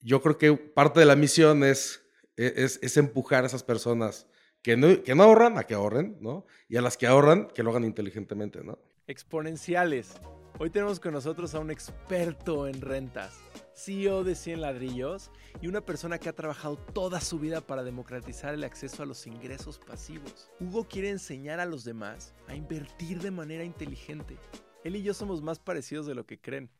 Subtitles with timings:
[0.00, 2.02] yo creo que parte de la misión es,
[2.36, 4.26] e, es, es empujar a esas personas
[4.62, 6.46] que no, que no ahorran a que ahorren, ¿no?
[6.68, 8.78] Y a las que ahorran, que lo hagan inteligentemente, ¿no?
[9.06, 10.14] Exponenciales.
[10.58, 13.38] Hoy tenemos con nosotros a un experto en rentas,
[13.74, 15.30] CEO de 100 ladrillos
[15.62, 19.26] y una persona que ha trabajado toda su vida para democratizar el acceso a los
[19.26, 20.50] ingresos pasivos.
[20.60, 24.36] Hugo quiere enseñar a los demás a invertir de manera inteligente.
[24.84, 26.70] Él y yo somos más parecidos de lo que creen.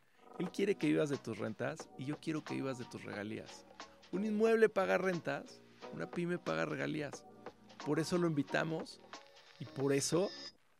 [0.40, 3.66] Él quiere que vivas de tus rentas y yo quiero que vivas de tus regalías.
[4.10, 5.60] Un inmueble paga rentas,
[5.92, 7.24] una pyme paga regalías.
[7.84, 9.02] Por eso lo invitamos
[9.58, 10.30] y por eso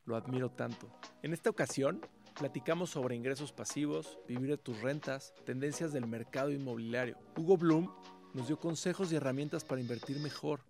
[0.06, 0.88] lo admiro tanto.
[1.22, 2.00] En esta ocasión
[2.38, 7.18] platicamos sobre ingresos pasivos, vivir de tus rentas, tendencias del mercado inmobiliario.
[7.36, 7.92] Hugo Bloom
[8.32, 10.60] nos dio consejos y herramientas para invertir mejor.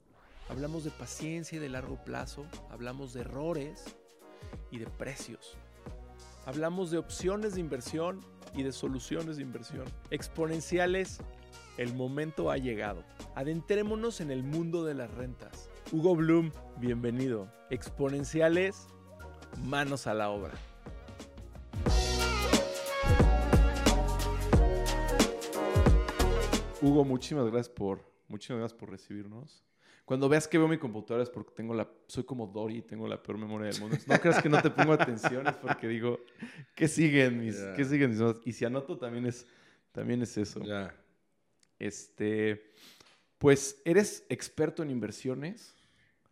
[0.48, 3.84] Hablamos de paciencia y de largo plazo, hablamos de errores
[4.72, 5.56] y de precios.
[6.44, 8.18] Hablamos de opciones de inversión
[8.54, 9.84] y de soluciones de inversión.
[10.10, 11.20] Exponenciales,
[11.76, 13.04] el momento ha llegado.
[13.34, 15.70] Adentrémonos en el mundo de las rentas.
[15.92, 17.50] Hugo Bloom, bienvenido.
[17.70, 18.86] Exponenciales,
[19.64, 20.54] manos a la obra.
[26.82, 29.64] Hugo, muchísimas gracias por, muchísimas gracias por recibirnos.
[30.10, 33.06] Cuando veas que veo mi computadora es porque tengo la, soy como Dory y tengo
[33.06, 33.96] la peor memoria del mundo.
[34.08, 36.18] No creas que no te pongo atención, es porque digo,
[36.74, 39.46] ¿qué siguen mis, ¿qué siguen mis Y si anoto también es,
[39.92, 40.64] también es eso.
[40.64, 40.92] Ya.
[41.78, 42.72] Este,
[43.38, 45.76] pues eres experto en inversiones,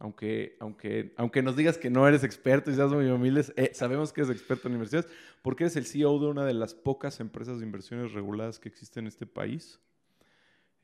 [0.01, 4.13] aunque, aunque, aunque nos digas que no eres experto y seas muy humilde, eh, sabemos
[4.13, 5.09] que eres experto en inversiones,
[5.41, 9.05] porque eres el CEO de una de las pocas empresas de inversiones reguladas que existen
[9.05, 9.79] en este país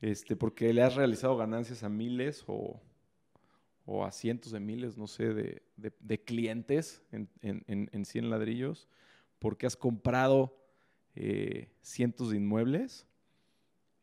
[0.01, 2.81] este, porque le has realizado ganancias a miles o,
[4.03, 8.89] a cientos de miles, no sé, de, clientes en, en, 100 ladrillos,
[9.39, 10.57] porque has comprado
[11.15, 13.07] eh, cientos de inmuebles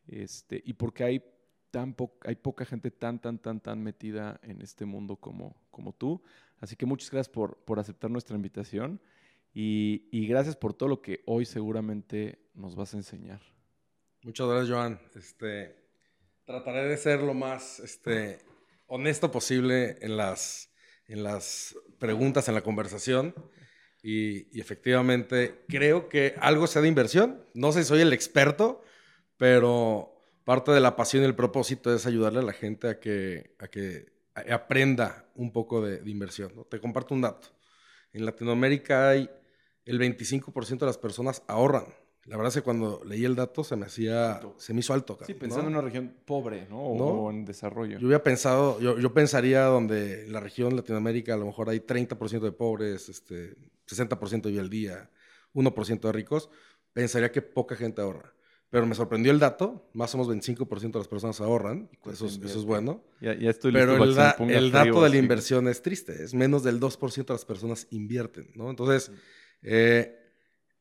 [0.07, 1.23] este, y porque hay,
[1.71, 6.21] tan hay poca gente tan, tan, tan, tan metida en este mundo como, como tú.
[6.59, 9.01] Así que muchas gracias por, por aceptar nuestra invitación
[9.53, 13.41] y, y, gracias por todo lo que hoy seguramente nos vas a enseñar.
[14.23, 14.99] Muchas gracias, Joan.
[15.13, 15.82] Este,
[16.45, 18.39] trataré de ser lo más este,
[18.87, 20.69] honesto posible en las,
[21.99, 23.33] preguntas, en la conversación.
[24.01, 27.45] Y, efectivamente creo que algo sea de inversión.
[27.53, 28.83] No sé si soy el experto,
[29.37, 33.55] pero parte de la pasión y el propósito es ayudarle a la gente a que,
[33.59, 34.11] a que
[34.51, 36.51] aprenda un poco de, inversión.
[36.69, 37.47] Te comparto un dato.
[38.11, 39.29] En Latinoamérica hay
[39.85, 41.85] el 25% de las personas ahorran
[42.25, 45.17] la verdad es que cuando leí el dato se me hacía, se me hizo alto.
[45.25, 46.79] Sí, pensando en una región pobre, ¿no?
[46.79, 47.99] O, en desarrollo.
[47.99, 52.39] Yo había pensado, yo, yo, pensaría donde la región Latinoamérica a lo mejor hay 30%
[52.39, 53.55] de pobres, este,
[53.89, 55.09] 60% vive al día,
[55.53, 56.49] 1% de ricos,
[56.93, 58.33] pensaría que poca gente ahorra.
[58.69, 62.39] Pero me sorprendió el dato, más o menos 25% de las personas ahorran, eso, es,
[62.41, 63.03] eso es bueno.
[63.19, 66.63] Ya, ya estoy listo Pero el, el dato de la inversión es triste, es menos
[66.63, 68.69] del 2% de las personas invierten, ¿no?
[68.69, 69.11] Entonces,
[69.61, 70.22] eh,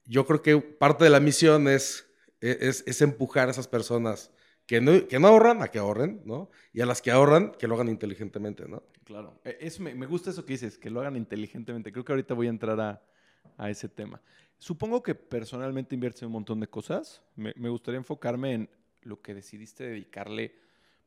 [0.05, 2.07] yo creo que parte de la misión es,
[2.41, 4.31] es, es empujar a esas personas
[4.67, 6.51] que no, que no, ahorran a que ahorren, ¿no?
[6.73, 8.83] Y a las que ahorran, que lo hagan inteligentemente, ¿no?
[9.05, 9.41] Claro.
[9.45, 11.93] E, me, gusta eso que dices, que lo hagan inteligentemente.
[11.93, 13.03] Creo que ahorita voy a entrar a,
[13.57, 14.21] a ese tema.
[14.59, 17.23] Supongo que personalmente inviertes en un montón de cosas.
[17.35, 18.71] Me, me, gustaría enfocarme en
[19.03, 20.55] lo que decidiste dedicarle,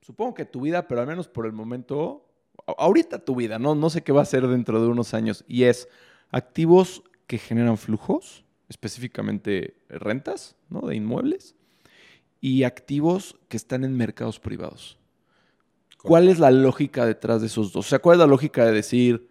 [0.02, 2.30] supongo que tu vida, pero al menos por el momento,
[2.78, 3.74] ahorita tu vida, ¿no?
[3.74, 5.46] No sé qué va a ser dentro de unos años.
[5.48, 5.88] Y es
[6.30, 10.82] activos que generan flujos específicamente rentas ¿no?
[10.82, 11.56] de inmuebles,
[12.42, 14.98] y activos que están en mercados privados.
[16.04, 17.88] ¿Cuál es la lógica detrás de esos dos?
[17.88, 19.28] O sea, ¿cuál es la lógica de decir,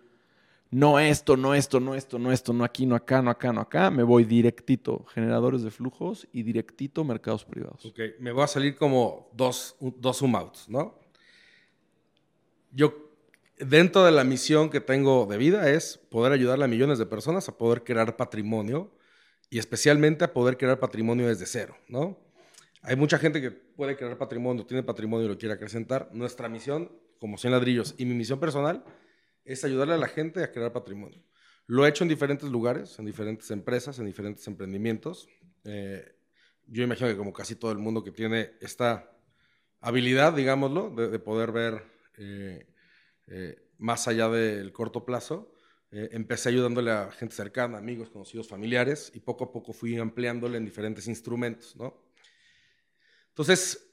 [0.71, 3.61] no esto, no esto, no esto, no esto, no aquí, no acá, no acá, no
[3.61, 3.91] acá?
[3.93, 7.87] Me voy directito, generadores de flujos y directito, mercados privados.
[7.87, 10.99] Ok, me voy a salir como dos, dos zoom outs, ¿no?
[12.73, 13.13] Yo
[13.59, 17.49] dentro de la misión que tengo de vida es poder ayudarle a millones de personas
[17.49, 18.91] a poder crear patrimonio
[19.51, 22.19] y especialmente a poder crear patrimonio desde cero, ¿no?
[22.83, 26.11] Hay mucha gente que puede crear patrimonio, tiene patrimonio y lo quiere acrecentar.
[26.13, 28.85] Nuestra misión, como 100 ladrillos, y mi misión personal
[29.45, 31.23] es ayudarle a la gente a crear patrimonio.
[31.67, 35.29] Lo he hecho en diferentes lugares, en diferentes empresas, en diferentes emprendimientos.
[35.65, 36.15] Eh,
[36.67, 39.11] yo imagino que como casi todo el mundo que tiene esta
[39.81, 41.85] habilidad, digámoslo, de, poder ver
[42.19, 42.67] eh,
[43.29, 45.54] eh, más allá del corto plazo,
[45.97, 50.59] eh, empecé ayudándole a gente cercana, amigos, conocidos, familiares, y poco a poco fui ampliándole
[50.59, 51.95] en diferentes instrumentos, ¿no?
[53.29, 53.93] Entonces,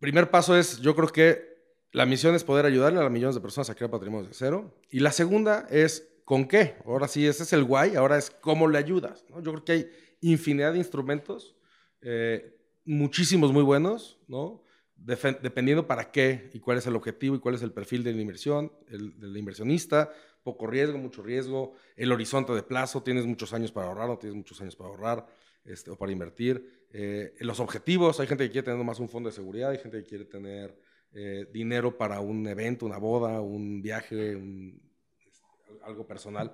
[0.00, 1.56] primer paso es, yo creo que
[1.92, 4.76] la misión es poder ayudarle a las millones de personas a crear patrimonio de cero.
[4.90, 6.74] Y la segunda es, ¿con qué?
[6.84, 9.24] Ahora sí, ese es el guay, ahora es cómo le ayudas.
[9.28, 9.90] Yo creo que hay
[10.20, 11.54] infinidad de instrumentos,
[12.00, 14.64] eh, muchísimos muy buenos, ¿no?
[14.96, 18.20] Dependiendo para qué y cuál es el objetivo y cuál es el perfil de la
[18.20, 20.10] inversión, el, del inversionista,
[20.42, 24.36] poco riesgo, mucho riesgo, el horizonte de plazo, tienes muchos años para ahorrar o tienes
[24.36, 25.26] muchos años para ahorrar
[25.64, 29.28] este, o para invertir, eh, los objetivos, hay gente que quiere tener más un fondo
[29.28, 30.78] de seguridad, hay gente que quiere tener
[31.12, 35.52] eh, dinero para un evento, una boda, un viaje, este,
[35.82, 36.52] algo personal.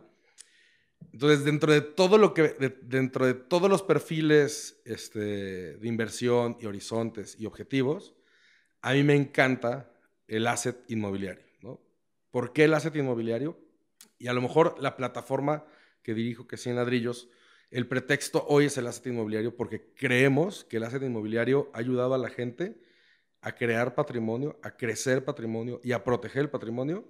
[1.12, 6.66] Entonces, dentro de todo lo que, dentro de todos los perfiles este, de inversión y
[6.66, 8.14] horizontes y objetivos,
[8.82, 9.88] a mí me encanta
[10.26, 11.44] el asset inmobiliario.
[11.62, 11.80] ¿no?
[12.30, 13.56] ¿Por qué el asset inmobiliario?
[14.18, 15.64] Y a lo mejor la plataforma
[16.02, 17.28] que dirijo, que es 100 ladrillos,
[17.70, 22.14] el pretexto hoy es el asset inmobiliario porque creemos que el asset inmobiliario ha ayudado
[22.14, 22.76] a la gente
[23.40, 27.04] a crear patrimonio, a crecer patrimonio y a proteger el patrimonio.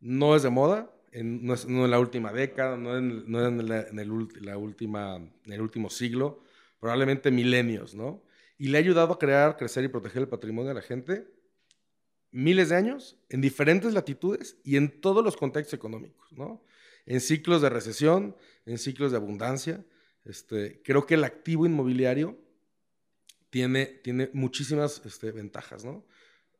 [0.00, 3.80] No es de moda, no, es, en la última década, no en, no en, la,
[3.80, 6.42] en, el, en el último siglo,
[6.78, 8.22] probablemente milenios, ¿no?
[8.58, 11.26] Y le ha ayudado a crear, crecer y proteger el patrimonio de la gente
[12.30, 16.62] miles de años, en diferentes latitudes y en todos los contextos económicos, ¿no?
[17.06, 19.84] En ciclos de recesión, en ciclos de abundancia.
[20.24, 22.38] Este, creo que el activo inmobiliario
[23.50, 26.04] tiene, tiene muchísimas este, ventajas, ¿no?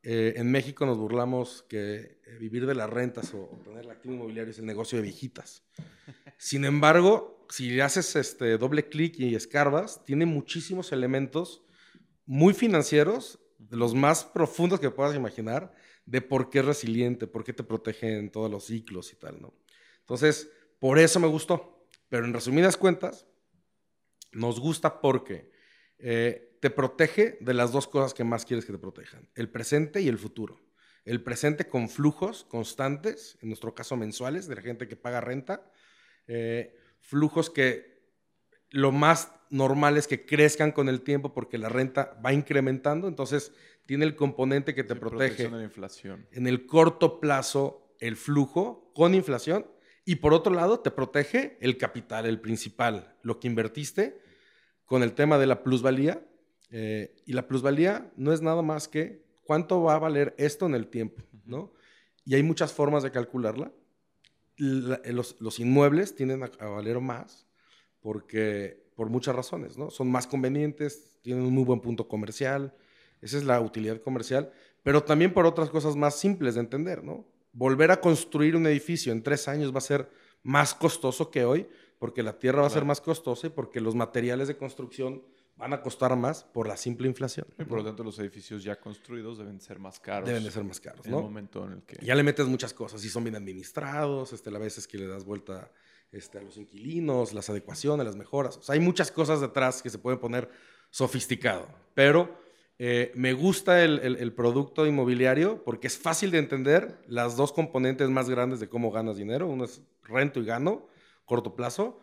[0.01, 4.13] Eh, en México nos burlamos que eh, vivir de las rentas o, tener el activo
[4.15, 5.63] inmobiliario es el negocio de viejitas.
[6.37, 11.63] Sin embargo, si haces este doble clic y escarbas, tiene muchísimos elementos
[12.29, 15.73] muy financieros, de los más profundos que puedas imaginar,
[16.05, 19.41] de por qué es resiliente, por qué te protege en todos los ciclos y tal,
[19.41, 19.51] ¿no?
[20.01, 21.87] Entonces, por eso me gustó.
[22.07, 23.25] Pero en resumidas cuentas,
[24.31, 25.51] nos gusta porque
[25.97, 29.99] eh, te protege de las dos cosas que más quieres que te protejan, el presente
[29.99, 30.61] y el futuro.
[31.05, 35.71] El presente con flujos constantes, en nuestro caso mensuales, de la gente que paga renta,
[36.27, 37.88] eh, flujos que
[38.71, 43.51] lo más normal es que crezcan con el tiempo porque la renta va incrementando, entonces
[43.85, 46.27] tiene el componente que te protege la inflación.
[46.31, 49.65] en el corto plazo el flujo con inflación
[50.05, 54.19] y por otro lado te protege el capital, el principal, lo que invertiste
[54.85, 56.25] con el tema de la plusvalía
[56.71, 60.75] eh, y la plusvalía no es nada más que cuánto va a valer esto en
[60.75, 61.73] el tiempo, ¿no?
[62.25, 63.71] Y hay muchas formas de calcularla.
[64.57, 67.47] Eh, los, inmuebles tienden a, valer más
[68.01, 69.89] porque, por muchas razones, ¿no?
[69.89, 72.73] Son más convenientes, tienen un muy buen punto comercial,
[73.21, 74.51] esa es la utilidad comercial,
[74.83, 77.25] pero también por otras cosas más simples de entender, ¿no?
[77.51, 80.09] Volver a construir un edificio en tres años va a ser
[80.43, 81.67] más costoso que hoy,
[81.97, 85.21] porque la tierra va a ser más costosa y porque los materiales de construcción
[85.57, 87.45] van a costar más por la simple inflación.
[87.59, 90.25] Y por lo tanto, los edificios ya construidos deben ser más caros.
[90.25, 91.17] Deben de ser más caros, en ¿no?
[91.17, 91.97] el momento en el que...
[92.03, 95.25] Ya le metes muchas cosas, y son bien administrados, este, la veces que le das
[95.25, 95.69] vuelta
[96.11, 98.57] este, a los inquilinos, las adecuaciones, las mejoras.
[98.57, 100.49] O sea, hay muchas cosas detrás que se pueden poner
[100.89, 101.67] sofisticado.
[101.93, 102.37] Pero
[102.77, 108.09] eh, me gusta el, el, producto inmobiliario porque es fácil de entender las dos componentes
[108.09, 109.47] más grandes de cómo ganas dinero.
[109.47, 110.87] Uno es rento y gano,
[111.25, 111.99] corto plazo,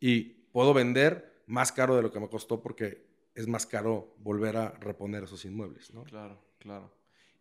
[0.00, 0.20] y
[0.52, 4.70] puedo vender más caro de lo que me costó porque es más caro volver a
[4.72, 6.04] reponer esos inmuebles, ¿no?
[6.04, 6.92] Claro, claro.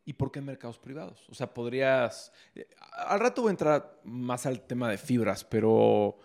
[0.06, 1.28] ¿Y por qué mercados privados?
[1.30, 2.32] O sea, podrías...
[2.56, 6.18] Eh, al rato voy a entrar más al tema de fibras, pero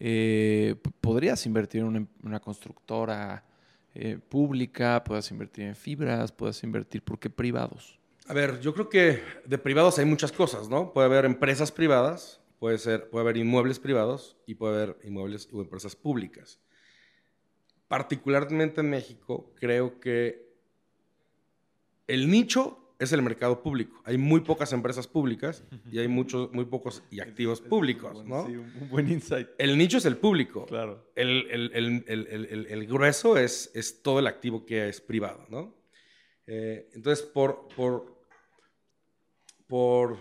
[0.00, 3.44] eh, podrías invertir en una, constructora
[3.94, 7.98] eh, pública, puedes invertir en fibras, puedes invertir, ¿por qué privados?
[8.26, 10.92] A ver, yo creo que de privados hay muchas cosas, ¿no?
[10.92, 15.60] Puede haber empresas privadas, puede, ser, puede haber inmuebles privados y puede haber inmuebles o
[15.60, 16.60] empresas públicas
[17.88, 20.46] particularmente en México, creo que
[22.06, 24.00] el nicho es el mercado público.
[24.04, 28.46] Hay muy pocas empresas públicas y hay muchos, muy pocos y activos públicos, ¿no?
[28.46, 29.48] Sí, un buen insight.
[29.56, 30.66] El nicho es el público.
[30.66, 31.10] Claro.
[31.14, 35.76] El, el, grueso es, es, todo el activo que es privado, ¿no?
[36.46, 38.18] Eh, entonces, por, por,
[39.68, 40.18] por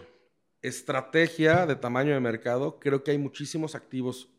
[0.62, 4.30] estrategia de tamaño de mercado, creo que hay muchísimos activos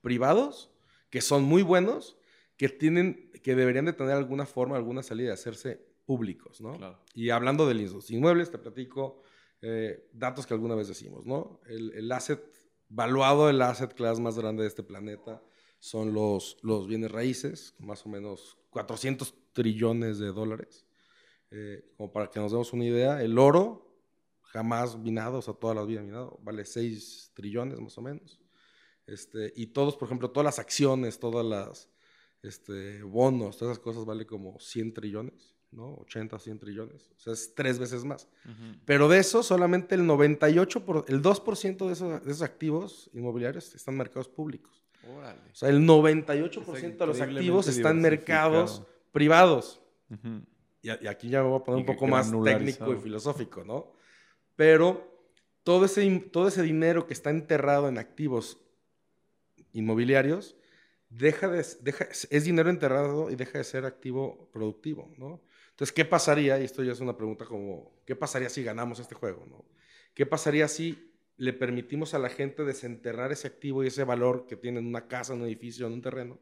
[0.00, 0.70] privados
[1.10, 2.16] que son muy buenos
[2.56, 6.78] que, tienen, que deberían de tener alguna forma, alguna salida de hacerse públicos, ¿no?
[7.14, 9.22] Y hablando de los inmuebles, te platico
[9.60, 11.60] eh, datos que alguna vez decimos, ¿no?
[11.66, 12.42] El, el, asset,
[12.88, 15.42] valuado el asset class más grande de este planeta
[15.78, 20.86] son los, los bienes raíces, más o menos 400 trillones de dólares.
[21.50, 23.94] Eh, como para que nos demos una idea, el oro,
[24.42, 28.40] jamás minado, o sea, toda la vida minado, vale 6 trillones más o menos.
[29.06, 31.90] Este, y todos, por ejemplo, todas las acciones, todas las
[32.42, 35.94] este, bonos, todas esas cosas vale como 100 trillones, ¿no?
[36.00, 37.10] 80, 100 trillones.
[37.16, 38.28] O sea, es tres veces más.
[38.84, 43.74] Pero de eso, solamente el 98, por, el 2% de esos, de esos activos inmobiliarios
[43.74, 44.82] están en mercados públicos.
[45.16, 45.40] Órale.
[45.52, 49.80] O sea, el 98% de los activos están en mercados privados.
[50.82, 53.92] y, aquí ya me voy a poner un poco más técnico y filosófico, ¿no?
[54.56, 55.14] Pero
[55.62, 58.58] todo ese, todo ese dinero que está enterrado en activos
[59.72, 60.56] inmobiliarios
[61.16, 65.42] deja de, deja, es dinero enterrado y deja de ser activo productivo, ¿no?
[65.70, 66.60] Entonces, ¿qué pasaría?
[66.60, 69.64] Y esto ya es una pregunta como, ¿qué pasaría si ganamos este juego, ¿no?
[70.14, 74.56] ¿Qué pasaría si le permitimos a la gente desenterrar ese activo y ese valor que
[74.56, 76.38] tiene en una casa, en un edificio, en un terreno,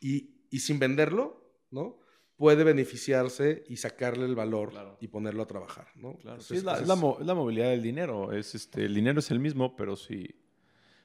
[0.00, 2.02] y, y sin venderlo, ¿no?
[2.36, 6.18] puede beneficiarse y sacarle el valor y ponerlo a trabajar, ¿no?
[6.36, 8.32] es, la, movilidad del dinero.
[8.32, 10.41] Es este, el dinero es el mismo, pero si,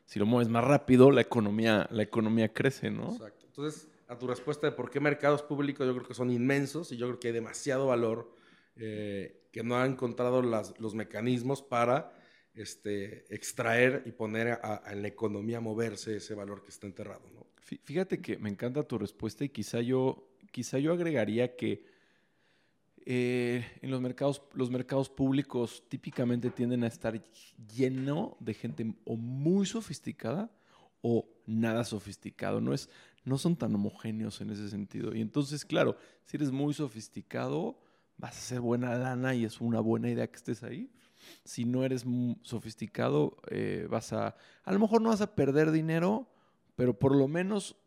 [0.07, 3.11] si lo mueves más rápido, la economía, la economía crece, ¿no?
[3.11, 3.45] Exacto.
[3.45, 6.97] Entonces, a tu respuesta de por qué mercados públicos, yo creo que son inmensos y
[6.97, 8.33] yo creo que hay demasiado valor
[8.77, 12.13] eh, que no han encontrado los mecanismos para
[12.53, 17.45] este, extraer y poner en la economía moverse ese valor que está enterrado, ¿no?
[17.83, 21.85] Fíjate que me encanta tu respuesta y quizá yo quizá yo agregaría que
[23.09, 27.23] eh, en los mercados, los mercados públicos típicamente tienden a estar
[27.73, 30.51] lleno de gente o muy sofisticada
[31.01, 32.59] o nada sofisticado.
[32.59, 32.89] No, es,
[33.23, 35.15] no son tan homogéneos en ese sentido.
[35.15, 35.95] Y entonces, claro,
[36.25, 37.79] si eres muy sofisticado,
[38.17, 40.91] vas a hacer buena lana y es una buena idea que estés ahí.
[41.45, 42.03] Si no eres
[42.41, 44.35] sofisticado, eh, vas a,
[44.65, 46.29] a lo mejor no vas a perder dinero,
[46.75, 47.77] pero por lo menos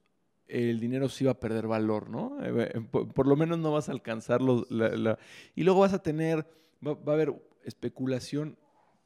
[0.51, 2.39] el dinero sí va a perder valor, ¿no?
[2.43, 6.47] Eh, eh, por, lo menos no vas a alcanzar y luego vas a tener,
[6.87, 8.57] va, a haber especulación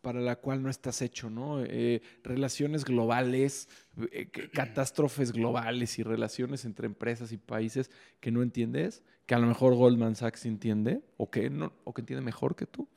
[0.01, 1.63] para la cual no estás hecho, ¿no?
[1.63, 3.69] Eh, relaciones globales,
[4.53, 9.75] catástrofes globales y relaciones entre empresas y países que no entiendes, que a lo mejor
[9.75, 12.89] Goldman Sachs entiende o que, no, o que entiende mejor que tú.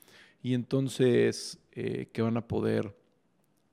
[0.42, 2.96] Y entonces, ¿qué van a poder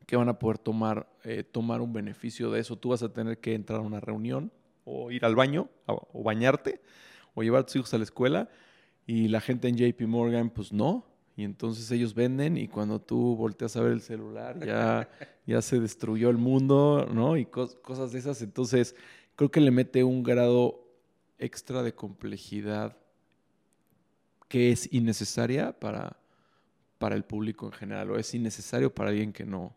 [0.07, 1.09] que van a poder tomar,
[1.51, 2.77] tomar un beneficio de eso.
[2.77, 4.53] Tú vas a tener que entrar a una reunión
[4.85, 6.81] o ir al baño o bañarte
[7.35, 8.49] o llevar a tus hijos a la escuela
[9.07, 11.07] y la gente en JP Morgan pues no.
[11.37, 15.09] Y entonces ellos venden y cuando tú volteas a ver el celular ya,
[15.47, 17.37] ya se destruyó el mundo, ¿no?
[17.37, 18.41] Y cosas de esas.
[18.41, 18.95] Entonces
[19.35, 20.85] creo que le mete un grado
[21.39, 22.97] extra de complejidad
[24.49, 26.17] que es innecesaria para,
[26.99, 29.75] para el público en general o es innecesario para alguien que no,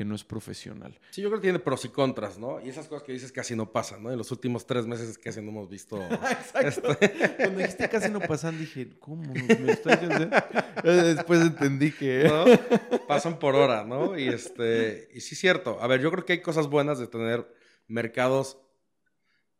[0.00, 0.98] que no es profesional.
[1.10, 2.58] Sí, yo creo que tiene pros y contras, ¿no?
[2.58, 4.10] Y esas cosas que dices casi no pasan, ¿no?
[4.10, 6.02] En los últimos tres meses casi no hemos visto...
[6.30, 6.92] Exacto.
[6.92, 9.30] Este Cuando dijiste casi no pasan, dije, ¿cómo?
[9.30, 9.92] ¿Me estoy
[10.82, 12.24] Después entendí que...
[12.24, 12.98] ¿No?
[13.06, 14.18] Pasan por hora, ¿no?
[14.18, 15.76] Y, este, y sí es cierto.
[15.82, 17.46] A ver, yo creo que hay cosas buenas de tener
[17.86, 18.56] mercados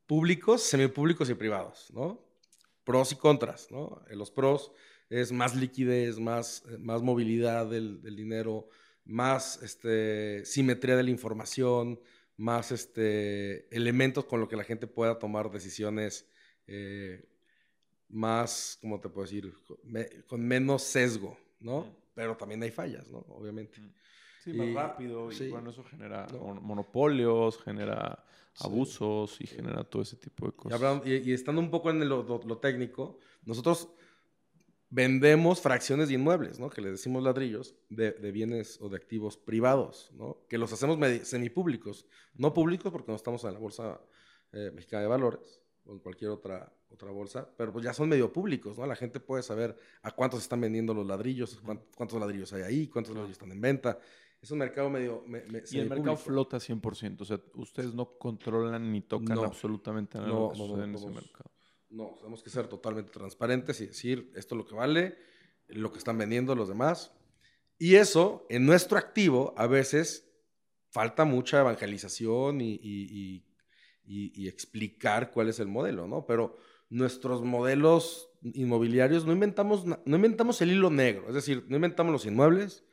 [0.06, 2.26] públicos, semipúblicos y privados, ¿no?
[2.85, 4.00] Pros y contras, ¿no?
[4.09, 4.73] En los pros
[5.11, 8.70] es más liquidez, más, más movilidad del, del dinero,
[9.11, 12.00] más este, simetría de la información,
[12.37, 16.31] más este, elementos con los que la gente pueda tomar decisiones
[16.67, 17.29] eh,
[18.09, 19.52] más, ¿cómo te puedo decir?
[20.26, 21.87] con menos sesgo, ¿no?
[22.14, 23.19] Pero también hay fallas, ¿no?
[23.31, 23.81] Obviamente.
[24.45, 26.26] Sí, más rápido y bueno, eso genera
[26.62, 28.25] monopolios, genera
[28.61, 31.02] abusos y genera todo ese tipo de cosas.
[31.05, 33.90] Y, estando un poco en lo técnico, nosotros
[34.90, 36.68] vendemos fracciones de inmuebles, ¿no?
[36.68, 40.38] Que le decimos ladrillos, de, bienes o de activos privados, ¿no?
[40.49, 42.06] Que los hacemos semipúblicos.
[42.35, 44.00] No públicos porque no estamos en la Bolsa
[44.52, 48.32] eh, Mexicana de Valores o en cualquier otra, otra bolsa, pero pues ya son medio
[48.32, 48.87] públicos, ¿no?
[48.87, 51.62] La gente puede saber a cuántos están vendiendo los ladrillos,
[51.94, 53.99] cuántos, ladrillos hay ahí, cuántos ladrillos están en venta.
[54.42, 55.25] Es un mercado medio...
[55.70, 60.82] y el mercado flota 100%, o sea, ustedes no controlan ni tocan absolutamente nada no,
[60.82, 61.50] en ese mercado.
[61.90, 65.18] No, tenemos que ser totalmente transparentes y decir esto es lo que vale,
[65.68, 67.12] lo que están vendiendo los demás.
[67.78, 70.30] Y eso, en nuestro activo, a veces
[70.90, 73.44] falta mucha evangelización y,
[74.47, 76.26] explicar cuál es el modelo, ¿no?
[76.26, 82.12] Pero nuestros modelos inmobiliarios no inventamos, no inventamos el hilo negro, es decir, no inventamos
[82.12, 82.85] los inmuebles,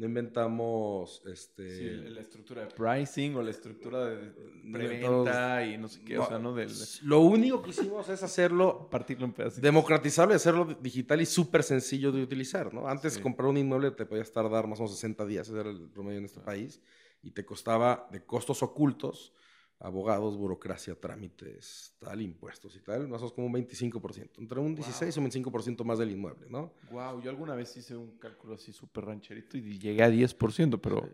[0.00, 4.32] no inventamos este la estructura de pricing o la estructura de
[4.72, 6.54] preventa y no sé qué, o sea, ¿no?
[6.54, 6.70] Del...
[7.02, 9.60] Lo único que hicimos es hacerlo partirlo en pedazos.
[9.60, 12.88] Democratizable, hacerlo digital y súper sencillo de utilizar, ¿no?
[12.88, 15.90] Antes comprar un inmueble te podías tardar más o menos 60 días, ese era el
[15.90, 16.80] promedio en este país,
[17.22, 19.34] y te costaba de costos ocultos
[19.80, 24.74] abogados, burocracia, trámites, tal, impuestos y tal, más o menos como un 25%, entre un
[24.74, 26.74] 16 o un 25% más del inmueble, ¿no?
[26.90, 31.08] Wow, yo alguna vez hice un cálculo así súper rancherito y llegué a 10%, pero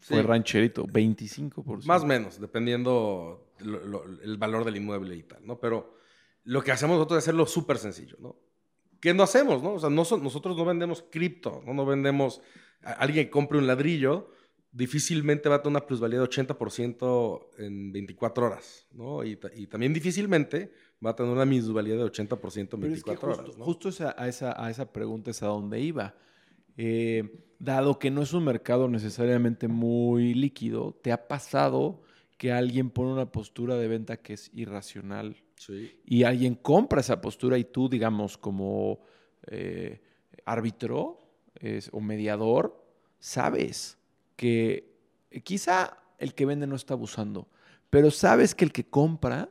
[0.00, 1.86] fue rancherito, 25%.
[1.86, 5.58] Más o menos, dependiendo el valor del inmueble y tal, ¿no?
[5.58, 5.94] Pero
[6.44, 8.36] lo que hacemos nosotros es hacerlo súper sencillo, ¿no?
[9.00, 9.72] ¿Qué no hacemos, no?
[9.72, 11.72] O sea, no nosotros no vendemos cripto, ¿no?
[11.72, 12.42] No vendemos,
[12.82, 14.30] a alguien que compre un ladrillo,
[14.72, 19.24] difícilmente va a tener una plusvalía de 80% en 24 horas, ¿no?
[19.24, 20.72] Y, también difícilmente
[21.04, 23.58] va a tener una minusvalía de 80% en 24 horas.
[23.58, 23.64] ¿no?
[23.64, 26.14] Justo a, esa, a esa pregunta es a dónde iba.
[26.76, 32.02] Eh, dado que no es un mercado necesariamente muy líquido, ¿te ha pasado
[32.38, 35.36] que alguien pone una postura de venta que es irracional
[36.06, 39.00] y alguien compra esa postura y tú, digamos, como
[39.46, 40.00] eh,
[40.46, 41.18] árbitro
[41.92, 42.82] o mediador,
[43.18, 43.99] sabes
[44.40, 44.96] que
[45.44, 47.46] quizá el que vende no está abusando,
[47.90, 49.50] pero sabes que el que compra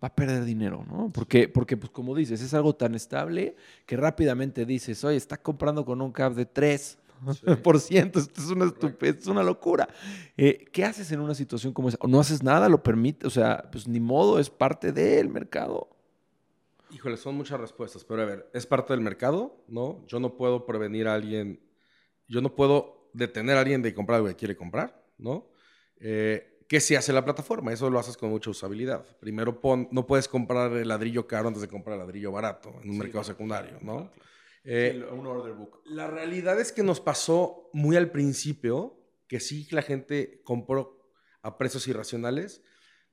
[0.00, 1.10] va a perder dinero, ¿no?
[1.12, 5.84] Porque, porque pues como dices, es algo tan estable que rápidamente dices, oye, está comprando
[5.84, 6.98] con un cap de 3%,
[7.64, 9.88] por ciento, esto es una estupidez, es una locura.
[10.36, 11.98] Eh, ¿Qué haces en una situación como esa?
[12.00, 12.68] ¿O no haces nada?
[12.68, 13.26] ¿Lo permite?
[13.26, 15.88] O sea, pues ni modo, es parte del mercado.
[16.92, 20.06] Híjole, son muchas respuestas, pero a ver, es parte del mercado, ¿no?
[20.06, 21.60] Yo no puedo prevenir a alguien,
[22.28, 25.50] yo no puedo detener a alguien de comprar lo que quiere comprar, ¿no?
[26.00, 27.72] Eh, ¿Qué se hace la plataforma?
[27.72, 29.04] Eso lo haces con mucha usabilidad.
[29.20, 32.90] Primero, pon, no puedes comprar el ladrillo caro antes de comprar el ladrillo barato en
[32.90, 34.10] un mercado secundario, ¿no?
[34.64, 35.82] Eh, un order book.
[35.84, 40.98] La realidad es que nos pasó muy al principio que sí la gente compró
[41.42, 42.62] a precios irracionales,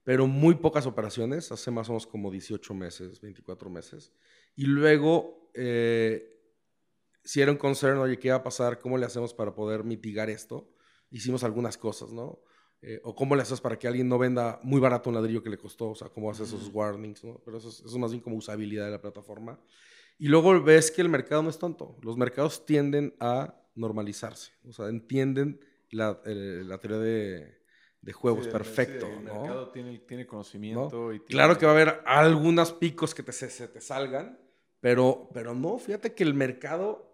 [0.04, 4.14] pero muy pocas operaciones, hace más o menos como 18 meses, 24 meses.
[4.56, 6.39] Y luego eh,
[7.30, 8.80] si era un concern, oye, ¿qué va a pasar?
[8.80, 10.68] ¿Cómo le hacemos para poder mitigar esto?
[11.12, 12.40] Hicimos algunas cosas, ¿no?
[12.82, 15.52] Eh, o cómo le haces para que alguien no venda muy barato un ladrillo que
[15.52, 17.40] le costó, o sea, cómo haces esos warnings, ¿no?
[17.46, 19.60] Pero eso es, más bien como usabilidad de la plataforma.
[20.18, 21.98] Y luego ves que el mercado no es tonto.
[22.02, 25.60] Los mercados tienden a normalizarse, o sea, entienden
[25.92, 27.60] la, teoría de,
[28.02, 29.06] de juegos perfecto.
[29.06, 31.14] el mercado tiene, tiene conocimiento.
[31.14, 34.40] Y Claro que va a haber algunos picos que te, se, te salgan,
[34.80, 37.09] pero, pero no, fíjate que el mercado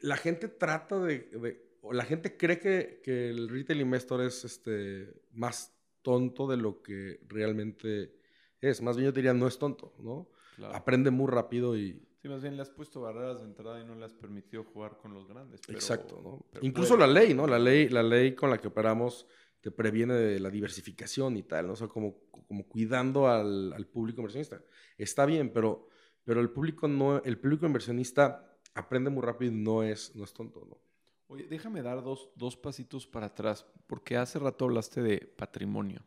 [0.00, 5.12] la gente trata de, o la gente cree que, que, el retail investor es este,
[5.32, 8.14] más tonto de lo que realmente
[8.60, 8.82] es.
[8.82, 10.30] Más bien yo diría, no es tonto, ¿no?
[10.72, 12.04] Aprende muy rápido y...
[12.20, 14.96] Sí, más bien le has puesto barreras de entrada y no le has permitido jugar
[14.96, 15.60] con los grandes.
[15.68, 16.60] Exacto, ¿no?
[16.62, 17.46] Incluso la ley, ¿no?
[17.46, 19.26] La ley, la ley con la que operamos
[19.60, 21.74] te previene de la diversificación y tal, ¿no?
[21.74, 22.16] O sea, como,
[22.48, 24.60] como cuidando al, al público inversionista.
[24.96, 25.88] Está bien, pero,
[26.24, 28.47] pero el público no, el público inversionista
[28.78, 30.78] aprende muy rápido y no es, no es tonto, ¿no?
[31.28, 36.02] Oye, déjame dar dos, dos pasitos para atrás, porque hace rato hablaste de patrimonio.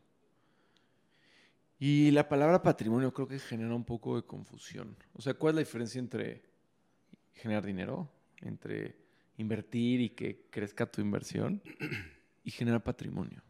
[1.78, 4.96] Y la palabra patrimonio creo que genera un poco de confusión.
[5.14, 6.42] O sea, ¿cuál es la diferencia entre
[7.34, 8.96] generar dinero, entre
[9.36, 11.62] invertir y que crezca tu inversión
[12.44, 13.42] y generar patrimonio?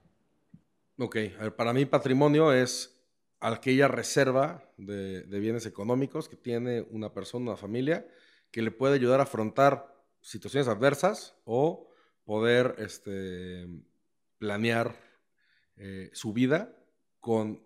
[0.99, 2.99] Ok, a ver, para mí patrimonio es
[3.41, 8.07] aquella reserva de, de, bienes económicos que tiene una persona, una familia,
[8.53, 11.89] que le puede ayudar a afrontar situaciones adversas o
[12.25, 13.67] poder este,
[14.39, 14.95] planear
[15.77, 16.77] eh, su vida
[17.19, 17.61] con...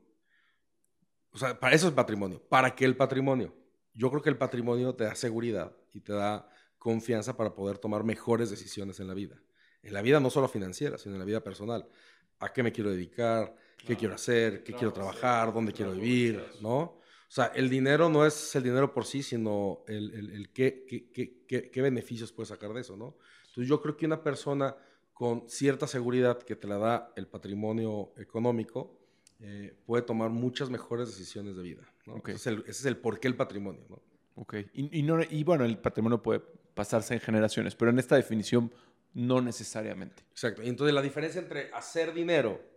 [1.33, 2.42] O sea, para eso es patrimonio.
[2.49, 3.55] ¿Para qué el patrimonio?
[3.92, 8.05] Yo creo que el patrimonio te da seguridad y te da confianza para poder tomar
[8.05, 9.42] mejores decisiones en la vida.
[9.83, 11.87] En la vida no solo financiera, sino en la vida personal.
[12.38, 13.55] ¿A qué me quiero dedicar?
[13.87, 14.62] ¿Qué quiero hacer?
[14.62, 15.53] ¿Qué quiero trabajar?
[15.53, 16.42] ¿Dónde quiero vivir?
[16.61, 17.01] ¿No?
[17.28, 20.84] O sea, el dinero no es el dinero por sí, sino el, el, el qué,
[20.86, 21.10] qué,
[21.46, 23.16] qué, qué, beneficios puedes sacar de eso, ¿no?
[23.48, 24.76] Entonces yo creo que una persona
[25.12, 28.98] con cierta seguridad que te la da el patrimonio económico
[29.40, 32.22] eh, puede tomar muchas mejores decisiones de vida, ¿no?
[32.26, 34.00] ese es el por qué el patrimonio, ¿no?
[34.36, 36.42] Ok, y, y, no, y bueno, el patrimonio puede
[36.74, 38.72] pasarse en generaciones, pero en esta definición
[39.14, 40.22] no necesariamente.
[40.30, 42.75] Exacto, y entonces la diferencia entre hacer dinero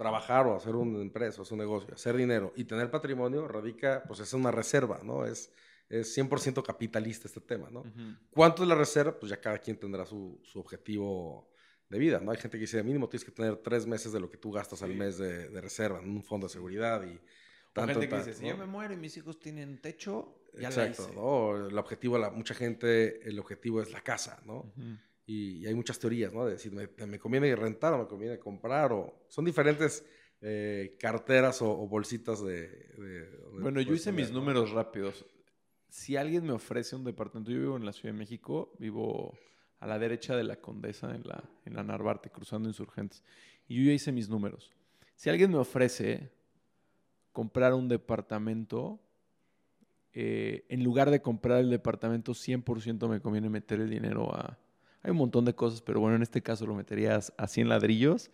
[0.00, 4.02] trabajar o hacer una empresa, o hacer un negocio, hacer dinero y tener patrimonio radica,
[4.08, 5.26] pues es una reserva, ¿no?
[5.26, 5.52] Es,
[5.90, 7.84] es 100% capitalista este tema, ¿no?
[8.30, 9.20] ¿Cuánto es la reserva?
[9.20, 11.50] Pues ya cada quien tendrá su, su, objetivo
[11.90, 12.30] de vida, ¿no?
[12.30, 14.82] Hay gente que dice, mínimo tienes que tener tres meses de lo que tú gastas
[14.82, 17.20] al mes de, de, reserva en un fondo de seguridad y...
[17.74, 21.10] Tanto, gente que dice, si yo me muero y mis hijos tienen techo, ya Exacto,
[21.14, 21.68] ¿no?
[21.68, 24.72] El objetivo, la, mucha gente, el objetivo es la casa, ¿no?
[25.30, 26.44] Y, hay muchas teorías, ¿no?
[26.44, 28.92] De decir, ¿me, conviene rentar o me conviene comprar?
[28.92, 30.04] O son diferentes
[30.40, 32.92] eh, carteras o, bolsitas de...
[33.60, 35.24] bueno, yo hice mis números rápidos.
[35.88, 39.38] Si alguien me ofrece un departamento, yo vivo en la Ciudad de México, vivo
[39.78, 43.22] a la derecha de la Condesa, en la, en la Narvarte, cruzando insurgentes.
[43.68, 44.72] Y yo ya hice mis números.
[45.14, 46.32] Si alguien me ofrece
[47.30, 49.00] comprar un departamento,
[50.12, 54.58] eh, en lugar de comprar el departamento, 100% me conviene meter el dinero a,
[55.02, 58.30] hay un montón de cosas, pero bueno, en este caso lo meterías a 100 ladrillos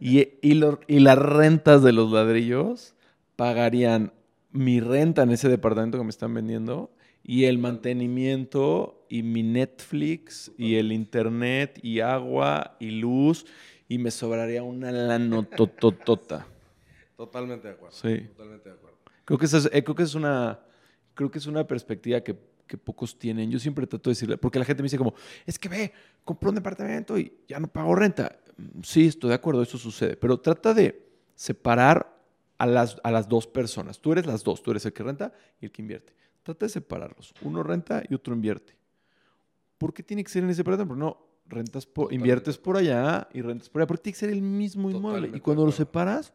[0.00, 2.94] y, y, y las rentas de los ladrillos
[3.36, 4.12] pagarían
[4.50, 6.90] mi renta en ese departamento que me están vendiendo
[7.22, 13.46] y el mantenimiento y mi Netflix y el internet y agua y luz
[13.88, 16.46] y me sobraría una lanotototota.
[17.16, 17.96] Totalmente de acuerdo.
[17.96, 18.20] Sí.
[18.28, 18.96] Totalmente de acuerdo.
[19.24, 20.60] Creo que esa es, eh, creo que es una
[21.18, 22.36] creo que es una perspectiva que,
[22.68, 23.50] que pocos tienen.
[23.50, 25.92] Yo siempre trato de decirle, porque la gente me dice como, es que ve,
[26.24, 28.38] compré un departamento y ya no pago renta.
[28.56, 32.16] Mm, Sí, estoy de acuerdo, eso sucede, pero trata de separar
[32.58, 34.00] a las, a las dos personas.
[34.00, 36.12] Tú eres las dos, tú eres el que renta y el que invierte.
[36.42, 37.34] Trata de separarlos.
[37.42, 38.76] Uno renta y otro invierte.
[39.78, 40.64] ¿Por qué tiene que ser en ese?
[40.64, 42.14] Porque no, rentas por, Totalmente.
[42.14, 43.86] inviertes por allá y rentas por allá.
[43.86, 45.08] Porque tiene que ser el mismo inmueble.
[45.08, 46.32] Totalmente Y cuando lo separas.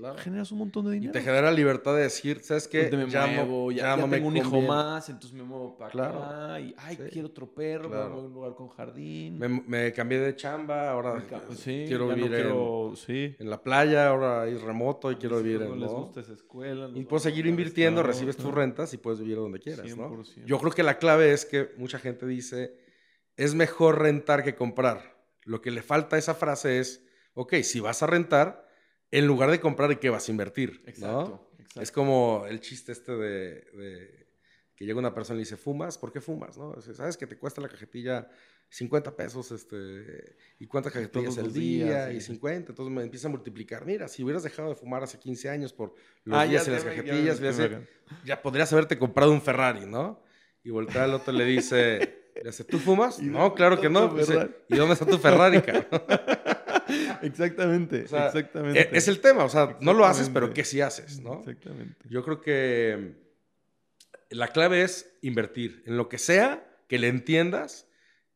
[0.00, 0.18] Claro.
[0.18, 1.12] Generas un montón de Y dinero.
[1.12, 2.88] te genera libertad de decir, ¿sabes qué?
[2.88, 4.68] Donde me ya muevo, no, ya, ya ya no me tengo un hijo conviene.
[4.68, 6.24] más, entonces me muevo para Claro.
[6.24, 7.02] acá y ay, Sí.
[7.12, 8.08] quiero otro perro, Claro.
[8.08, 9.38] me voy a un lugar con jardín.
[9.38, 11.22] Me, me cambié de chamba, ahora
[11.54, 13.36] sí, quiero ya no vivir en- quiero- sí.
[13.38, 15.70] En, la playa, ahora es remoto y quiero vivir hijos en...
[15.78, 15.98] no les ¿no?
[16.04, 16.88] gusta esa escuela.
[16.88, 20.08] los Y puedes seguir invirtiendo, estado, recibes tus rentas y puedes vivir donde quieras, ¿no?
[20.08, 20.44] 100%.
[20.46, 22.74] Yo creo que la clave es que mucha gente dice,
[23.36, 25.20] es mejor rentar que comprar.
[25.44, 28.66] Lo que le falta a esa frase es, ok, si vas a rentar,
[29.10, 30.80] en lugar de comprar, ¿en qué vas a invertir?
[30.82, 30.88] ¿no?
[30.88, 31.82] Exacto, exacto.
[31.82, 34.26] Es como el chiste este de, de
[34.76, 35.98] que llega una persona y le dice, ¿fumas?
[35.98, 36.56] ¿Por qué fumas?
[36.56, 36.80] ¿No?
[36.80, 38.28] ¿Sabes que te cuesta la cajetilla
[38.70, 39.50] 50 pesos?
[39.52, 42.06] Este, ¿Y cuántas cajetillas al día?
[42.06, 42.26] días, y sí.
[42.32, 42.70] 50.
[42.72, 43.84] Entonces me empieza a multiplicar.
[43.84, 45.94] Mira, si hubieras dejado de fumar hace 15 años por
[46.24, 47.86] los Ah, ya días y las ya cajetillas, hubieras- me-
[48.24, 50.22] ya podrías haberte comprado un Ferrari, ¿no?
[50.62, 53.18] Y voltea al otro y le dice, le dice, ¿tú fumas?
[53.20, 54.08] ¿Y No, claro que no.
[54.14, 54.48] Dice?
[54.68, 55.86] ¿Y dónde está tu Ferrari, cabrón?
[57.22, 58.80] Exactamente, O sea, exactamente.
[58.80, 60.52] E- Es el tema, o sea, no lo haces, pero.
[60.52, 61.38] ¿qué sí haces, no?
[61.40, 61.96] Exactamente.
[62.08, 63.14] Yo creo que
[64.30, 67.86] la clave es invertir en lo que sea, que le entiendas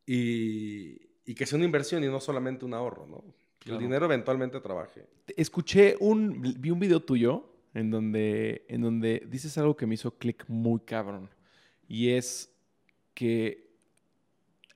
[0.06, 3.24] y, y que sea una inversión y no solamente un ahorro, ¿no?
[3.58, 3.78] Que Claro.
[3.80, 5.06] el dinero eventualmente trabaje.
[5.36, 10.18] Escuché un, vi un video tuyo en donde, en donde dices algo que me hizo
[10.18, 11.30] clic muy cabrón.
[11.88, 12.52] Y es
[13.14, 13.72] que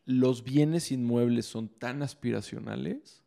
[0.06, 3.22] los bienes inmuebles son tan aspiracionales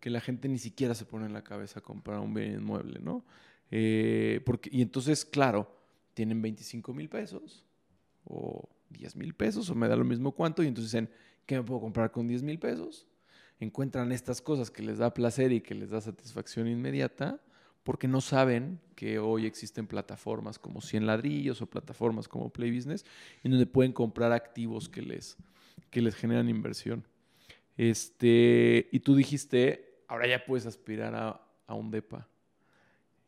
[0.00, 3.24] que la gente ni siquiera se pone en la cabeza comprar un bien inmueble, ¿no?
[3.70, 5.70] Eh, porque, y entonces, claro,
[6.14, 7.64] tienen 25 mil pesos
[8.24, 11.10] o 10 mil pesos o me da lo mismo cuánto y entonces dicen,
[11.46, 13.06] ¿qué me puedo comprar con 10 mil pesos?
[13.60, 17.40] Encuentran estas cosas que les da placer y que les da satisfacción inmediata
[17.82, 23.04] porque no saben que hoy existen plataformas como 100 ladrillos o plataformas como Play Business
[23.42, 25.36] en donde pueden comprar activos que les,
[25.90, 27.04] que les generan inversión.
[27.76, 32.26] Este, y tú dijiste, ahora ya puedes aspirar a, un DEPA.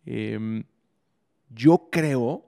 [0.07, 0.65] Em,
[1.51, 2.45] yo creo,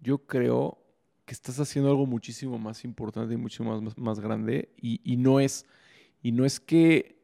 [0.00, 0.78] yo creo
[1.24, 5.38] que estás haciendo algo muchísimo más importante y mucho más, más, grande y, y no
[5.38, 5.66] es,
[6.22, 7.14] y no es que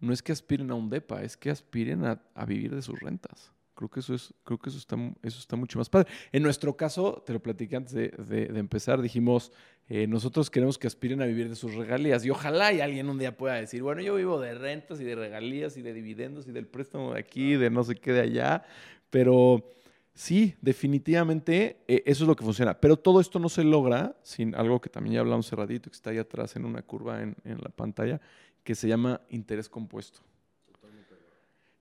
[0.00, 3.52] no es que aspiren a un DEPA, es que aspiren a vivir de sus rentas.
[3.78, 6.08] Creo que eso es, creo que eso está, eso está mucho más padre.
[6.32, 9.52] En nuestro caso, te lo platiqué antes de, de- de empezar, dijimos,
[9.88, 13.18] eh, nosotros queremos que aspiren a vivir de sus regalías y ojalá y alguien un
[13.18, 16.50] día pueda decir, bueno, yo vivo de rentas y de regalías y de dividendos y
[16.52, 18.64] del préstamo de aquí, de no sé qué de allá,
[19.10, 19.70] pero
[20.12, 22.80] sí, definitivamente eh, eso es lo que funciona.
[22.80, 25.94] Pero todo esto no se logra sin algo que también ya hablamos hace ratito, que
[25.96, 28.20] está ahí atrás en una curva en, en la pantalla,
[28.64, 30.20] que se llama interés compuesto.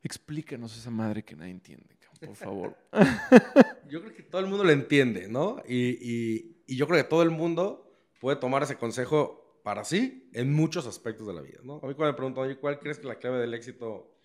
[0.04, 2.78] Explícanos esa madre que nadie entiende, por favor.
[3.90, 5.62] Yo creo que todo el mundo lo entiende, ¿no?
[5.68, 10.30] Y, y- y yo creo que todo el mundo puede tomar ese consejo para sí
[10.34, 11.76] en muchos aspectos de la vida, ¿no?
[11.82, 14.18] A mí cuando me preguntan, oye, ¿cuál crees que es la clave del éxito?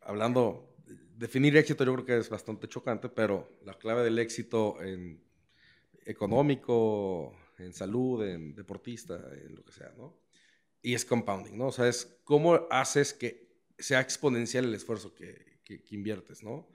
[0.00, 0.76] Hablando,
[1.16, 5.20] definir éxito yo creo que es bastante chocante, pero la clave del éxito en
[6.04, 10.16] económico, en salud, en deportista, en lo que sea, ¿no?
[10.82, 11.66] Y es compounding, ¿no?
[11.66, 13.45] O sea, es cómo haces que
[13.78, 16.68] sea exponencial el esfuerzo que, que- inviertes, ¿no?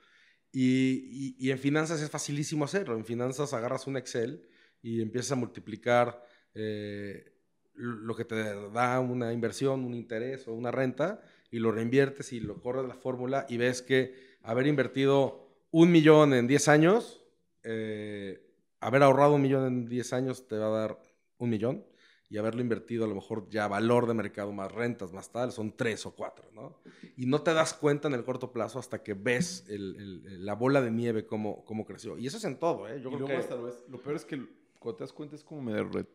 [0.51, 2.95] Y, y- y en finanzas es facilísimo hacerlo.
[2.97, 4.47] En finanzas agarras un Excel
[4.81, 7.33] y empiezas a multiplicar eh,
[7.75, 8.35] lo que te
[8.71, 12.95] da una inversión, un interés o una renta y lo reinviertes y lo corres la
[12.95, 17.23] fórmula y ves que haber invertido un millón en 10 años,
[17.63, 18.45] eh,
[18.79, 20.99] haber ahorrado un millón en 10 años te va a dar
[21.37, 21.85] un millón
[22.31, 25.75] y haberlo invertido a lo mejor ya valor de mercado más rentas más tal, son
[25.75, 26.77] tres o cuatro, ¿no?
[27.17, 30.55] Y no te das cuenta en el corto plazo hasta que ves el- el- la
[30.55, 32.17] bola de nieve cómo, cómo creció.
[32.17, 33.01] Y eso es en todo, ¿eh?
[33.03, 33.35] Yo Y creo que...
[33.35, 33.75] hasta lo ves.
[33.89, 34.41] Lo peor es que
[34.79, 36.05] cuando te das cuenta es como medio re-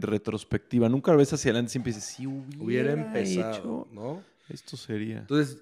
[0.00, 0.88] retrospectiva.
[0.88, 4.22] Nunca lo ves hacia adelante, siempre dices, si hubiera, hubiera empezado, hecho, ¿no?
[4.48, 5.18] esto sería.
[5.18, 5.58] Entonces,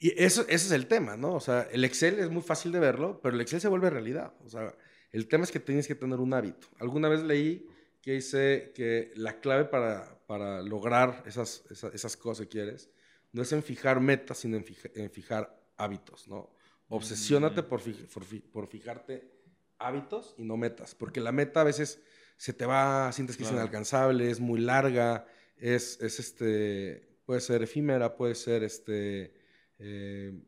[0.00, 1.34] y eso, ese es el tema, ¿no?
[1.34, 4.32] O sea, el Excel es muy fácil de verlo, pero el Excel se vuelve realidad.
[4.44, 4.74] O sea,
[5.12, 6.66] el tema es que tienes que tener un hábito.
[6.80, 7.68] Alguna vez leí
[8.04, 12.90] que dice que la clave para, para lograr esas, esas, esas cosas que quieres
[13.32, 16.50] no es en fijar metas, sino en, fija- en fijar hábitos, ¿no?
[16.88, 17.66] Obsesiónate Mm.
[17.66, 17.80] por,
[18.12, 19.30] por, por fijarte
[19.78, 22.00] hábitos y no metas, porque la meta a veces
[22.36, 27.62] se te va, sientes que es inalcanzable, es muy larga, es, es este, puede ser
[27.62, 29.32] efímera, puede ser este,
[29.78, 30.42] eh,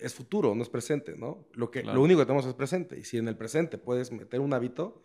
[0.00, 1.48] es futuro, no es presente, ¿no?
[1.52, 2.98] Lo, que, lo único que tenemos es presente.
[2.98, 5.02] Y si en el presente puedes meter un hábito,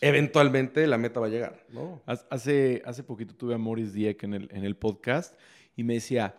[0.00, 2.02] eventualmente la meta va a llegar, ¿no?
[2.06, 5.34] Hace, hace poquito tuve a Maurice Dieck en el, en el podcast
[5.76, 6.36] y me decía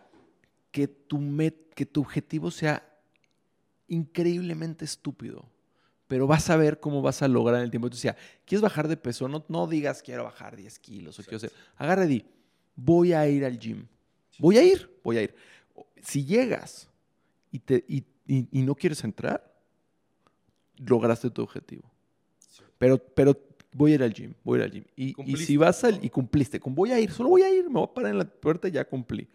[0.70, 2.84] que tu, met, que tu objetivo sea
[3.88, 5.48] increíblemente estúpido,
[6.06, 7.86] pero vas a ver cómo vas a lograr en el tiempo.
[7.86, 9.28] Entonces decía, ¿quieres bajar de peso?
[9.28, 11.52] No, no digas quiero bajar 10 kilos o quiero hacer.
[11.76, 12.24] Agarra di,
[12.76, 13.86] voy a ir al gym.
[14.38, 15.34] Voy a ir, voy a ir.
[16.02, 16.88] Si llegas
[17.50, 19.52] y, te, y, y, no quieres entrar,
[20.76, 21.90] lograste tu objetivo.
[22.78, 24.84] Pero, pero voy a ir al gym, voy a ir al gym.
[24.96, 27.74] Y, si vas al, y cumpliste, con voy a ir, solo voy a ir, me
[27.74, 29.28] voy a parar en la puerta y ya cumplí.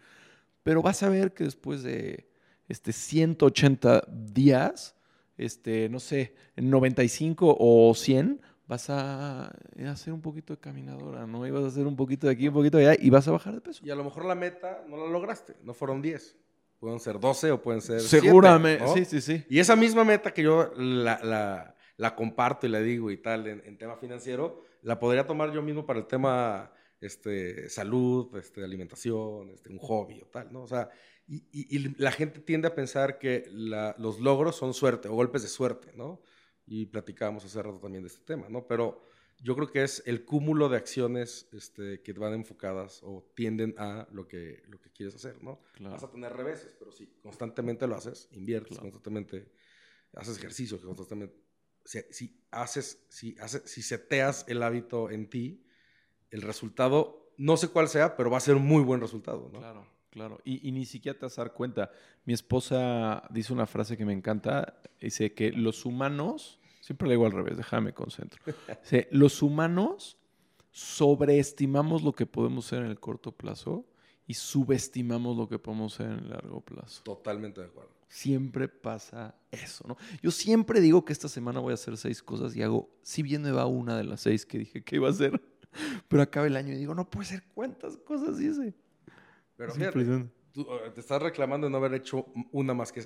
[0.62, 2.28] Pero vas a ver que después de
[2.68, 4.94] este, 180 días,
[5.36, 9.52] este, no sé, en 95 o 100, vas a
[9.88, 11.46] hacer un poquito de caminadora, ¿no?
[11.46, 13.32] Y vas a hacer un poquito de aquí, un poquito de allá y vas a
[13.32, 13.84] bajar de peso.
[13.84, 16.36] Y a lo mejor la meta no la lograste, no fueron 10.
[16.78, 19.44] Pueden ser 12 o pueden ser Seguramente, sí, sí, sí.
[19.48, 21.73] Y esa misma meta que yo la, la,
[22.14, 26.00] comparto y la digo y tal en, tema financiero, la podría tomar yo mismo para
[26.00, 30.62] el tema este, salud, este, alimentación, este, un hobby o tal, ¿no?
[30.62, 30.90] O sea,
[31.26, 35.48] y, y, la gente tiende a pensar que los logros son suerte o golpes de
[35.48, 36.20] suerte, ¿no?
[36.66, 38.66] Y platicábamos hace rato también de este tema, ¿no?
[38.66, 39.02] Pero
[39.42, 44.08] yo creo que es el cúmulo de acciones este, que van enfocadas o tienden a
[44.10, 45.60] lo que, lo que quieres hacer, ¿no?
[45.80, 49.52] Vas a tener reveses, pero si constantemente lo haces, inviertes constantemente,
[50.14, 51.36] haces ejercicio constantemente,
[51.84, 55.64] si, si, haces, si, haces, si seteas el hábito en ti,
[56.30, 59.58] el resultado, no sé cuál sea, pero va a ser un muy buen resultado, ¿no?
[59.58, 59.94] Claro.
[60.14, 61.90] Claro, y, ni siquiera te vas a dar cuenta.
[62.24, 67.26] Mi esposa dice una frase que me encanta, dice que los humanos, siempre le digo
[67.26, 68.40] al revés, déjame concentro.
[68.80, 70.16] Dice, los humanos
[70.70, 73.86] sobreestimamos lo que podemos ser en el corto plazo
[74.28, 77.02] y subestimamos lo que podemos ser en el largo plazo.
[77.02, 77.90] Totalmente de acuerdo.
[78.14, 79.96] Siempre pasa eso, ¿no?
[80.22, 83.42] Yo siempre digo que esta semana voy a hacer seis cosas y hago, si bien
[83.42, 85.42] me va una de las seis que dije que iba a hacer,
[86.08, 88.72] pero acaba el año y digo, no puede ser cuántas cosas hice.
[89.56, 93.04] Pero fíjate, tú, eh, te estás reclamando de no haber hecho una más que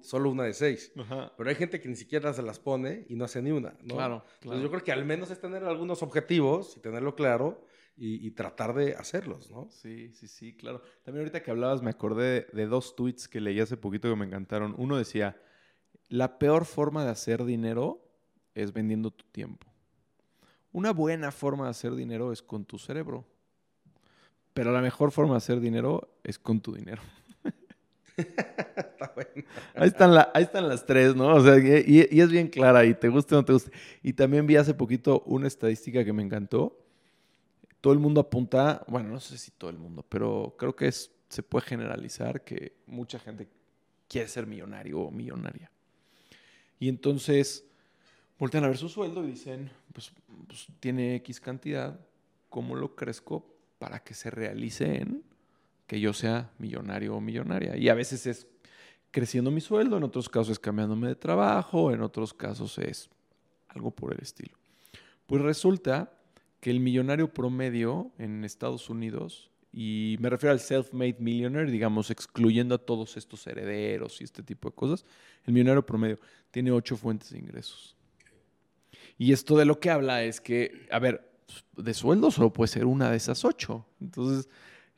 [0.00, 0.92] solo una de seis.
[1.36, 3.76] Pero hay gente que ni siquiera se las pone y no hace ni una.
[3.82, 3.96] ¿no?
[3.96, 7.66] Claro, Entonces yo creo que al menos es tener algunos objetivos y tenerlo claro
[8.00, 9.68] y, tratar de hacerlos, ¿no?
[9.70, 10.82] Sí, sí, sí, claro.
[11.02, 14.14] También ahorita que hablabas me acordé de, de dos tweets que leí hace poquito que
[14.14, 14.74] me encantaron.
[14.78, 15.36] Uno decía,
[16.08, 18.00] la peor forma de hacer dinero
[18.54, 19.66] es vendiendo tu tiempo.
[20.72, 23.26] Una buena forma de hacer dinero es con tu cerebro.
[24.54, 27.02] Pero la mejor forma de hacer dinero es con tu dinero.
[28.16, 29.46] Está bueno.
[29.74, 31.34] ahí, están ahí están las tres, ¿no?
[31.34, 33.70] O sea, y, es bien clara, y te guste o no te guste.
[34.02, 36.76] Y también vi hace poquito una estadística que me encantó.
[37.80, 41.42] Todo el mundo apunta, bueno, no sé si todo el mundo, pero creo que se
[41.42, 43.48] puede generalizar que mucha gente
[44.08, 45.70] quiere ser millonario o millonaria.
[46.80, 47.64] Y entonces
[48.38, 50.12] voltean a ver su sueldo y dicen, pues,
[50.46, 52.00] pues tiene X cantidad,
[52.48, 55.22] ¿cómo lo crezco para que se realice en
[55.88, 57.76] que yo sea millonario o millonaria.
[57.76, 58.46] Y a veces es
[59.10, 63.08] creciendo mi sueldo, en otros casos es cambiándome de trabajo, en otros casos es
[63.68, 64.54] algo por el estilo.
[65.26, 66.12] Pues resulta
[66.60, 72.74] que el millonario promedio en Estados Unidos, y me refiero al self-made millionaire, digamos, excluyendo
[72.74, 75.04] a todos estos herederos y este tipo de cosas,
[75.44, 76.18] el millonario promedio
[76.50, 77.94] tiene ocho fuentes de ingresos.
[79.18, 81.30] Y esto de lo que habla es que, a ver,
[81.76, 83.86] de sueldo solo puede ser una de esas ocho.
[84.00, 84.48] Entonces,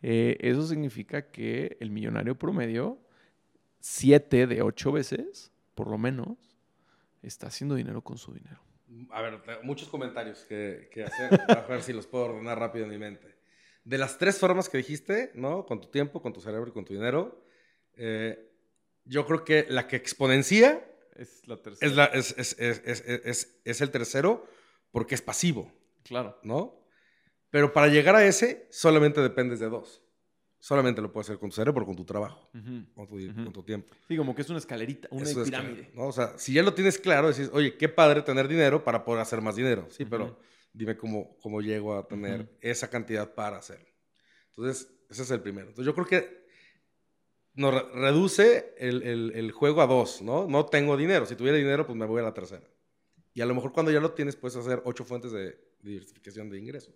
[0.02, 2.98] eh, eso significa que el millonario promedio,
[3.80, 6.36] siete de ocho veces, por lo menos,
[7.22, 8.60] está haciendo dinero con su dinero.
[9.10, 12.98] A ver, muchos comentarios que, hacer, a ver si los puedo ordenar rápido en mi
[12.98, 13.36] mente.
[13.84, 15.64] De las tres formas que dijiste, ¿no?
[15.66, 17.44] Con tu tiempo, con tu cerebro y con tu dinero,
[17.96, 18.50] eh,
[19.04, 20.84] yo creo que la que exponencia
[21.16, 22.06] es, la tercera.
[22.12, 24.46] Es, es, es el tercero
[24.90, 25.72] porque es pasivo.
[26.02, 26.38] Claro.
[26.42, 26.86] ¿No?
[27.50, 30.02] Pero para llegar a ese, solamente dependes de dos.
[30.60, 32.50] Solamente lo puedes hacer con tu cerebro, con tu trabajo,
[32.94, 33.96] con, tu, tiempo.
[34.06, 35.90] Sí, como que es una escalerita, una pirámide.
[35.94, 36.08] ¿no?
[36.08, 39.22] O sea, si ya lo tienes claro, decís, oye, qué padre tener dinero para poder
[39.22, 39.86] hacer más dinero.
[39.90, 40.38] Sí, pero
[40.74, 43.88] dime cómo, cómo llego a tener esa cantidad para hacerlo.
[44.50, 45.68] Entonces, ese es el primero.
[45.68, 46.46] Entonces, yo creo que
[47.54, 50.46] nos reduce el, el, el, juego a dos, ¿no?
[50.46, 51.24] No tengo dinero.
[51.24, 52.68] Si tuviera dinero, pues me voy a la tercera.
[53.32, 56.58] Y a lo mejor cuando ya lo tienes, puedes hacer ocho fuentes de, diversificación de
[56.58, 56.94] ingresos.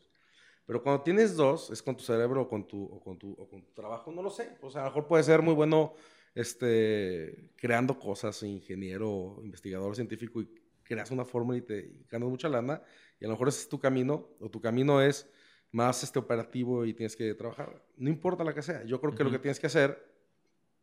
[0.66, 3.48] Pero cuando tienes dos, es con tu cerebro o con tu, o con tu, o
[3.48, 4.56] con tu trabajo, no lo sé.
[4.62, 5.94] O sea, a lo mejor puede ser muy bueno
[6.34, 10.48] este, creando cosas, ingeniero, investigador científico, y
[10.82, 12.82] creas una fórmula y te ganas mucha lana.
[13.20, 15.28] Y a lo mejor ese es tu camino, o tu camino es
[15.70, 17.82] más este operativo y tienes que trabajar.
[17.96, 18.84] No importa la que sea.
[18.84, 20.02] Yo creo que lo que tienes que hacer,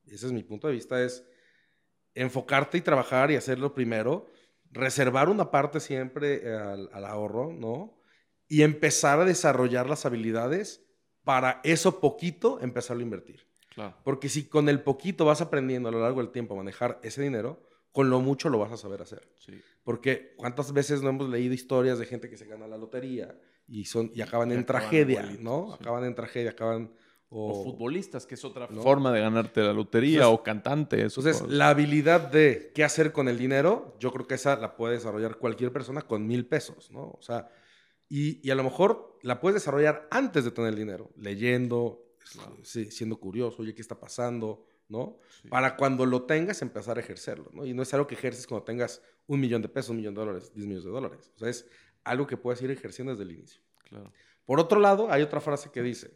[0.06, 1.26] ese es mi punto de vista, es
[2.14, 4.28] enfocarte y trabajar y hacerlo primero,
[4.70, 8.01] reservar una parte siempre al, al ahorro, ¿no?
[8.52, 10.84] Y empezar a desarrollar las habilidades
[11.24, 13.48] para eso poquito empezarlo a invertir.
[13.74, 13.96] Claro.
[14.04, 17.22] Porque si con el poquito vas aprendiendo a lo largo del tiempo a manejar ese
[17.22, 19.32] dinero, con lo mucho lo vas a saber hacer.
[19.38, 19.54] Sí.
[19.84, 23.86] Porque cuántas veces no hemos leído historias de gente que se gana la lotería y,
[23.86, 25.68] son, y acaban Y en acaban tragedia, ¿no?
[25.70, 25.78] sí.
[25.80, 26.92] Acaban en tragedia, acaban...
[27.34, 28.82] O, futbolistas, que es otra ¿no?
[28.82, 31.00] forma de ganarte la lotería, Entonces- o cantantes.
[31.00, 31.56] o Entonces, cosas.
[31.58, 35.38] la habilidad de qué hacer con el dinero, yo creo que esa la puede desarrollar
[35.38, 37.04] cualquier persona con mil pesos, ¿no?
[37.04, 37.48] O sea,
[38.14, 42.58] y, y a lo mejor la puedes desarrollar antes de tener el dinero, leyendo, Claro.
[42.64, 44.66] sí, siendo curioso, oye, ¿qué está pasando?
[44.90, 45.18] ¿No?
[45.42, 45.48] Sí.
[45.48, 47.66] Para cuando lo tengas, empezar a ejercerlo, ¿no?
[47.66, 50.20] Y no es algo que ejerces cuando tengas un millón de pesos, un millón de
[50.20, 51.32] dólares, 10 millones de dólares.
[51.36, 51.66] O sea, es
[52.04, 53.62] algo que puedes ir ejerciendo desde el inicio.
[53.88, 54.12] Claro.
[54.46, 56.12] Por otro lado, hay otra frase que dice,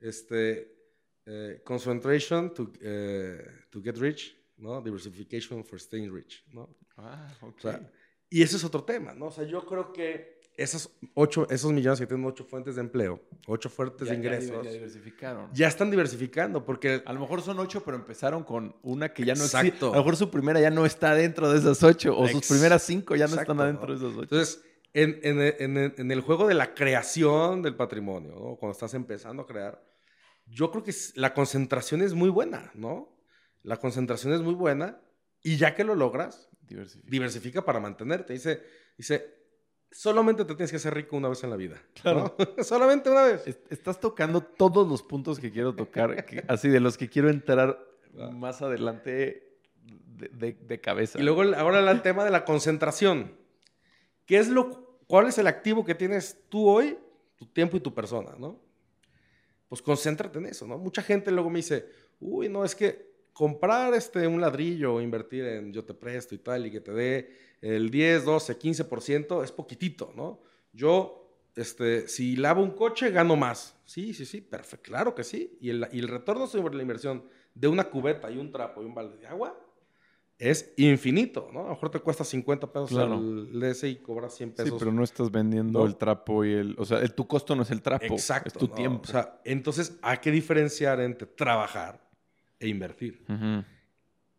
[0.00, 0.76] este,
[1.24, 4.82] eh, concentration to, eh, to get rich, ¿no?
[4.82, 6.76] Diversification for staying rich, ¿no?
[6.98, 7.56] Ah, ok.
[7.56, 7.90] O sea,
[8.28, 9.26] y ese es otro tema, ¿no?
[9.26, 13.20] O sea, yo creo que esos, ocho, esos millones que tienen ocho fuentes de empleo,
[13.46, 15.50] ocho fuentes de Ya- ya diver- ingresos, ya ya, diversificaron.
[15.54, 17.02] están diversificando porque...
[17.06, 19.66] A lo mejor son ocho, pero empezaron con una que ya no Exacto.
[19.66, 19.86] existe.
[19.86, 22.48] A lo mejor su primera ya no está dentro de esas ocho, o sus Ex-
[22.48, 23.92] primeras cinco ya no Exacto, están adentro ¿no?
[23.92, 24.22] de esas ocho.
[24.22, 24.62] Entonces,
[24.92, 28.56] en, en- en- en el juego de la creación del patrimonio, ¿no?
[28.56, 29.82] cuando estás empezando a crear,
[30.46, 33.18] yo creo que la concentración es muy buena, ¿no?
[33.62, 35.00] La concentración es muy buena
[35.42, 37.10] y ya que lo logras, Diversificar.
[37.10, 38.34] diversifica para mantenerte.
[38.34, 38.62] Dice,
[38.96, 39.33] dice,
[39.94, 41.80] solamente te tienes que hacer rico una vez en la vida.
[42.02, 42.34] Claro.
[42.38, 42.62] ¿no?
[42.64, 43.46] solamente una vez.
[43.46, 47.30] Es- Estás tocando todos los puntos que quiero tocar, que- así de los que quiero
[47.30, 47.78] entrar
[48.18, 48.30] Ah.
[48.30, 51.18] más adelante de, de- de cabeza.
[51.18, 53.32] Y luego ahora el tema de la concentración.
[54.26, 56.96] ¿Qué es lo, ¿Cuál es el activo que tienes tú hoy,
[57.36, 58.60] tu tiempo y tu persona, no?
[59.68, 60.78] Pues concéntrate en eso, ¿no?
[60.78, 61.86] Mucha gente luego me dice,
[62.20, 66.38] uy, no, es que comprar este, un ladrillo o invertir en yo te presto y
[66.38, 70.40] tal y que te dé el 10, 12, 15% es poquitito, ¿no?
[70.72, 73.76] Yo, este, si lavo un coche, gano más.
[73.84, 75.58] Sí, sí, sí, perfecto, claro que sí.
[75.60, 78.86] Y el, y el retorno sobre la inversión de una cubeta y un trapo y
[78.86, 79.58] un balde de agua
[80.36, 81.60] es infinito, ¿no?
[81.60, 83.14] A lo mejor te cuesta 50 pesos Claro.
[83.18, 84.78] el ese y cobras 100 Sí, pesos.
[84.80, 85.86] pero no estás vendiendo ¿no?
[85.86, 86.74] el trapo y el...
[86.78, 88.48] O sea, el- tu costo no es el trapo, Exacto.
[88.48, 88.74] es tu ¿no?
[88.74, 89.02] tiempo.
[89.04, 92.03] O sea, entonces hay que diferenciar entre trabajar
[92.64, 93.24] e invertir.
[93.28, 93.64] Ujú.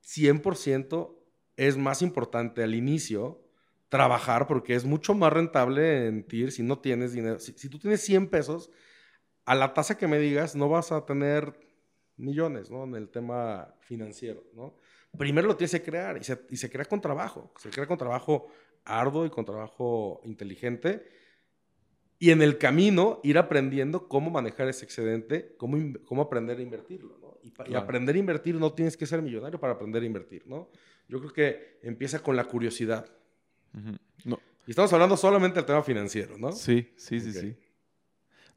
[0.01, 1.15] 100%
[1.57, 3.41] es más importante al inicio
[3.89, 7.39] trabajar porque es mucho más rentable en TIR si no tienes dinero.
[7.39, 8.69] Si, si tú tienes 100 pesos,
[9.45, 11.53] a la tasa que me digas no vas a tener
[12.17, 12.83] millones, ¿no?
[12.83, 14.75] En el tema financiero, ¿no?
[15.17, 17.53] Primero lo tienes que crear y se, y se crea con trabajo.
[17.57, 18.47] Se crea con trabajo
[18.83, 21.07] arduo y con trabajo inteligente.
[22.19, 27.17] Y en el camino ir aprendiendo cómo manejar ese excedente, cómo, cómo aprender a invertirlo,
[27.19, 27.24] ¿no?
[27.69, 30.69] Y, aprender a invertir no tienes que ser millonario para aprender a invertir, ¿no?
[31.07, 33.05] Yo creo que empieza con la curiosidad.
[34.23, 36.51] No, Y estamos hablando solamente del tema financiero, ¿no?
[36.51, 37.55] Sí, sí, sí, sí.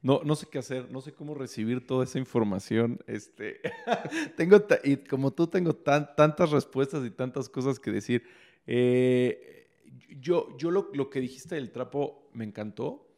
[0.01, 3.01] No, no sé qué hacer, no sé cómo recibir toda esa información.
[3.07, 3.61] Este,
[4.37, 8.22] tengo y como tú tengo tan- tantas respuestas y tantas cosas que decir.
[8.66, 9.66] Eh,
[10.20, 13.09] yo, yo lo, lo que dijiste del trapo me encantó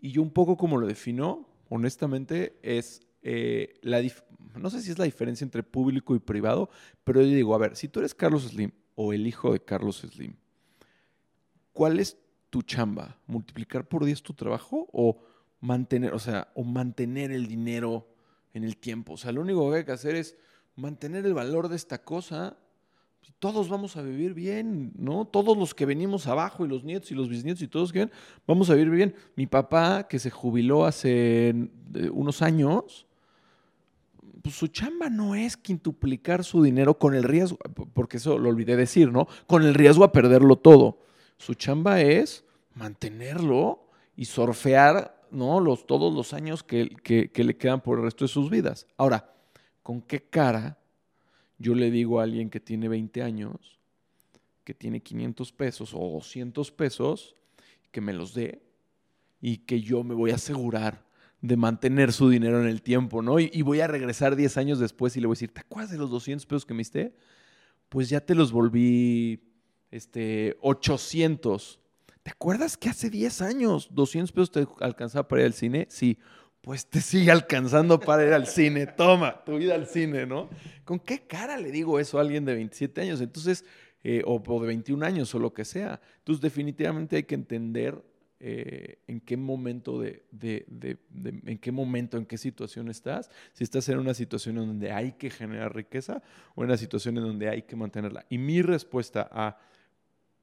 [0.00, 4.00] y yo un poco como lo defino, honestamente, es eh, la
[4.58, 6.70] no sé si es la diferencia entre público y privado,
[7.04, 9.98] pero yo digo, a ver, si tú eres Carlos Slim o el hijo de Carlos
[9.98, 10.34] Slim,
[11.72, 12.18] ¿cuál es
[12.50, 13.18] tu chamba?
[13.26, 15.18] ¿Multiplicar por 10 tu trabajo o
[15.60, 18.08] mantener, o sea, o mantener el dinero
[18.54, 19.14] en el tiempo?
[19.14, 20.36] O sea, lo único que hay que hacer es
[20.76, 22.56] mantener el valor de esta cosa.
[23.38, 25.26] Todos vamos a vivir bien, ¿no?
[25.26, 28.10] Todos los que venimos abajo y los nietos y los bisnietos y todos que ven,
[28.46, 29.14] vamos a vivir bien.
[29.36, 33.07] Mi papá, que se jubiló hace eh, unos años,
[34.42, 37.58] pues su chamba no es quintuplicar su dinero con el riesgo,
[37.92, 39.26] porque eso lo olvidé decir, ¿no?
[39.46, 41.00] Con el riesgo a perderlo todo.
[41.38, 43.84] Su chamba es mantenerlo
[44.16, 45.60] y surfear, ¿no?
[45.60, 48.86] Los, todos los años que, que- que le quedan por el resto de sus vidas.
[48.96, 49.34] Ahora,
[49.82, 50.78] ¿con qué cara
[51.58, 53.78] yo le digo a alguien que tiene 20 años,
[54.64, 57.34] que tiene 500 pesos o 200 pesos,
[57.90, 58.62] que me los dé
[59.40, 61.02] y que yo me voy a asegurar
[61.40, 63.38] de mantener su dinero en el tiempo, ¿no?
[63.38, 65.98] Y, voy a regresar 10 años después y le voy a decir, ¿te acuerdas de
[65.98, 67.14] los 200 pesos que me diste?
[67.88, 69.40] Pues ya te los volví,
[69.90, 71.78] este, 800.
[72.22, 75.86] ¿Te acuerdas que hace 10 años 200 pesos te alcanzaba para ir al cine?
[75.90, 76.18] Sí.
[76.60, 78.86] Pues te sigue alcanzando para ir al cine.
[78.86, 80.50] Toma, tu vida al cine, ¿no?
[80.84, 83.20] ¿Con qué cara le digo eso a alguien de 27 años?
[83.20, 83.64] Entonces,
[84.02, 86.00] eh, o, o de 21 años o lo que sea.
[86.18, 88.02] Entonces, definitivamente hay que entender
[88.40, 90.24] eh, en qué momento de,
[91.44, 93.30] en qué momento, en qué situación estás.
[93.52, 96.22] Si estás en una situación en donde hay que generar riqueza
[96.54, 98.24] o en una situación en donde hay que mantenerla.
[98.28, 99.58] Y mi respuesta a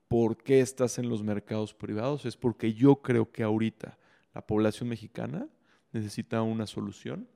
[0.08, 3.98] por qué estás en los mercados privados es porque yo creo que ahorita
[4.34, 5.48] la población mexicana
[5.94, 7.28] necesita una solución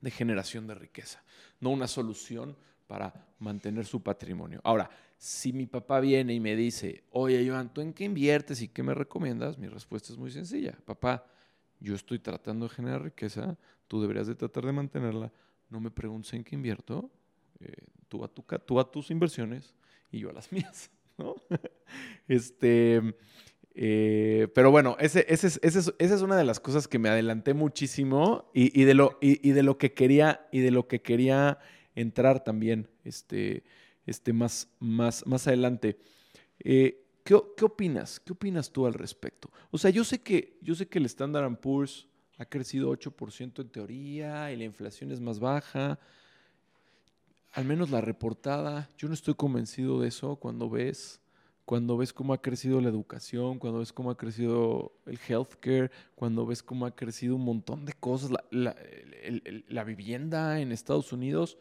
[0.00, 1.22] de generación de riqueza,
[1.60, 4.60] no una solución para mantener su patrimonio.
[4.64, 8.68] Ahora, si mi papá viene y me dice, oye, Joan, ¿tú en qué inviertes y
[8.68, 9.58] qué me recomiendas?
[9.58, 10.78] Mi respuesta es muy sencilla.
[10.84, 11.26] Papá,
[11.80, 13.56] yo estoy tratando de generar riqueza,
[13.88, 15.32] tú deberías de tratar de mantenerla.
[15.70, 17.10] No me preguntes en qué invierto,
[17.60, 18.22] eh, tú,
[18.78, 19.74] a tus inversiones
[20.10, 20.90] y yo a las mías.
[21.18, 21.36] ¿no?
[22.28, 23.14] este,
[23.74, 28.94] eh, pero bueno, esa es una de las cosas que me adelanté muchísimo y, de,
[28.94, 31.58] lo, y, de lo que quería, y de lo que quería
[31.94, 32.88] entrar también.
[33.04, 33.64] Este,
[34.06, 35.98] este, más, más, más adelante.
[36.60, 38.20] Eh, ¿qué, opinas?
[38.20, 39.50] ¿Qué opinas tú al respecto?
[39.70, 42.06] O sea, yo sé que, yo sé que el Standard Poor's
[42.38, 45.98] ha crecido 8% en teoría y la inflación es más baja.
[47.52, 51.20] Al menos la reportada, yo no estoy convencido de eso cuando ves,
[51.64, 56.44] cuando ves cómo ha crecido la educación, cuando ves cómo ha crecido el healthcare, cuando
[56.44, 58.76] ves cómo ha crecido un montón de cosas, la,
[59.68, 61.56] la vivienda en Estados Unidos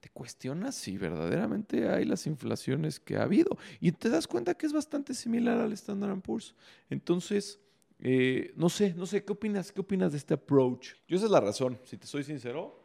[0.00, 3.58] te cuestionas si verdaderamente hay las inflaciones que ha habido.
[3.80, 6.54] Y te das cuenta que es bastante similar al Standard Poor's.
[6.88, 7.60] Entonces,
[8.00, 9.72] eh, no sé, no sé, ¿qué opinas?
[9.72, 10.94] ¿Qué opinas de este approach?
[11.08, 12.84] Yo esa es la razón, si te soy sincero.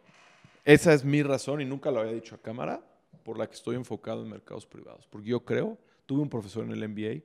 [0.65, 2.83] Esa es mi razón y nunca lo había dicho a cámara
[3.23, 5.07] por la que estoy enfocado en mercados privados.
[5.07, 7.23] Porque yo creo, tuve un profesor en el MBA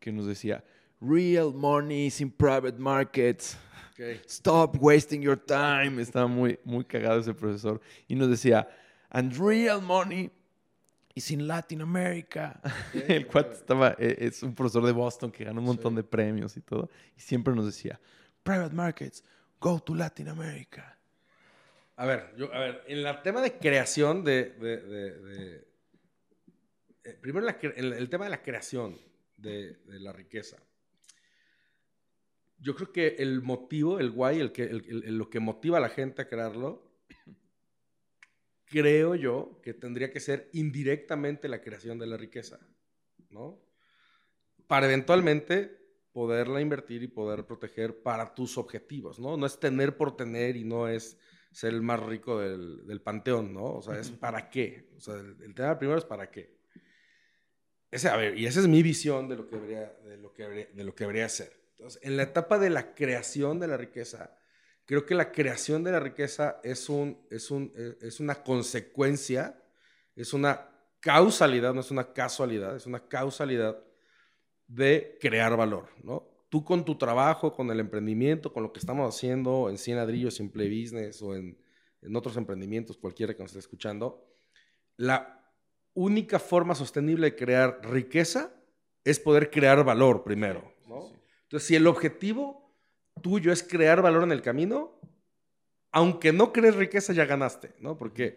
[0.00, 0.64] que nos decía,
[1.00, 3.56] real money is in private markets.
[4.26, 6.00] Stop wasting your time.
[6.00, 7.80] Estaba muy, muy cagado ese profesor.
[8.08, 8.66] Y nos decía,
[9.10, 10.30] and real money
[11.14, 12.60] is in Latin America.
[13.08, 16.56] el cuate estaba, e, es un profesor de Boston que ganó un montón de premios
[16.56, 16.88] y todo.
[17.16, 18.00] Y siempre nos decía,
[18.42, 19.24] private markets,
[19.60, 20.96] go to Latin America.
[21.96, 24.54] A ver, yo, a ver, en el tema de creación de...
[27.02, 28.98] Eh, primero el, tema de la creación
[29.36, 30.56] de, la riqueza.
[32.58, 36.22] Yo creo que el motivo, el guay, el que, lo que motiva a la gente
[36.22, 36.89] a crearlo
[38.70, 42.58] creo yo que tendría que ser indirectamente la creación de la riqueza,
[43.28, 43.60] ¿no?
[44.66, 45.76] Para eventualmente
[46.12, 49.36] poderla invertir y poder proteger para tus objetivos, ¿no?
[49.36, 51.18] No es tener por tener y no es
[51.50, 53.64] ser el más rico del, panteón, ¿no?
[53.64, 54.88] O sea, es para qué.
[54.96, 56.56] O sea, el, tema primero es para qué.
[57.90, 60.44] Ese, a ver, y esa es mi visión de lo que debería, de lo que
[60.72, 61.52] de lo que debería ser.
[61.72, 64.36] Entonces, en la etapa de la creación de la riqueza,
[64.90, 69.56] Creo que la creación de la riqueza es, un, es, un, eh, es una consecuencia,
[70.16, 70.68] es una
[70.98, 73.80] causalidad, no es una casualidad, es una causalidad
[74.66, 76.28] de crear valor, ¿no?
[76.48, 80.34] Tú con tu trabajo, con el emprendimiento, con lo que estamos haciendo en 100 ladrillos,
[80.34, 81.56] Simple Business o en,
[82.02, 84.26] en otros emprendimientos, cualquiera que nos esté escuchando,
[84.96, 85.54] la
[85.94, 88.52] única forma sostenible de crear riqueza
[89.04, 91.12] es poder crear valor primero, ¿no?
[91.44, 92.69] Entonces, si el objetivo
[93.20, 95.00] tuyo es crear valor en el camino,
[95.92, 97.96] aunque no crees riqueza, ya ganaste, ¿no?
[97.96, 98.36] Porque eh,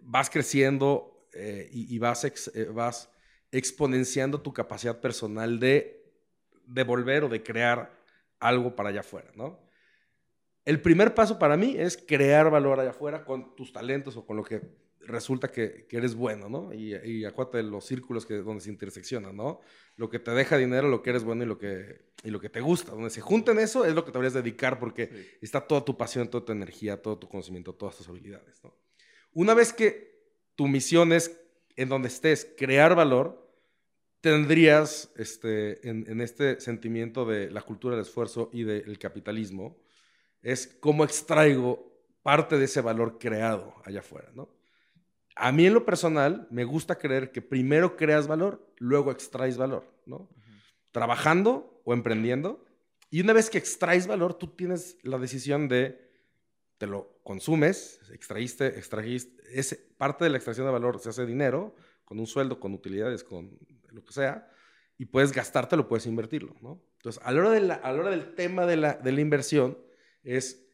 [0.00, 3.10] vas creciendo eh, y, vas, eh, vas
[3.50, 6.02] exponenciando tu capacidad personal de
[6.66, 8.02] devolver o de crear
[8.38, 9.60] algo para allá afuera, ¿no?
[10.64, 14.36] El primer paso para mí es crear valor allá afuera con tus talentos o con
[14.36, 14.60] lo que
[15.06, 16.72] resulta que, eres bueno, ¿no?
[16.72, 19.60] Y, y acuérdate de los círculos que, donde se interseccionan, ¿no?
[19.96, 22.48] Lo que te deja dinero, lo que eres bueno y lo que, y lo que
[22.48, 22.92] te gusta.
[22.92, 26.28] Donde se junten eso es lo que te deberías dedicar porque está toda tu pasión,
[26.28, 28.74] toda tu energía, todo tu conocimiento, todas tus habilidades, ¿no?
[29.32, 30.12] Una vez que
[30.54, 31.40] tu misión es,
[31.76, 33.50] en donde estés, crear valor,
[34.20, 39.82] tendrías este, en, en este sentimiento de la cultura del esfuerzo y del capitalismo,
[40.42, 41.92] es cómo extraigo
[42.22, 44.48] parte de ese valor creado allá afuera, ¿no?
[45.36, 49.90] A mí en lo personal me gusta creer que primero creas valor, luego extraes valor,
[50.06, 50.28] ¿no?
[50.90, 52.64] Trabajando o emprendiendo.
[53.10, 56.10] Y una vez que extraes valor, tú tienes la decisión de,
[56.78, 61.74] te lo consumes, extraíste, extrajiste, es parte de la extracción de valor se hace dinero,
[62.04, 63.58] con un sueldo, con utilidades, con
[63.90, 64.50] lo que sea,
[64.98, 66.82] y puedes gastártelo, puedes invertirlo, ¿no?
[66.96, 69.20] Entonces, a la hora, de la, a la hora del tema de la, de la
[69.20, 69.78] inversión,
[70.22, 70.68] es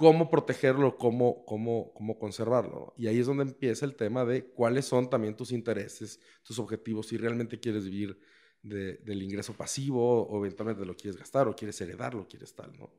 [0.00, 2.94] cómo protegerlo, cómo, cómo, cómo conservarlo.
[2.96, 7.08] Y ahí es donde empieza el tema de cuáles son también tus intereses, tus objetivos,
[7.08, 8.18] si realmente quieres vivir
[8.62, 12.90] del ingreso pasivo o eventualmente lo quieres gastar o quieres heredarlo, quieres tal, ¿no?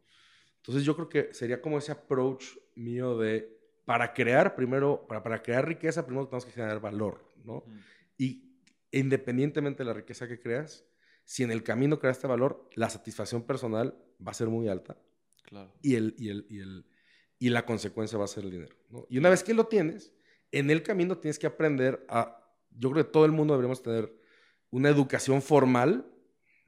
[0.58, 2.45] Entonces yo creo que sería como ese approach
[2.76, 7.66] mío de, para crear primero, para, para crear riqueza, primero tenemos que generar valor, ¿no?
[8.16, 8.60] Y
[8.91, 10.86] independientemente de la riqueza que creas,
[11.24, 14.99] si en el camino creaste valor, la satisfacción personal va a ser muy alta.
[15.41, 15.74] Claro.
[15.82, 16.86] Y, el, y, el, y, el,
[17.42, 18.76] y la consecuencia va a ser el dinero.
[18.92, 19.08] ¿no?
[19.10, 20.14] Y una vez que lo tienes,
[20.52, 22.38] en el camino tienes que aprender a...
[22.70, 24.14] Yo creo que todo el mundo deberíamos tener
[24.70, 26.06] una educación formal,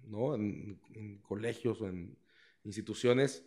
[0.03, 0.33] ¿no?
[0.33, 2.17] En, en colegios o en
[2.63, 3.45] instituciones,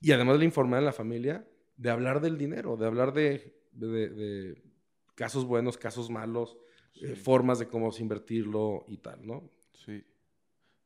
[0.00, 1.46] y además de la informal en la familia,
[1.76, 4.62] de hablar del dinero, de hablar de, de, de
[5.14, 6.56] casos buenos, casos malos,
[6.94, 7.04] Sí.
[7.04, 9.52] eh, formas de cómo invertirlo y tal, ¿no?
[9.84, 10.02] Sí.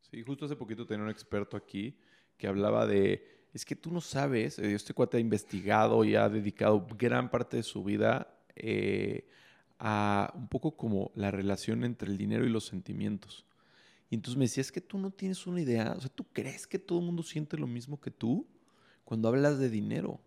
[0.01, 1.97] Sí, justo hace poquito tenía un experto aquí
[2.37, 6.86] que hablaba de, es que tú no sabes, este cuate ha investigado y ha dedicado
[6.98, 9.26] gran parte de su vida eh,
[9.78, 13.44] a un poco como la relación entre el dinero y los sentimientos.
[14.09, 16.66] Y entonces me decía, es que tú no tienes una idea, o sea, tú crees
[16.66, 18.46] que todo el mundo siente lo mismo que tú
[19.05, 20.20] cuando hablas de dinero.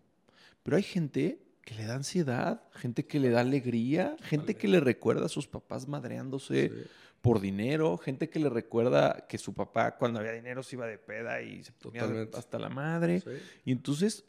[0.62, 4.78] Pero hay gente que le da ansiedad, gente que le da alegría, gente que le
[4.78, 6.82] recuerda a sus papás madreándose Sí.
[7.20, 10.96] por dinero, gente que le recuerda que su papá cuando había dinero se iba de
[10.96, 12.04] peda y se ponía
[12.34, 13.20] hasta la madre.
[13.20, 13.30] Sí.
[13.64, 14.24] Y entonces,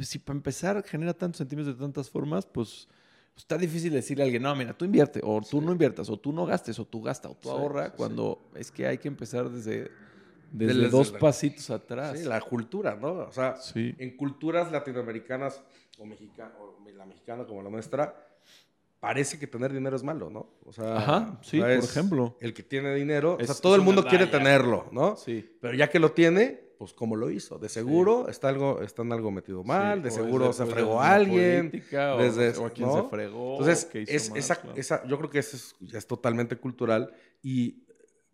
[0.00, 2.88] si para empezar genera tantos sentimientos de tantas formas, pues
[3.36, 5.64] está difícil decirle a alguien, no, mira, tú invierte, o tú Sí.
[5.66, 8.86] no inviertas, o tú no gastes, o tú gasta, o tú ahorra, cuando es que
[8.86, 9.90] hay que empezar desde,
[10.50, 12.18] desde Desde dos la- pasitos atrás.
[12.18, 13.12] Sí, la cultura, ¿no?
[13.12, 13.94] O sea, Sí.
[13.98, 15.62] en culturas latinoamericanas
[15.98, 18.14] o, mexica- o la mexicana como la nuestra,
[19.00, 20.48] parece que tener dinero es malo, ¿no?
[20.64, 22.36] O sea, Ajá, sí, o por ejemplo.
[22.40, 25.16] El que tiene dinero, o Es- sea, todo el mundo quiere tenerlo, ¿no?
[25.16, 25.56] Sí.
[25.60, 27.58] Pero ya que lo tiene, pues como lo hizo.
[27.58, 30.70] De seguro está, algo, está en algo metido mal, Sí, de o seguro desde- se
[30.70, 31.70] o fregó a alguien.
[31.70, 33.02] política, o- desde- o, a quien ¿no?
[33.02, 33.52] se fregó.
[33.60, 34.76] Entonces, o es, mal, esa, claro.
[34.78, 37.84] esa- yo creo que eso es, ya es totalmente cultural y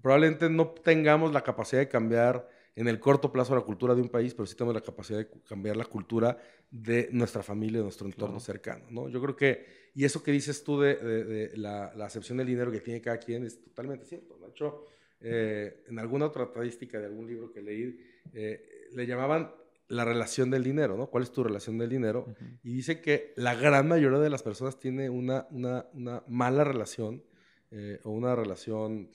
[0.01, 4.09] probablemente no tengamos la capacidad de cambiar en el corto plazo la cultura de un
[4.09, 6.39] país, pero sí tenemos la capacidad de cambiar la cultura
[6.71, 8.41] de nuestra familia, de nuestro entorno Claro.
[8.41, 9.09] cercano, ¿no?
[9.09, 12.47] Yo creo que, y eso que dices tú de, de- de la, la acepción del
[12.47, 14.39] dinero que tiene cada quien es totalmente cierto.
[14.39, 14.85] De hecho,
[15.21, 17.99] eh, en alguna otra estadística de algún libro que leí,
[18.33, 19.53] eh, le llamaban
[19.89, 21.09] la relación del dinero, ¿no?
[21.11, 22.21] ¿Cuál es tu relación del dinero?
[22.31, 22.45] Ujú.
[22.63, 27.25] Y dice que la gran mayoría de las personas tiene una, una, una mala relación
[27.73, 29.11] eh, o una relación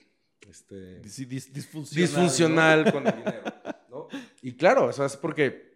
[0.48, 2.06] este, Dis- dis- disfuncional.
[2.08, 3.42] disfuncional con el dinero.
[3.90, 4.08] ¿no?
[4.42, 5.66] Y claro, eso es porque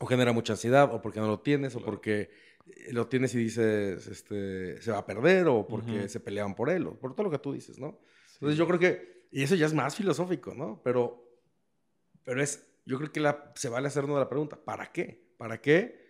[0.00, 2.30] o genera mucha ansiedad, o porque no lo tienes, o porque
[2.66, 6.70] eh, lo tienes y dices este, se va a perder, o porque se peleaban por
[6.70, 7.86] él, o por todo lo que tú dices, ¿no?
[7.86, 7.98] ¿no?
[8.34, 10.80] Entonces yo creo que, y eso ya es más filosófico, ¿no?
[10.82, 11.24] Pero,
[12.24, 15.32] pero es, yo creo que la, se vale hacernos la pregunta, ¿para qué?
[15.38, 16.02] ¿Para qué?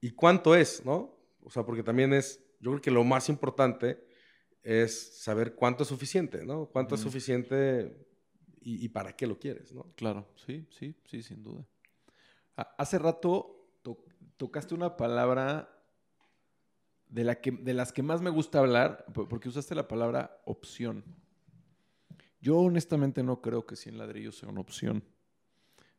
[0.00, 1.18] ¿Y cuánto es, no?
[1.42, 4.05] O sea, porque también es, yo creo que lo más importante
[4.68, 6.66] es saber cuánto es suficiente, ¿no?
[6.66, 8.04] Cuánto es suficiente
[8.60, 9.92] y, y para qué lo quieres, ¿no?
[9.94, 11.64] Claro, sí, sí, sí, sin duda.
[12.56, 14.04] Ha- Hace rato to-
[14.36, 15.72] tocaste una palabra
[17.08, 20.42] de, la que, de las que más me gusta hablar, po- porque usaste la palabra
[20.46, 21.04] opción.
[22.40, 25.04] Yo honestamente no creo que 100 ladrillos sea una opción.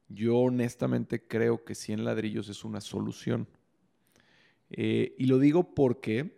[0.09, 3.47] Yo honestamente creo que 100 ladrillos es una solución.
[4.69, 6.37] Eh, y lo digo porque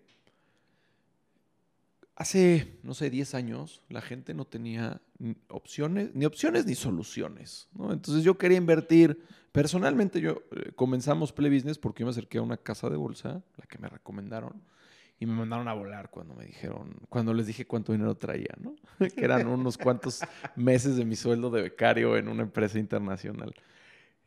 [2.19, 5.01] hace, no sé, 10 años la gente no tenía
[5.47, 7.67] opciones, ni opciones ni soluciones.
[7.89, 9.23] Entonces yo quería invertir.
[9.51, 13.41] Personalmente yo eh, comenzamos Play Business porque yo me acerqué a una casa de bolsa,
[13.57, 14.61] la que me recomendaron,
[15.17, 18.55] y me mandaron a volar cuando me dijeron, cuando les dije cuánto dinero traía,
[19.15, 20.21] que eran unos cuantos
[20.55, 23.55] meses de mi sueldo de becario en una empresa internacional.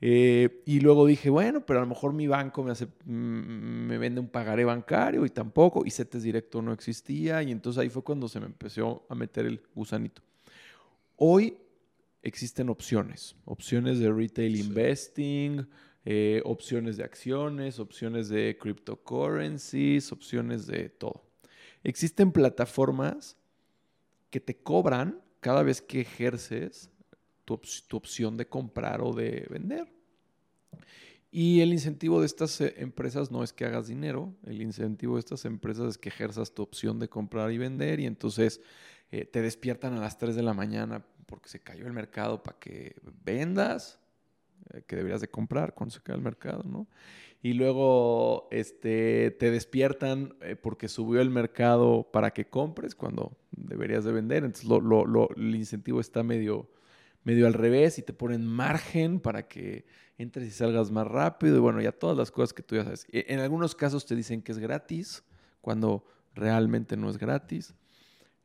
[0.04, 3.98] Eh, y luego dije, bueno, pero a lo mejor mi banco me, hace, mm, me
[3.98, 8.02] vende un pagaré bancario y tampoco, y CETES directo no existía, y entonces ahí fue
[8.02, 10.20] cuando se me empezó a meter el gusanito.
[11.14, 11.56] Hoy
[12.20, 14.62] existen opciones, opciones de retail Sí.
[14.66, 15.68] investing,
[16.04, 21.22] eh, opciones de acciones, opciones de cryptocurrencies, opciones de todo.
[21.84, 23.36] Existen plataformas
[24.30, 26.90] que te cobran cada vez que ejerces
[27.44, 29.88] tu, op- tu opción de comprar o de vender.
[31.30, 35.20] Y el incentivo de estas eh, empresas no es que hagas dinero, el incentivo de
[35.20, 38.60] estas empresas es que ejerzas tu opción de comprar y vender y entonces
[39.10, 42.58] eh, te despiertan a las 3 de la mañana porque se cayó el mercado para
[42.58, 43.98] que vendas,
[44.74, 46.86] eh, que deberías de comprar cuando se cae el mercado, ¿no?
[47.42, 54.12] Y luego este, te despiertan porque subió el mercado para que compres cuando deberías de
[54.12, 54.44] vender.
[54.44, 56.70] Entonces lo- lo- el incentivo está medio,
[57.24, 59.84] medio al revés y te ponen margen para que
[60.18, 61.56] entres y salgas más rápido.
[61.56, 63.06] Y bueno, ya todas las cosas que tú ya sabes.
[63.12, 65.22] E- En algunos casos te dicen que es gratis
[65.60, 66.04] cuando
[66.34, 67.74] realmente no es gratis.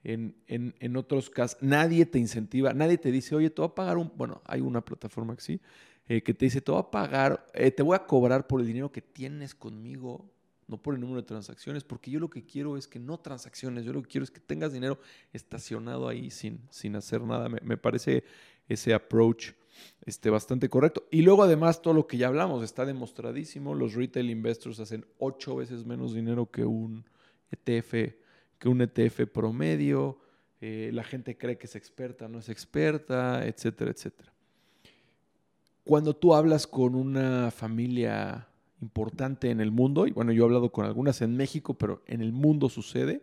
[0.03, 3.75] En, en- en otros casos, nadie te incentiva, nadie te dice, oye, te voy a
[3.75, 4.11] pagar un...
[4.15, 5.61] Bueno, hay una plataforma que sí,
[6.07, 8.67] eh, que te dice, te voy a pagar, eh, te voy a cobrar por el
[8.67, 10.31] dinero que tienes conmigo
[10.67, 13.85] no por el número de transacciones, porque yo lo que quiero es que no transacciones,
[13.85, 14.99] yo lo que quiero es que tengas dinero
[15.31, 17.47] estacionado ahí sin, sin hacer nada.
[17.47, 18.25] Me, me parece
[18.67, 19.51] ese approach
[20.05, 21.07] este, bastante correcto.
[21.11, 25.55] Y luego además todo lo que ya hablamos está demostradísimo, los retail investors hacen ocho
[25.55, 27.05] veces menos dinero que un
[27.51, 28.15] ETF,
[28.57, 30.19] que un ETF promedio,
[30.61, 34.33] eh, la gente cree que es experta, no es experta, etcétera, etcétera.
[35.83, 38.47] Cuando tú hablas con una familia
[38.81, 42.21] importante en el mundo, y bueno, yo he hablado con algunas en México, pero en
[42.21, 43.21] el mundo sucede,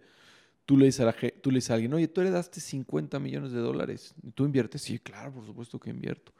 [0.66, 3.52] tú le dices a, la, tú le dices a alguien, oye, tú heredaste 50 millones
[3.52, 4.82] de dólares, ¿tú inviertes?
[4.82, 6.32] Sí, claro, por supuesto que invierto.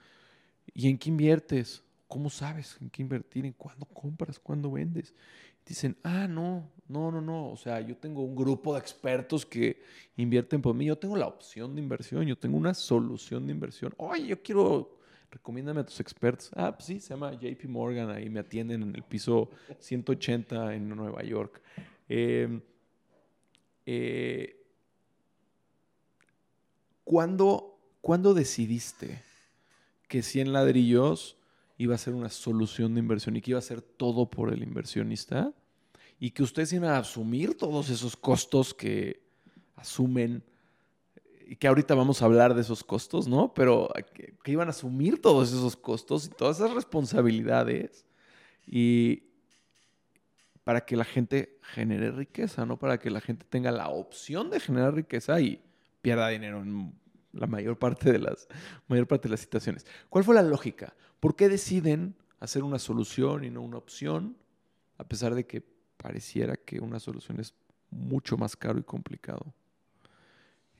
[0.73, 1.83] ¿Y en qué inviertes?
[2.09, 3.45] ¿Cómo sabes en qué invertir?
[3.45, 4.39] ¿En cuándo compras?
[4.39, 5.15] ¿Cuándo vendes?
[5.67, 7.51] Dicen, ah, no, no, no, no.
[7.51, 9.83] O sea, yo tengo un grupo de expertos que
[10.17, 10.85] invierten por mí.
[10.85, 13.95] Yo tengo la opción de inversión, yo tengo una solución de inversión.
[13.97, 14.99] Oye, yo quiero
[15.35, 16.51] recomiéndame a tus expertos.
[16.55, 19.51] Ah, pues sí, se llama JP Morgan, ahí me atienden en el piso
[19.81, 21.61] 180 en Nueva York.
[22.09, 22.61] Em,
[23.87, 24.65] eh,
[27.05, 29.23] ¿cuándo, ¿Cuándo decidiste
[30.09, 31.37] que 100 ladrillos
[31.79, 34.63] iba a ser una solución de inversión y que iba a ser todo por el
[34.63, 35.53] inversionista?
[36.21, 39.23] Y que ustedes iban a asumir todos esos costos que
[39.77, 40.45] asumen
[41.47, 43.53] y que ahorita vamos a hablar de esos costos, ¿no?
[43.55, 48.07] Pero que, iban a asumir todos esos costos y todas esas responsabilidades
[48.67, 49.25] y
[50.65, 52.79] para que la gente genere riqueza, ¿no?
[52.79, 55.63] Para que la gente tenga la opción de generar riqueza y
[56.01, 56.95] pierda dinero en
[57.33, 58.49] la mayor parte de las,
[58.89, 59.87] mayor parte de las situaciones.
[60.09, 60.95] ¿Cuál fue la lógica?
[61.21, 64.37] ¿Por qué deciden hacer una solución y no una opción?
[64.97, 65.63] A pesar de que
[65.97, 67.55] pareciera que una solución es
[67.91, 69.55] mucho más caro y complicado.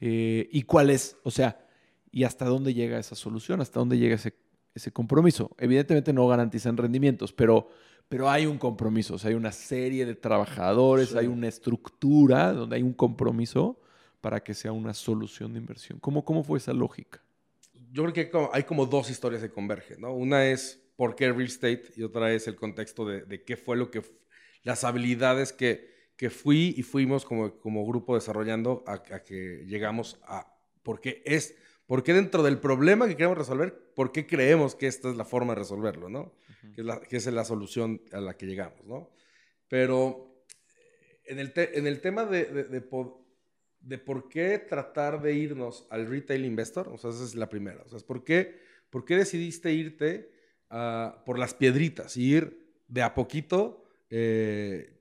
[0.01, 1.67] Eh, y cuál es, o sea,
[2.11, 4.35] y hasta dónde llega esa solución, hasta dónde llega ese,
[4.75, 5.55] ese compromiso.
[5.59, 7.69] Evidentemente no garantizan rendimientos, pero,
[8.09, 12.77] pero hay un compromiso, o sea, hay una serie de trabajadores, hay una estructura donde
[12.77, 13.81] hay un compromiso
[14.21, 15.99] para que sea una solución de inversión.
[16.01, 17.23] ¿Cómo, cómo fue esa lógica?
[17.93, 20.13] Yo creo que hay como dos historias que convergen, ¿no?
[20.15, 23.77] Una es por qué real estate y otra es el contexto de, de qué fue
[23.77, 24.03] lo que,
[24.63, 30.53] las habilidades que, que fui y fuimos como, como grupo desarrollando a, que llegamos a
[30.83, 31.55] por qué es,
[31.87, 35.25] por qué dentro del problema que queremos resolver, por qué creemos que esta es la
[35.25, 36.33] forma de resolverlo, ¿no?
[36.75, 39.11] Que, es la, que, es la, solución a la que llegamos, ¿no?
[39.69, 40.45] Pero
[41.25, 42.81] en el, en el tema de, de, de,
[43.81, 47.83] de, por qué tratar de irnos al retail investor, o sea, esa es la primera,
[47.85, 48.61] o sea, ¿por qué,
[48.91, 50.33] por qué decidiste irte
[51.25, 54.95] por las piedritas y ir de a poquito eh,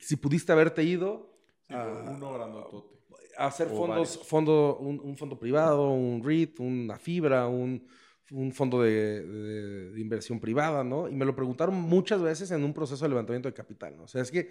[0.00, 1.38] si pudiste haberte ido
[1.68, 7.86] a, hacer fondos, fondo, un, fondo privado, un REIT, una fibra, un,
[8.32, 11.08] un fondo de, inversión privada, ¿no?
[11.08, 14.04] Y me lo preguntaron muchas veces en un proceso de levantamiento de capital, ¿no?
[14.04, 14.50] O sea, es que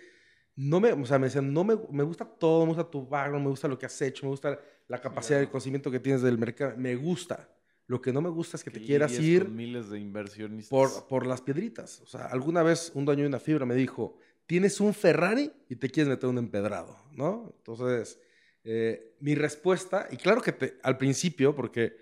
[0.55, 3.43] no me, o sea, me decían, no me, me gusta todo, me gusta tu background,
[3.43, 6.37] me gusta lo que has hecho, me gusta la capacidad de conocimiento que tienes del
[6.37, 7.49] mercado, me gusta.
[7.87, 10.69] Lo que no me gusta es que, te quieras ir miles de inversionistas.
[10.69, 11.99] Por, por las piedritas.
[12.01, 15.75] O sea, alguna vez un dueño de una fibra me dijo, tienes un Ferrari y
[15.75, 17.53] te quieres meter un empedrado, ¿no?
[17.57, 18.19] Entonces,
[18.63, 21.95] eh, mi respuesta, y claro que te, al principio, porque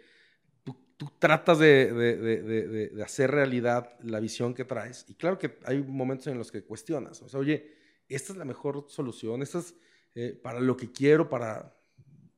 [0.99, 5.81] tú, tratas de, de, de, hacer realidad la visión que traes, y claro que hay
[5.81, 7.73] momentos en los que cuestionas, o sea, oye,
[8.09, 9.75] esta es la mejor solución, esta es
[10.15, 11.73] eh, para lo que quiero, para,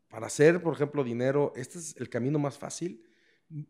[0.10, 3.04] para hacer, por ejemplo, dinero, este es el camino más fácil,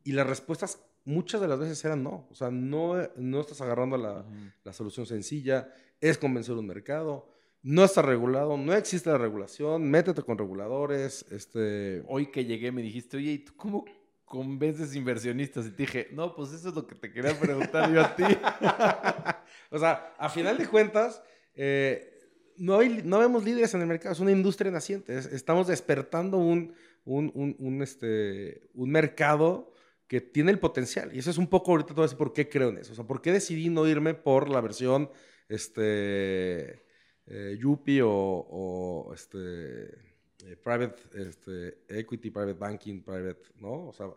[0.03, 3.95] y las respuestas muchas de las veces eran no, o sea, no, no estás agarrando
[3.95, 4.25] la,
[4.65, 7.29] la solución sencilla, es convencer un mercado.
[7.63, 11.25] No está regulado, no existe la regulación, métete con reguladores.
[11.31, 12.03] Este...
[12.07, 13.85] Hoy que llegué me dijiste, oye, ¿y tú cómo
[14.31, 15.65] convences inversionistas?
[15.65, 18.23] Y te dije, no, pues eso es lo que te quería preguntar yo a ti.
[19.69, 21.21] o sea, a final de cuentas,
[21.53, 22.17] eh,
[22.55, 25.17] no, hay, no vemos líderes en el mercado, es una industria naciente.
[25.17, 26.73] estamos despertando un,
[27.03, 29.73] un, un, este, un mercado
[30.07, 31.13] que tiene el potencial.
[31.13, 32.93] Y eso es un poco ahorita todo decir por qué creo en eso.
[32.93, 35.09] O sea, por qué decidí no irme por la versión
[35.49, 36.85] este,
[37.25, 40.10] eh, Yupi o, este,
[40.43, 43.87] eh, private este, equity, private banking, private, ¿no?
[43.87, 44.07] O sea,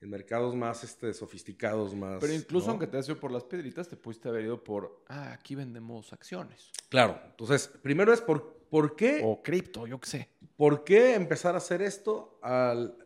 [0.00, 2.18] en mercados más este, sofisticados, más...
[2.20, 5.32] Pero incluso aunque te has ido por las piedritas, te pudiste haber ido por, ah,
[5.32, 6.70] aquí vendemos acciones.
[6.88, 7.20] Claro.
[7.26, 9.20] Entonces, primero es por, ¿por qué...
[9.24, 10.28] O cripto, yo qué sé.
[10.56, 12.96] ¿Por qué empezar a hacer esto al,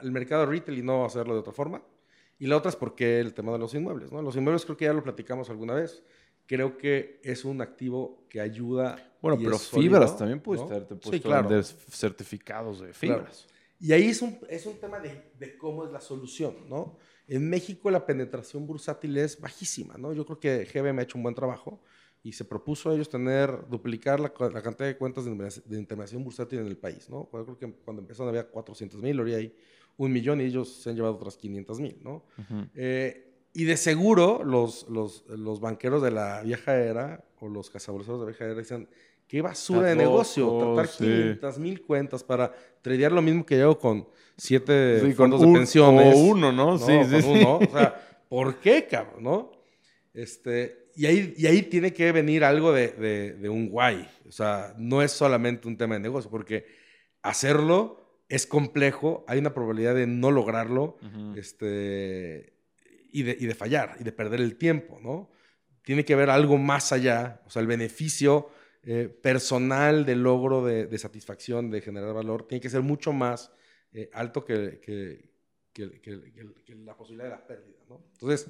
[0.00, 1.82] al mercado retail y no hacerlo de otra forma?
[2.38, 4.20] Y la otra es por qué el tema de los inmuebles, ¿no?
[4.20, 6.02] Los inmuebles creo que ya lo platicamos alguna vez
[6.46, 8.96] creo que es un activo que ayuda.
[9.24, 13.46] Bueno, pero fibras también puedes estar, te puedes sí, certificados de fibras.
[13.80, 16.98] Y ahí es un, es un tema de, de, cómo es la solución, ¿no?
[17.26, 20.12] En México la penetración bursátil es bajísima, ¿no?
[20.12, 21.80] Yo creo que GBM ha hecho un buen trabajo.
[22.22, 26.22] y se propuso a ellos tener, duplicar la, la cantidad de cuentas de, de intermediación
[26.22, 27.26] bursátil en el país, ¿no?
[27.32, 29.54] Yo creo que cuando empezaron había 400 mil, ahora hay
[29.96, 32.24] un millón y ellos se han llevado otras 500 mil, ¿no?
[32.36, 32.66] Ujú.
[32.74, 38.06] Eh, y de seguro los, los, los banqueros de la vieja era o los cazadores
[38.06, 38.88] de la vieja era dicen,
[39.34, 40.98] qué basura de negocio, tratar sí.
[41.04, 44.06] 500 mil cuentas para tradear lo mismo que yo con
[44.36, 46.14] siete Sí, con fondos un- de pensiones.
[46.14, 46.66] O uno, ¿no?
[46.72, 47.28] No, sí, sí, sí.
[47.28, 47.56] uno.
[47.56, 49.24] O sea, ¿por qué, cabrón?
[49.24, 49.50] ¿No?
[50.12, 54.08] Este, y, ahí, y ahí tiene que venir algo de, de- de un guay.
[54.28, 56.66] O sea, no es solamente un tema de negocio, porque
[57.22, 60.96] hacerlo es complejo, hay una probabilidad de no lograrlo
[61.34, 62.52] este,
[63.12, 65.28] y, de, y de fallar y de perder el tiempo, ¿no?
[65.82, 68.48] Tiene que haber algo más allá, o sea, el beneficio
[68.86, 73.50] eh, personal del logro de, de satisfacción, de generar valor, tiene que ser mucho más
[73.92, 74.80] eh, alto que,
[76.84, 78.04] la posibilidad de la pérdida, ¿no?
[78.12, 78.48] Entonces,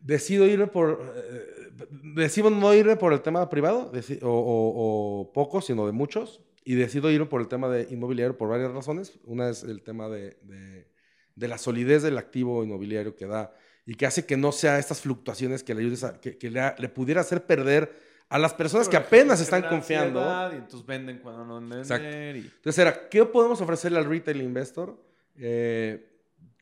[0.00, 1.70] decido irme por, eh,
[2.14, 6.74] decido no irme por el tema privado, o, o- o poco, sino de muchos, y
[6.74, 9.18] decido irme por el tema de inmobiliario por varias razones.
[9.24, 10.88] Una es el tema de, de-
[11.34, 13.54] de la solidez del activo inmobiliario que da
[13.86, 18.54] y que hace que no sea estas fluctuaciones que le pudiera hacer perder a las
[18.54, 20.20] personas que Pero apenas están confiando.
[20.52, 22.08] Y entonces venden cuando no Exacto.
[22.08, 22.38] Y...
[22.38, 24.96] Entonces era, ¿qué podemos ofrecerle al retail investor
[25.36, 26.08] eh,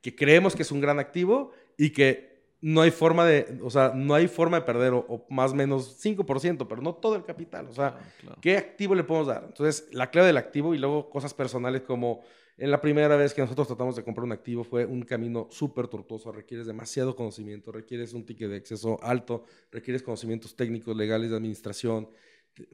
[0.02, 3.92] que creemos que es un gran activo y que no hay forma de, o sea,
[3.94, 7.24] no hay forma de perder o, o más o menos 5%, pero no todo el
[7.24, 8.38] capital, o sea, Claro, claro.
[8.42, 9.44] ¿qué activo le podemos dar?
[9.46, 12.22] Entonces, la clave del activo y luego cosas personales como
[12.60, 15.88] en la primera vez que nosotros tratamos de comprar un activo fue un camino súper
[15.88, 21.36] tortuoso, requieres demasiado conocimiento, requieres un ticket de acceso alto, requieres conocimientos técnicos, legales, de
[21.36, 22.10] administración,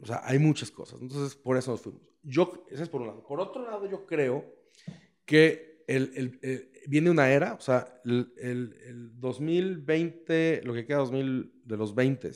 [0.03, 1.01] o sea, hay muchas cosas.
[1.01, 2.03] Entonces, por eso nos fuimos.
[2.23, 3.25] Yo, ese es por un lado.
[3.27, 4.45] Por otro lado, yo creo
[5.25, 10.85] que el, el- el- viene una era, o sea, el, el- el 2020, lo que
[10.87, 12.31] queda 2000, de los 20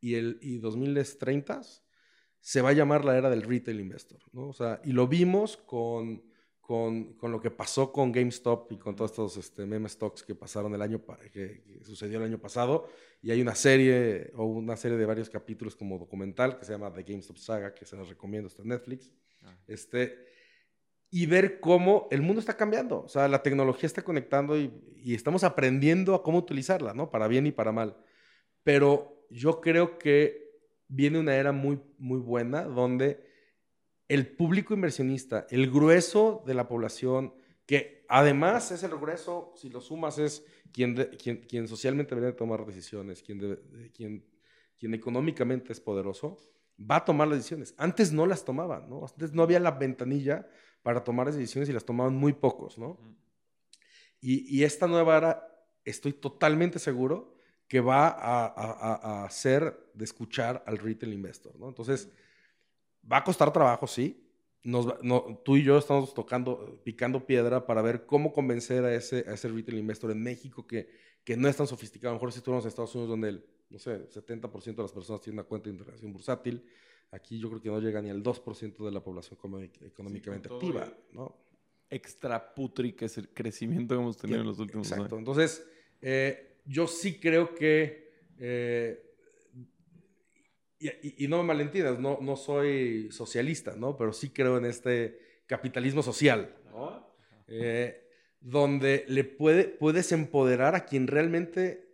[0.00, 1.60] y el y 2030
[2.40, 4.48] se va a llamar la era del retail investor, ¿no?
[4.48, 6.24] O sea, y lo vimos con,
[6.62, 10.34] con, con lo que pasó con GameStop y con todos estos este, meme stocks que
[10.34, 11.02] pasaron el año,
[11.32, 12.88] que, que sucedió el año pasado,
[13.20, 16.92] y hay una serie o una serie de varios capítulos como documental que se llama
[16.94, 19.10] The GameStop Saga, que se los recomiendo, está en Netflix,
[19.44, 19.56] Ah.
[19.66, 20.18] este,
[21.10, 25.14] y ver cómo el mundo está cambiando, o sea, la tecnología está conectando y, y
[25.14, 27.10] estamos aprendiendo a cómo utilizarla, ¿no?
[27.10, 27.96] Para bien y para mal.
[28.62, 30.52] Pero yo creo que
[30.88, 33.31] viene una era muy, muy buena donde
[34.14, 37.34] el público inversionista, el grueso de la población,
[37.66, 42.36] que además es el grueso, si lo sumas, es quien, de- quien, quien socialmente debería
[42.36, 44.26] tomar decisiones, quien, de- quien,
[44.78, 46.36] quien económicamente es poderoso,
[46.78, 47.74] va a tomar las decisiones.
[47.78, 49.04] Antes no las tomaban, ¿no?
[49.06, 50.46] Antes no había la ventanilla
[50.82, 52.98] para tomar las decisiones y las tomaban muy pocos, ¿no?
[54.20, 57.34] Y, y esta nueva era, estoy totalmente seguro
[57.68, 61.68] que va a, a, a- a hacer de escuchar al retail investor, ¿no?
[61.68, 62.10] Entonces,
[63.10, 64.18] va a costar trabajo, sí.
[64.64, 69.24] Nos no, tú y yo estamos tocando, picando piedra para ver cómo convencer a ese,
[69.28, 70.88] a ese retail investor en México que,
[71.24, 72.10] que no es tan sofisticado.
[72.10, 74.92] A lo mejor si estuviéramos en Estados Unidos donde el, no sé, 70% de las
[74.92, 76.64] personas tienen una cuenta de integración bursátil,
[77.10, 80.58] aquí yo creo que no llega ni al 2% de la población económic- económicamente todo
[80.58, 81.36] activa, ¿no?
[81.90, 85.16] Extra putri que es el crecimiento que hemos tenido en los últimos Exacto.
[85.16, 85.18] años.
[85.18, 85.66] Entonces,
[86.00, 88.12] eh, yo sí creo que.
[88.38, 89.08] eh,
[90.82, 93.96] y, y- y no me malentiendas, no, no soy socialista, ¿no?
[93.96, 97.06] Pero sí creo en este capitalismo social, ¿no?
[97.48, 97.98] Eh,
[98.40, 101.88] donde le puede, puedes empoderar a quien realmente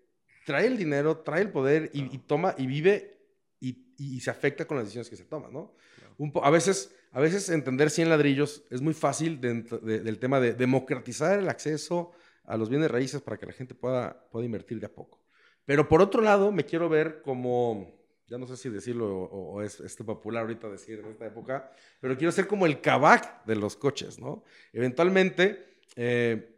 [0.46, 3.16] trae el dinero, trae el poder y, y toma y vive
[3.60, 5.74] y, se afecta con las decisiones que se toman, ¿no?
[6.18, 9.62] Un a, veces, a veces entender 100 ladrillos es muy fácil de-
[10.00, 12.12] del tema de democratizar el acceso
[12.44, 15.20] a los bienes raíces para que la gente pueda, pueda invertir de a poco.
[15.64, 17.97] Pero por otro lado, me quiero ver como,
[18.28, 21.72] ya no sé si decirlo o, o es este popular ahorita decir en esta época,
[22.00, 24.44] pero quiero ser como el cabac de los coches, ¿no?
[24.72, 26.54] Eventualmente, eh,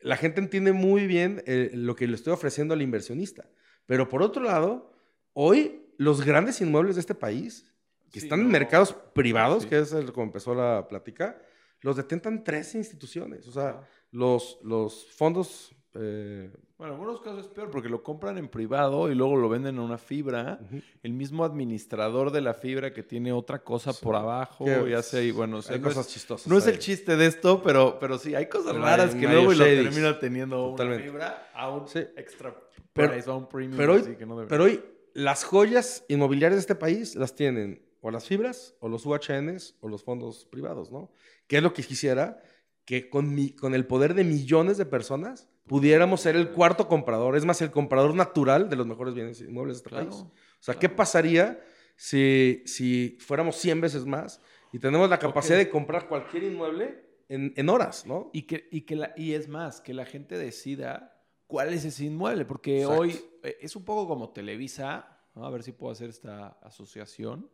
[0.00, 3.48] la gente entiende muy bien eh, lo que le estoy ofreciendo al inversionista.
[3.86, 4.92] Pero por otro lado,
[5.32, 7.70] hoy los grandes inmuebles de este país,
[8.10, 9.68] que Sí, están en mercados privados, Sí.
[9.70, 11.40] que es el- como empezó la plática,
[11.80, 13.46] los detentan tres instituciones.
[13.48, 15.73] O sea, los, los fondos...
[15.94, 19.48] eh, Bueno, en algunos casos es peor porque lo compran en privado y luego lo
[19.48, 20.58] venden en una fibra.
[21.02, 24.00] El mismo administrador de la fibra que tiene otra cosa Sí.
[24.04, 26.46] por abajo Que- y hace ahí, bueno, o sea, hay no, cosas es, chistosas.
[26.48, 29.28] no es el chiste de esto, pero, pero sí, hay cosas Pero raras hay que
[29.28, 31.02] luego y lo termina teniendo Totalmente.
[31.04, 32.00] una fibra a un Sí.
[32.16, 32.54] extra
[32.92, 34.46] Pero- price, a un premium pero hoy- que no.
[34.48, 34.82] Pero hoy
[35.14, 39.88] las joyas inmobiliarias de este país las tienen o las fibras, o los UHNs, o
[39.88, 41.10] los fondos privados, ¿no?
[41.46, 42.42] ¿Qué es lo que quisiera?
[42.84, 47.36] Que con, mi, con el poder de millones de personas pudiéramos ser el cuarto comprador,
[47.36, 50.10] es más, el comprador natural de los mejores bienes inmuebles de este Claro.
[50.10, 51.62] O sea, ¿qué pasaría
[51.96, 54.40] si, si fuéramos 100 veces más
[54.72, 58.30] y tenemos la capacidad de comprar cualquier inmueble en, en horas, ¿no?
[58.32, 62.04] Y, que, y, que la- y es más, que la gente decida cuál es ese
[62.06, 63.00] inmueble, porque Exacto.
[63.00, 65.46] hoy eh, es un poco como Televisa, ¿no?
[65.46, 67.50] a ver si puedo hacer esta asociación,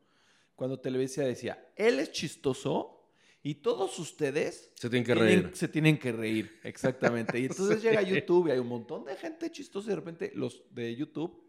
[0.57, 2.99] cuando Televisa decía, él es chistoso
[3.43, 5.51] y todos ustedes Se tienen que tienen- reír.
[5.57, 7.38] se tienen que reír, exactamente.
[7.41, 7.88] Y entonces Sí.
[7.88, 11.43] llega YouTube y hay un montón de gente chistosa y de repente los de YouTube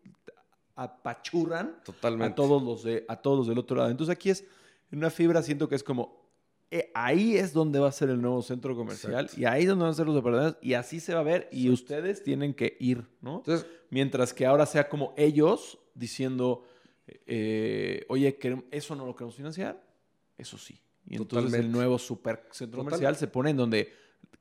[0.76, 2.32] apachurran Totalmente.
[2.32, 3.90] a todos los de a todos los del otro lado.
[3.90, 4.46] Entonces aquí es
[4.92, 6.22] una fibra siento que es como
[6.74, 9.42] eh, ahí es donde va a ser el nuevo centro comercial Exacto.
[9.42, 11.50] y ahí es donde van a ser los departamentos y así se va a ver
[11.52, 13.38] y ustedes tienen que ir, ¿no?
[13.38, 16.64] Entonces, Mientras que ahora sea como ellos diciendo,
[17.28, 19.86] eh, oye, querem- eso no lo queremos financiar,
[20.38, 20.80] eso sí.
[21.08, 21.66] Y entonces Totalmente.
[21.66, 23.92] el nuevo super centro comercial se pone en donde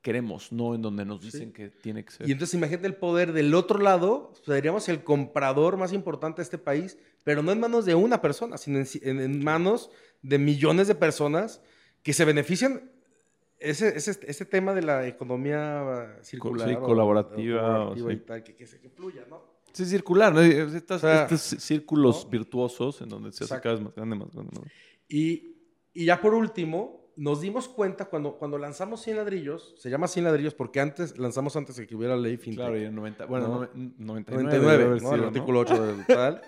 [0.01, 1.53] queremos, no en donde nos dicen Sí.
[1.53, 2.27] que tiene que ser.
[2.27, 6.57] Y entonces imagínate el poder del otro lado, seríamos el comprador más importante de este
[6.57, 9.91] país, pero no en manos de una persona, sino en, en- manos
[10.23, 11.61] de millones de personas
[12.03, 12.89] que se benefician.
[13.59, 16.67] Ese, ese, ese tema de la economía circular.
[16.67, 18.21] sí, o- colaborativa, o colaborativa o y sí.
[18.25, 19.43] tal, que, que se que fluya, ¿no?
[19.71, 20.41] Sí, circular, ¿no?
[20.41, 22.31] Estas- sea, estos círculos ¿no?
[22.31, 24.15] virtuosos en donde se hace cada vez más grande.
[24.15, 24.61] más grande.
[25.07, 25.50] Y,
[25.93, 30.25] y ya por último, nos dimos cuenta cuando, cuando lanzamos 100 ladrillos, se llama 100
[30.25, 32.59] ladrillos porque antes lanzamos antes de que hubiera la ley fintech.
[32.65, 33.53] Claro, y en 90, bueno, ¿No?
[33.67, 35.13] noven- 99, 99, debe haber ¿no?
[35.15, 36.41] el artículo 8 del tal.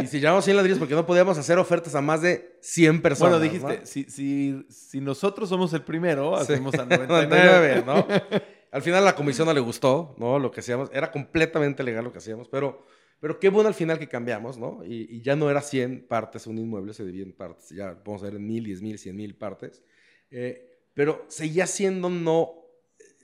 [0.00, 3.38] Y si llamamos 100 ladrillos porque no podíamos hacer ofertas a más de 100 personas.
[3.38, 3.86] Bueno, dijiste, ¿no?
[3.86, 6.52] si, si, si nosotros somos el primero, Sí.
[6.52, 7.82] hacemos a 99.
[7.82, 8.06] 99, ¿no?
[8.72, 10.38] Al final la comisión no le gustó, ¿no?
[10.38, 10.90] Lo que hacíamos.
[10.92, 12.84] Era completamente legal lo que hacíamos, pero,
[13.20, 14.84] pero qué bueno al final que cambiamos, ¿no?
[14.84, 17.68] Y, y ya no era 100 partes un inmueble, se divide en partes.
[17.70, 19.82] Ya vamos a ver en mil, diez mil, cien mil partes.
[20.30, 22.52] Eh, pero seguía siendo no,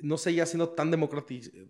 [0.00, 0.90] no seguía siendo tan,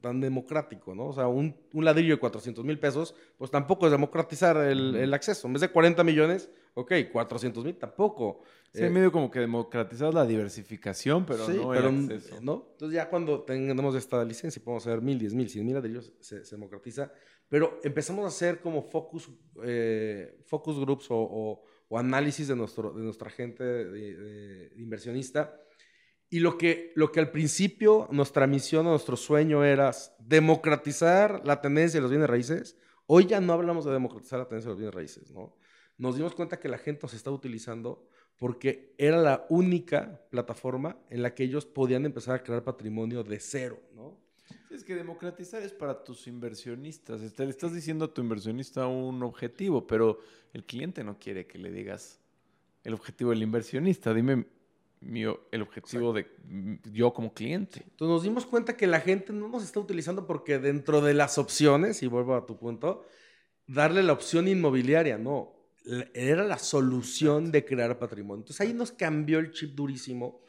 [0.00, 1.06] tan democrático, ¿no?
[1.06, 5.14] O sea, un, un ladrillo de 400 mil pesos, pues tampoco es democratizar el, el
[5.14, 5.46] acceso.
[5.46, 8.40] En vez de 40 millones, ok, 400 mil tampoco.
[8.72, 12.40] Sí, Eh, medio como que democratizar la diversificación, pero sí, no pero, el acceso.
[12.42, 12.68] ¿no?
[12.72, 16.12] Entonces ya cuando tengamos esta licencia y podemos hacer mil, diez mil, cien mil ladrillos,
[16.20, 17.12] se, se democratiza.
[17.48, 19.30] Pero empezamos a hacer como focus,
[19.64, 24.72] eh, focus groups o, o- o análisis de, nuestro, de nuestra gente de, de- de
[24.82, 25.60] inversionista.
[26.28, 31.60] Y lo que, lo que al principio nuestra misión o nuestro sueño era democratizar la
[31.60, 32.76] tendencia de los bienes raíces,
[33.06, 35.56] hoy ya no hablamos de democratizar la tendencia de los bienes raíces, ¿no?
[35.98, 41.22] Nos dimos cuenta que la gente nos está utilizando porque era la única plataforma en
[41.22, 44.20] la que ellos podían empezar a crear patrimonio de cero, ¿no?
[44.70, 47.22] Es que democratizar es para tus inversionistas.
[47.22, 50.18] Este, Le estás diciendo a tu inversionista un objetivo, pero
[50.52, 52.20] el cliente no quiere que le digas
[52.84, 54.12] el objetivo del inversionista.
[54.12, 54.46] Dime
[55.00, 56.26] mi el objetivo de
[56.92, 57.82] yo como cliente.
[57.84, 61.38] Entonces nos dimos cuenta que la gente no nos está utilizando porque dentro de las
[61.38, 63.04] opciones, y vuelvo a tu punto,
[63.66, 65.54] darle la opción inmobiliaria, no.
[66.14, 68.40] Era la solución de crear patrimonio.
[68.42, 70.40] Entonces ahí nos cambió el chip durísimo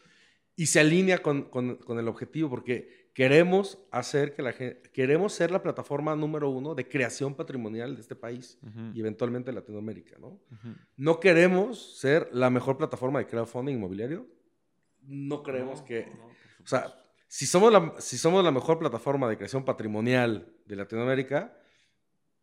[0.55, 5.33] y se alinea con, con- con el objetivo porque queremos hacer que la gente, queremos
[5.33, 10.17] ser la plataforma número uno de creación patrimonial de este país Ujú, y eventualmente Latinoamérica,
[10.19, 10.27] ¿no?
[10.27, 10.75] ujú.
[10.97, 14.27] No queremos ser la mejor plataforma de crowdfunding inmobiliario.
[15.01, 16.05] No creemos No, que...
[16.15, 16.25] no,
[16.63, 16.93] O sea,
[17.27, 21.57] si somos, la, si somos la mejor plataforma de creación patrimonial de Latinoamérica,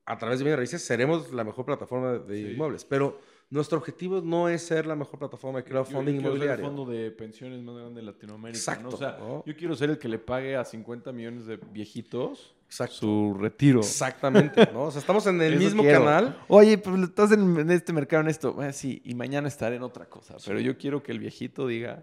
[0.07, 2.53] a través de bienes raíces seremos la mejor plataforma de, de Sí.
[2.53, 2.85] inmuebles.
[2.85, 3.21] Pero
[3.51, 6.49] nuestro objetivo no es ser la mejor plataforma de Yo- crowdfunding yo quiero ser el
[6.59, 6.65] inmobiliario.
[6.65, 8.59] fondo de pensiones más grande de Latinoamérica.
[8.59, 8.95] Exacto, ¿no?
[8.95, 9.45] O sea, ¿no?
[9.47, 12.95] yo quiero ser el que le pague a 50 millones de viejitos Exacto.
[12.97, 13.81] su retiro.
[13.81, 14.85] Exactamente, ¿no?
[14.85, 16.05] O sea, estamos en el Eso mismo quiero.
[16.05, 16.39] canal.
[16.49, 18.53] Oye, pues estás en, en este mercado en esto.
[18.55, 20.37] Bueno, sí, y mañana estaré en otra cosa.
[20.45, 22.03] Pero yo quiero que el viejito diga.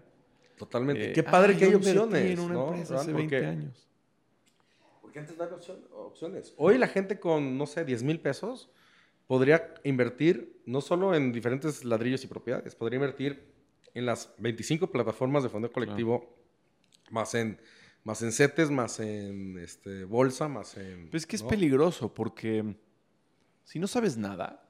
[0.56, 1.10] Totalmente.
[1.10, 2.24] eh, Qué padre "Ay, que hay yo opciones.
[2.30, 2.68] en una ¿no?
[2.68, 3.88] empresa hace 20 Porque- años.
[5.00, 5.56] Porque antes no había
[6.06, 6.54] opciones.
[6.56, 8.70] Hoy la gente con, no sé, 10 mil pesos
[9.32, 13.50] podría invertir no solo en diferentes ladrillos y propiedades, podría invertir
[13.94, 16.36] en las 25 plataformas de fondo colectivo,
[17.10, 17.58] más en
[18.04, 21.08] más en CETES, más en este, bolsa, más en...
[21.08, 21.48] Pues es que es ¿no?
[21.48, 22.76] peligroso porque
[23.64, 24.68] si no sabes nada,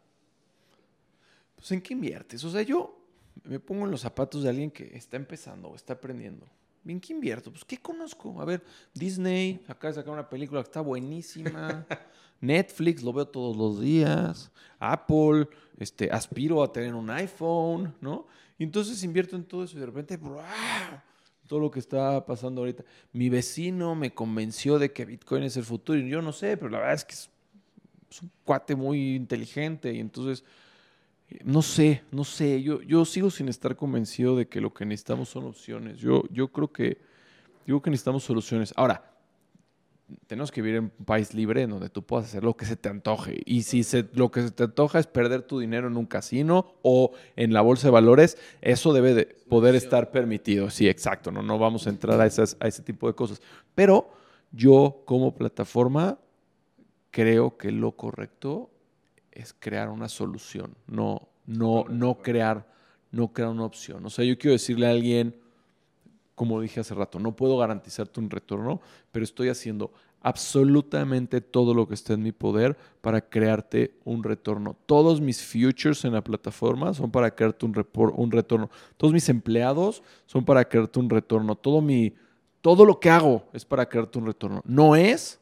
[1.56, 2.44] pues ¿en qué inviertes?
[2.44, 3.04] O sea, yo
[3.42, 6.46] me pongo en los zapatos de alguien que está empezando o está aprendiendo.
[6.86, 7.50] ¿En qué invierto?
[7.50, 8.40] Pues ¿qué conozco?
[8.40, 8.62] A ver,
[8.94, 11.84] Disney acaba de sacar una película que está buenísima.
[12.42, 14.50] Netflix lo veo todos los días.
[14.78, 18.26] Apple, este, aspiro a tener un iPhone, ¿no?
[18.58, 21.02] Y entonces invierto en todo eso y de repente, ¡buah!
[21.46, 22.82] todo lo que está pasando ahorita.
[23.12, 26.70] Mi vecino me convenció de que Bitcoin es el futuro y yo no sé, pero
[26.70, 27.30] la verdad es que es,
[28.10, 30.44] es un cuate muy inteligente y entonces,
[31.44, 35.28] no sé, no sé, yo, yo sigo sin estar convencido de que lo que necesitamos
[35.28, 35.98] son opciones.
[35.98, 36.98] Yo, yo creo que,
[37.66, 38.72] creo que necesitamos soluciones.
[38.76, 39.11] Ahora,
[40.26, 42.76] tenemos que vivir en un país libre en donde tú puedas hacer lo que se
[42.76, 43.40] te antoje.
[43.44, 46.74] Y si se, lo que se te antoja es perder tu dinero en un casino
[46.82, 50.70] o en la bolsa de valores, eso debe de poder estar permitido.
[50.70, 53.40] Sí, exacto, no, no vamos a entrar a, esas, a ese tipo de cosas.
[53.74, 54.10] Pero
[54.52, 56.18] yo como plataforma
[57.10, 58.70] creo que lo correcto
[59.30, 62.66] es crear una solución, no, no, no crear,
[63.10, 64.04] no crear una opción.
[64.04, 65.41] O sea, yo quiero decirle a alguien,
[66.34, 68.80] como dije hace rato, no puedo garantizarte un retorno,
[69.10, 74.76] pero estoy haciendo absolutamente todo lo que está en mi poder para crearte un retorno.
[74.86, 78.70] Todos mis futures en la plataforma son para crearte un, un retorno.
[78.96, 81.56] Todos mis empleados son para crearte un retorno.
[81.56, 82.14] Todo, mi,
[82.60, 84.62] todo lo que hago es para crearte un retorno.
[84.64, 85.40] No es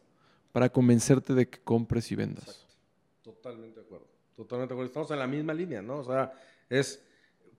[0.52, 2.66] para convencerte de que compres y vendas.
[3.22, 4.06] Totalmente de acuerdo.
[4.34, 4.88] Totalmente de acuerdo.
[4.88, 5.98] Estamos en la misma línea, ¿no?
[5.98, 6.32] O sea,
[6.70, 7.04] es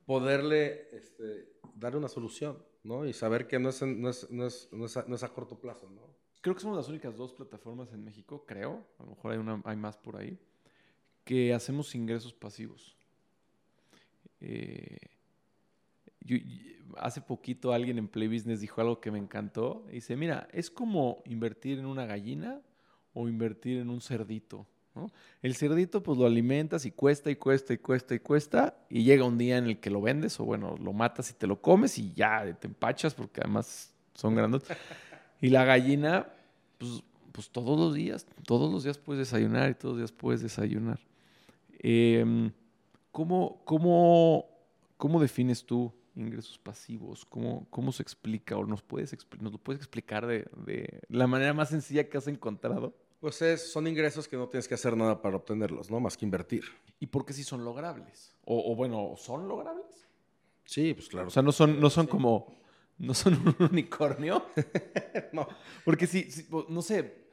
[0.05, 3.05] poderle este, dar una solución, ¿no?
[3.05, 6.01] Y saber que no es, no es, no es, no es, a, corto plazo, ¿no?
[6.41, 9.61] Creo que somos las únicas dos plataformas en México, creo, a lo mejor hay, una,
[9.63, 10.39] hay más por ahí,
[11.23, 12.95] que hacemos ingresos pasivos.
[14.39, 14.97] Eh,
[16.21, 16.37] yo,
[16.97, 19.85] hace poquito alguien en Play Business dijo algo que me encantó.
[19.91, 22.61] Dice, mira, es como invertir en una gallina
[23.13, 24.67] o invertir en un cerdito.
[25.41, 29.23] El cerdito pues lo alimentas y cuesta y cuesta y cuesta y cuesta y llega
[29.23, 31.97] un día en el que lo vendes o bueno, lo matas y te lo comes
[31.97, 34.63] y ya te empachas porque además son grandes.
[35.41, 36.27] Y la gallina,
[36.77, 40.41] pues, pues todos los días, todos los días puedes desayunar y todos los días puedes
[40.41, 40.99] desayunar.
[41.79, 42.51] Eh,
[43.11, 44.45] ¿cómo, cómo,
[44.97, 47.25] cómo defines tú ingresos pasivos?
[47.25, 51.53] ¿Cómo, cómo se explica o nos, puedes, nos lo puedes explicar de, de la manera
[51.53, 52.93] más sencilla que has encontrado?
[53.21, 55.99] Pues es, son ingresos que no tienes que hacer nada para obtenerlos, ¿no?
[55.99, 56.63] Más que invertir.
[56.99, 58.35] ¿Y por qué si son logrables?
[58.45, 60.07] O, o bueno, ¿son logrables?
[60.65, 61.27] Sí, pues claro.
[61.27, 62.59] O sea, no son, no son como,
[62.97, 64.47] no son un unicornio.
[65.33, 65.47] no.
[65.85, 67.27] Porque si, si, no sé,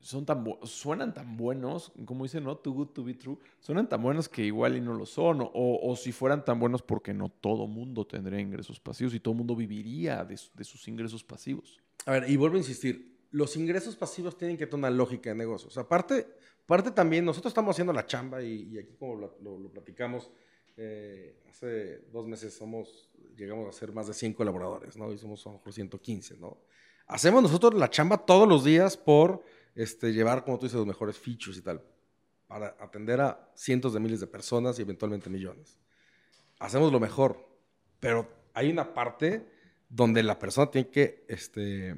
[0.00, 2.56] son tan suenan tan buenos, como dicen, ¿no?
[2.56, 3.38] Too good to be true.
[3.60, 5.42] Suenan tan buenos que igual y no lo son.
[5.42, 9.32] O, o si fueran tan buenos porque no todo mundo tendría ingresos pasivos y todo
[9.34, 11.80] mundo viviría de, de sus ingresos pasivos.
[12.04, 15.34] A ver, y vuelvo a insistir, los ingresos pasivos tienen que tener una lógica de
[15.34, 15.76] negocios.
[15.76, 16.24] Aparte,
[16.62, 20.30] aparte también, nosotros estamos haciendo la chamba y, aquí como lo, platicamos,
[20.76, 25.12] eh, hace dos meses somos, llegamos a ser más de 100 colaboradores, ¿no?
[25.12, 26.58] Y somos a lo mejor 115, ¿no?
[27.08, 29.42] Hacemos nosotros la chamba todos los días por
[29.74, 31.82] este, llevar, como tú dices, los mejores features y tal,
[32.46, 35.76] para atender a cientos de miles de personas y eventualmente millones.
[36.60, 37.44] Hacemos lo mejor,
[37.98, 39.44] pero hay una parte
[39.88, 41.96] donde la persona tiene que, este,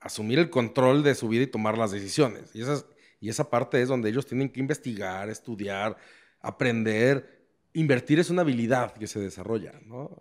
[0.00, 2.54] asumir el control de su vida y tomar las decisiones.
[2.54, 2.86] Y, esas,
[3.20, 5.96] y esa parte es donde ellos tienen que investigar, estudiar,
[6.40, 7.38] aprender.
[7.72, 10.20] Invertir es una habilidad que se desarrolla, ¿no?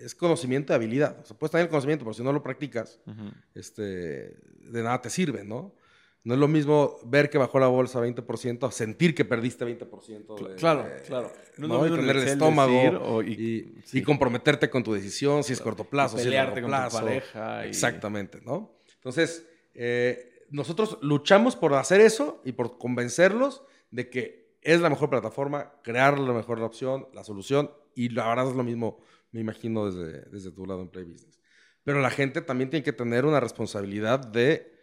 [0.00, 1.18] Es conocimiento de habilidad.
[1.20, 3.32] O sea, puedes tener el conocimiento, pero si no lo practicas, uh -huh.
[3.54, 5.74] este, de nada te sirve, ¿no?
[6.22, 10.48] No es lo mismo ver que bajó la bolsa 20% a sentir que perdiste 20%.
[10.48, 11.32] De, claro, claro.
[11.56, 11.86] No, ¿no?
[11.86, 13.98] Y tener el estómago o, y, y, sí.
[13.98, 16.98] y, comprometerte con tu decisión, si es corto plazo, si es largo plazo.
[16.98, 18.75] Con tu pareja Exactamente, ¿no?
[19.06, 25.10] Entonces, eh, nosotros luchamos por hacer eso y por convencerlos de que es la mejor
[25.10, 28.98] plataforma, crear la mejor opción, la solución, y la verdad es lo mismo,
[29.30, 31.38] me imagino, desde, desde tu lado en Play Business.
[31.84, 34.74] Pero la gente también tiene que tener una responsabilidad de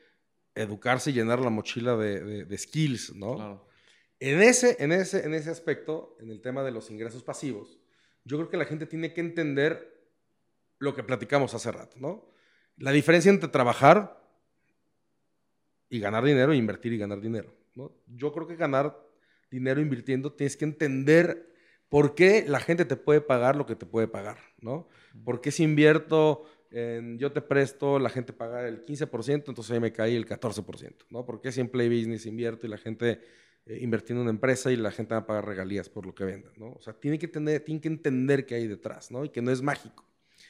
[0.55, 3.35] educarse y llenar la mochila de, de, de skills, ¿no?
[3.35, 3.67] Claro.
[4.21, 7.77] En, ese, en, ese, en ese aspecto, en el tema de los ingresos pasivos,
[8.23, 10.01] yo creo que la gente tiene que entender
[10.79, 12.31] lo que platicamos hace rato, ¿no?
[12.77, 14.23] La diferencia entre trabajar
[15.89, 17.53] y ganar dinero e invertir y ganar dinero.
[17.75, 17.91] ¿no?
[18.07, 18.99] Yo creo que ganar
[19.51, 21.53] dinero invirtiendo tienes que entender
[21.87, 24.37] por qué la gente te puede pagar lo que te puede pagar.
[24.59, 24.87] ¿no?
[25.23, 29.79] ¿Por qué si invierto, en, yo te presto, la gente paga el 15%, entonces ahí
[29.79, 31.05] me cae el 14%?
[31.11, 31.23] ¿no?
[31.25, 33.21] ¿Por qué si en Play Business invierto y la gente
[33.67, 36.23] eh, invirtiendo en una empresa y la gente va a pagar regalías por lo que
[36.23, 36.51] venda?
[36.57, 36.71] ¿no?
[36.71, 39.23] O sea, tiene que, tener, tiene que entender qué hay detrás ¿no?
[39.23, 40.03] y que no es mágico.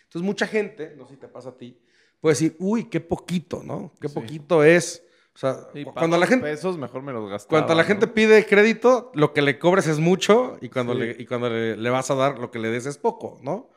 [0.03, 1.77] Entonces mucha gente, no sé si te pasa a ti,
[2.23, 3.91] puede decir, uy, qué poquito, ¿no?
[3.99, 4.13] Qué sí.
[4.15, 5.03] poquito es.
[5.35, 7.49] O sea, Sí, cuando la gente, pesos mejor me los gastaba.
[7.49, 7.87] cuando la ¿no?
[7.87, 10.99] gente pide crédito, lo que le cobres es mucho y cuando, Sí.
[10.99, 13.69] le, y cuando le, le vas a dar lo que le des es poco, ¿no?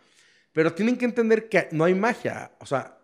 [0.53, 2.99] Pero tienen que entender que no hay magia, o sea,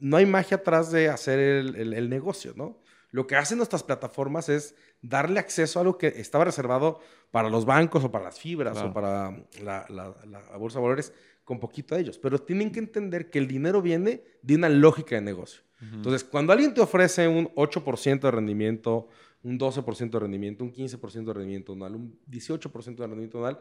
[0.00, 2.78] no hay magia atrás de hacer el, el- el negocio, ¿no?
[3.12, 6.98] Lo que hacen nuestras plataformas es darle acceso a algo que estaba reservado
[7.30, 8.88] para los bancos o para las fibras Claro.
[8.90, 9.30] o para
[9.62, 11.12] la, la- la bolsa de valores
[11.48, 12.18] con poquito de ellos.
[12.18, 15.62] Pero tienen que entender que el dinero viene de una lógica de negocio.
[15.80, 15.94] Ujú.
[15.94, 19.08] Entonces, cuando alguien te ofrece un 8% de rendimiento,
[19.42, 23.60] un 12% de rendimiento, un 15% de rendimiento anual, un 18% de rendimiento anual,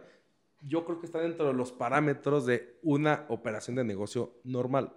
[0.62, 4.92] yo creo que está dentro de los parámetros de una operación de negocio normal.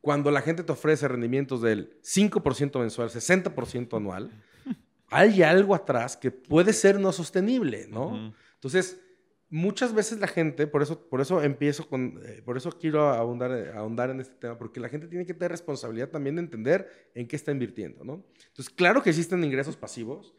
[0.00, 4.30] cuando la gente te ofrece rendimientos del 5% mensual, 60% anual,
[5.10, 8.32] hay algo atrás que puede ser no sostenible, ¿no?
[8.54, 8.98] Entonces,
[9.50, 13.72] muchas veces la gente, por eso, por eso empiezo con, eh, por eso quiero ahondar,
[13.76, 17.26] ahondar en este tema, porque la gente tiene que tener responsabilidad también de entender en
[17.26, 18.24] qué está invirtiendo, ¿no?
[18.48, 20.34] Entonces, claro que existen ingresos pasivos,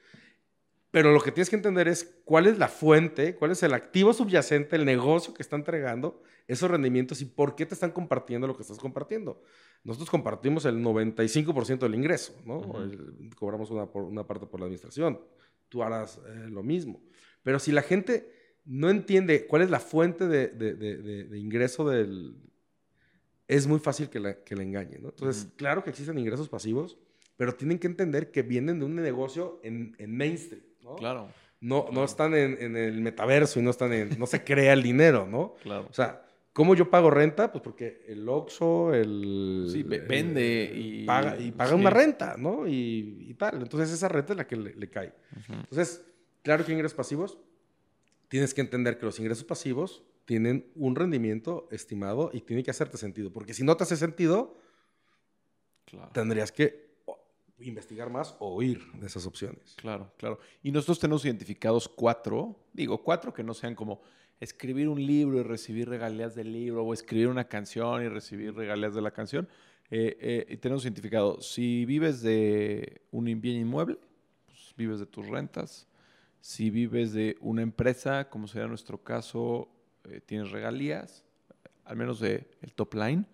[0.91, 4.11] pero lo que tienes que entender es cuál es la fuente, cuál es el activo
[4.13, 8.55] subyacente, el negocio que está entregando esos rendimientos y por qué te están compartiendo lo
[8.57, 9.41] que estás compartiendo.
[9.85, 12.81] Nosotros compartimos el 95% del ingreso, ¿no?
[12.83, 15.19] El- cobramos una parte por la administración.
[15.69, 17.01] Tú harás eh, lo mismo.
[17.41, 18.29] Pero si la gente
[18.65, 22.35] no entiende cuál es la fuente de, de- de- de- de ingreso del...
[23.47, 25.09] Es muy fácil que la, que la engañen, ¿no?
[25.09, 26.97] Entonces, claro que existen ingresos pasivos,
[27.35, 30.95] pero tienen que entender que vienen de un negocio en, en mainstream, ¿no?
[30.95, 31.27] Claro,
[31.59, 34.81] No, no están en, en el metaverso y no están en, no se crea el
[34.83, 35.55] dinero, ¿no?
[35.63, 35.87] claro.
[35.89, 37.51] O sea, ¿cómo yo pago renta?
[37.51, 39.67] Pues porque el Oxxo, el...
[39.69, 41.75] Sí, el- vende y- Paga, y paga sí.
[41.75, 42.67] una renta, ¿no?
[42.67, 43.61] Y, y tal.
[43.61, 45.13] Entonces esa renta es la que le, le cae.
[45.49, 46.05] Entonces,
[46.41, 47.37] claro que ingresos pasivos,
[48.31, 52.97] tienes que entender que los ingresos pasivos tienen un rendimiento estimado y tiene que hacerte
[52.97, 53.33] sentido.
[53.33, 54.55] Porque si no te hace sentido,
[55.83, 56.11] Claro.
[56.13, 56.91] tendrías que
[57.59, 59.75] investigar más o huir de esas opciones.
[59.75, 60.39] Claro, claro.
[60.63, 64.01] Y nosotros tenemos identificados cuatro, digo, cuatro que no sean como
[64.39, 68.95] escribir un libro y recibir regalías del libro, o escribir una canción y recibir regalías
[68.95, 69.49] de la canción.
[69.89, 73.97] Eh, eh, y tenemos identificado, si vives de un bien inmueble,
[74.45, 75.85] pues vives de tus rentas.
[76.41, 79.69] Si vives de una empresa, como sería nuestro caso,
[80.09, 81.23] eh, tienes regalías,
[81.85, 83.25] al menos del el top line.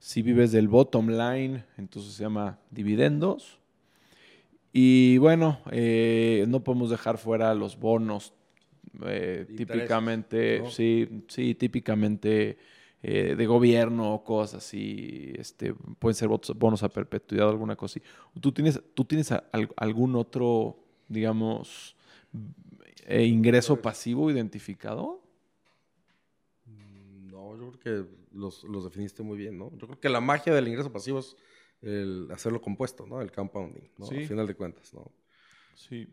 [0.00, 3.60] Si vives del bottom line, entonces se llama dividendos.
[4.72, 8.32] Y bueno, eh, no podemos dejar fuera los bonos.
[9.06, 12.58] eh, típicamente, sí, sí, típicamente
[13.02, 15.32] eh, de gobierno, cosas así.
[15.38, 18.40] Este, pueden ser bonos, a perpetuidad, alguna cosa así.
[18.40, 19.44] ¿Tú tienes, tú tienes a-
[19.76, 20.78] algún otro,
[21.08, 21.94] digamos,
[23.06, 25.22] eh, ingreso pasivo identificado?
[26.66, 29.70] No, yo creo que los, los definiste muy bien, ¿no?
[29.76, 31.36] Yo creo que la magia del ingreso pasivo es
[31.82, 33.20] el hacerlo compuesto, ¿no?
[33.20, 34.06] El compounding, ¿no?
[34.06, 34.16] Sí.
[34.18, 35.10] Al final de cuentas, ¿no?
[35.74, 36.08] Sí.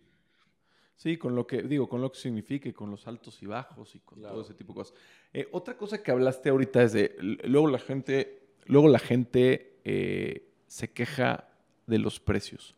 [0.95, 3.95] Sí, con lo que, digo, con lo que significa y con los altos y bajos
[3.95, 4.33] y con Claro.
[4.33, 4.97] todo ese tipo de cosas.
[5.31, 7.15] Eh, otra cosa que hablaste ahorita es de,
[7.45, 11.47] luego la gente, luego la gente eh, se queja
[11.87, 12.75] de los precios.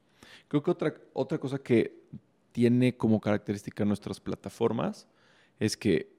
[0.47, 2.03] Creo que otra, otra cosa que
[2.51, 5.07] tiene como característica nuestras plataformas
[5.59, 6.11] es que,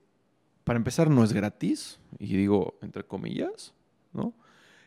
[0.65, 3.75] para empezar, no es gratis, y digo entre comillas,
[4.13, 4.33] ¿no?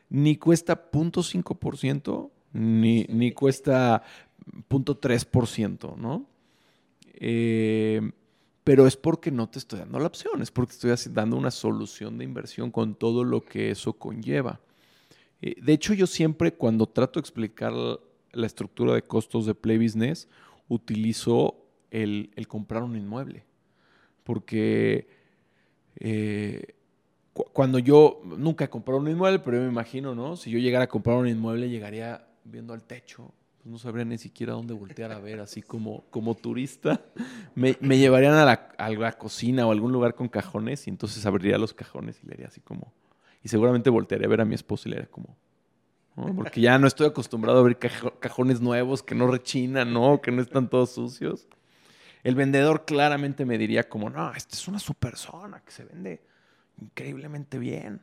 [0.10, 4.04] Ni cuesta 0.5%, ni, ni cuesta
[4.70, 6.26] 0.3%, ¿no?
[7.16, 8.12] Eh,
[8.64, 12.18] pero es porque no te estoy dando la opción, es porque estoy dando una solución
[12.18, 14.60] de inversión con todo lo que eso conlleva.
[15.42, 19.78] Eh, de hecho, yo siempre cuando trato de explicar la estructura de costos de Play
[19.78, 20.28] Business,
[20.68, 21.56] utilizo
[21.92, 23.44] el, comprar un inmueble.
[24.24, 25.08] Porque
[25.98, 26.76] eh,
[27.34, 30.36] cu- cuando yo nunca he comprado un inmueble, pero yo me imagino, ¿no?
[30.36, 33.32] Si yo llegara a comprar un inmueble, llegaría viendo al techo.
[33.58, 37.02] pues no sabría ni siquiera dónde voltear a ver, así como, como turista.
[37.56, 41.58] Me, llevarían a la, a la cocina o algún lugar con cajones y entonces abriría
[41.58, 42.94] los cajones y le haría así como...
[43.44, 45.38] Y seguramente voltearía a ver a mi esposo y le haría como...
[46.16, 50.22] Porque ya no estoy acostumbrado a cajo- cajones nuevos que no rechinan, ¿no?
[50.22, 51.48] Que no están todos sucios.
[52.24, 56.22] El vendedor claramente me diría como, no, esta es una super zona que se vende
[56.82, 58.02] increíblemente bien.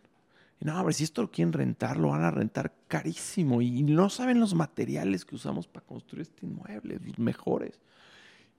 [0.60, 3.62] Y no, a ver, si esto lo quieren rentar, lo van a rentar carísimo.
[3.62, 7.80] Y no saben los materiales que usamos para construir este inmueble, los mejores.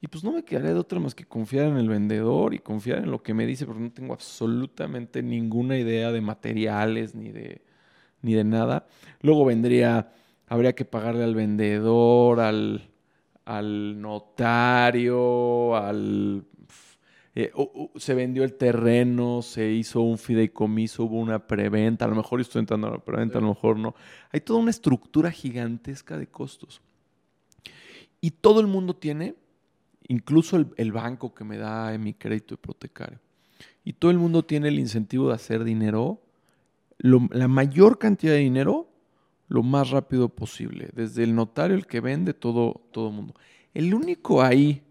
[0.02, 2.98] Y pues no me quedaría de otra más que confiar en el vendedor y confiar
[2.98, 7.62] en lo que me dice, porque no tengo absolutamente ninguna idea de materiales ni de,
[8.24, 8.88] ni de nada.
[9.22, 10.12] Luego vendría,
[10.48, 12.90] habría que pagarle al vendedor, al,
[13.46, 16.46] al notario, al...
[17.36, 17.52] eh,
[17.96, 22.62] se vendió el terreno, se hizo un fideicomiso, hubo una preventa, a lo mejor estoy
[22.62, 23.94] entrando a la preventa, a lo mejor no.
[24.32, 26.82] Hay toda una estructura gigantesca de costos.
[28.22, 29.36] Y todo el mundo tiene,
[30.08, 33.20] incluso el, el banco que me da mi crédito hipotecario,
[33.84, 36.23] y todo el mundo tiene el incentivo de hacer dinero,
[37.00, 38.90] la mayor cantidad de dinero,
[39.48, 40.90] lo más rápido posible.
[40.94, 43.34] Desde el notario, el que vende, todo todo mundo.
[43.74, 44.84] El único ahí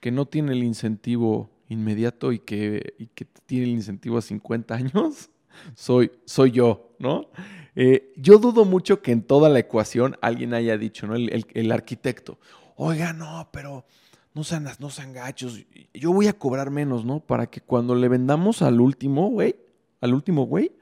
[0.00, 4.74] que no tiene el incentivo inmediato y que, y que tiene el incentivo a 50
[4.74, 5.30] años,
[5.74, 7.28] soy, soy yo, ¿no?
[7.74, 11.14] Eh, yo dudo mucho que en toda la ecuación alguien haya dicho, ¿no?
[11.14, 12.38] El, el- el arquitecto,
[12.76, 13.86] oiga, no, pero
[14.34, 15.64] no sean, no sean gachos,
[15.94, 17.20] yo voy a cobrar menos, ¿no?
[17.20, 19.56] Para que cuando le vendamos al último, güey,
[20.00, 20.72] al último güey,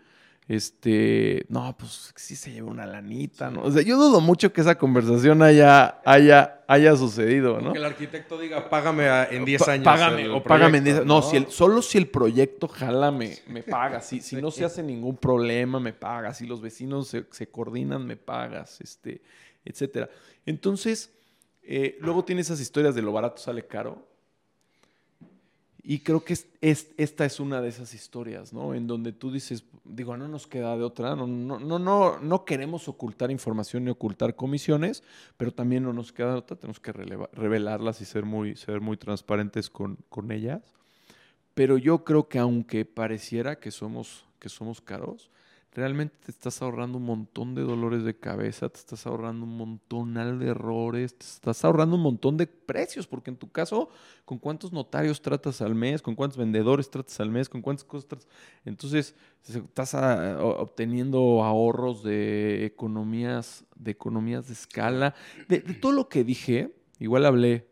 [0.50, 3.62] este, no, pues sí se lleva una lanita, ¿no?
[3.62, 7.70] O sea, yo dudo mucho que esa conversación haya, haya, haya sucedido, ¿no?
[7.72, 9.84] Que el arquitecto diga, págame en 10 Pa- años.
[9.84, 13.38] Págame, o págame en proyecto", 10 No, si el- solo si el proyecto jala me,
[13.46, 14.06] me pagas.
[14.08, 16.38] Si, si no se hace ningún problema, me pagas.
[16.38, 19.22] Si los vecinos se, se coordinan, me pagas, este,
[19.64, 20.10] etcétera.
[20.46, 21.12] Entonces,
[21.62, 24.09] eh, luego tiene esas historias de lo barato sale caro.
[25.90, 28.74] Y creo que es, es- esta es una de esas historias, ¿no?
[28.74, 32.44] En donde tú dices, digo, no nos queda de otra, no, no, no, no, no
[32.44, 35.02] queremos ocultar información ni ocultar comisiones,
[35.36, 38.98] pero también no nos queda de otra, tenemos que revelarlas y ser muy, ser muy
[38.98, 40.62] transparentes con, con ellas.
[41.54, 45.28] Pero yo creo que aunque pareciera que somos, que somos caros,
[45.72, 50.14] realmente te estás ahorrando un montón de dolores de cabeza, te estás ahorrando un montón
[50.14, 53.88] de errores, te estás ahorrando un montón de precios, porque en tu caso,
[54.24, 56.02] ¿con cuántos notarios tratas al mes?
[56.02, 57.48] ¿Con cuántos vendedores tratas al mes?
[57.48, 58.28] ¿Con cuántas cosas tratas?
[58.64, 59.14] Entonces,
[59.44, 65.14] estás ah, obteniendo ahorros de economías, de economías de escala.
[65.48, 67.68] De todo lo que dije, igual hablé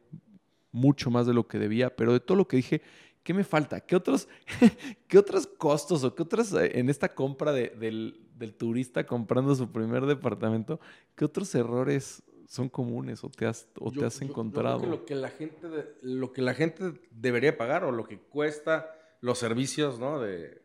[0.71, 2.83] mucho más de lo que debía, pero de todo lo que dije,
[3.29, 3.79] ¿qué me falta?
[3.83, 4.27] ¿Qué otros,
[5.07, 9.55] qué otros costos o qué otras eh, en esta compra de- del, del turista comprando
[9.55, 10.81] su primer departamento,
[11.15, 14.31] qué otros errores son comunes o te has, o te Yo- has yo- yo creo
[14.31, 14.81] encontrado?
[14.81, 18.19] que lo que la gente de- lo que la gente debería pagar o lo que
[18.19, 18.91] cuesta
[19.21, 20.21] los servicios, ¿no?
[20.21, 20.63] De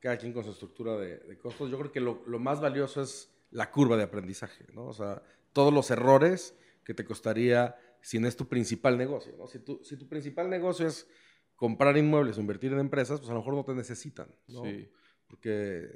[0.00, 1.70] cada quien con su estructura de, de costos.
[1.70, 4.84] Yo creo que lo, lo más valioso es la curva de aprendizaje, ¿no?
[4.84, 5.22] O sea,
[5.54, 6.54] todos los errores
[6.84, 9.46] que te costaría si no es tu principal negocio, ¿no?
[9.46, 11.08] Si tu, si tu principal negocio es
[11.60, 14.64] comprar inmuebles o invertir en empresas, pues a lo mejor no te necesitan, ¿no?
[14.64, 14.88] Sí,
[15.26, 15.90] Porque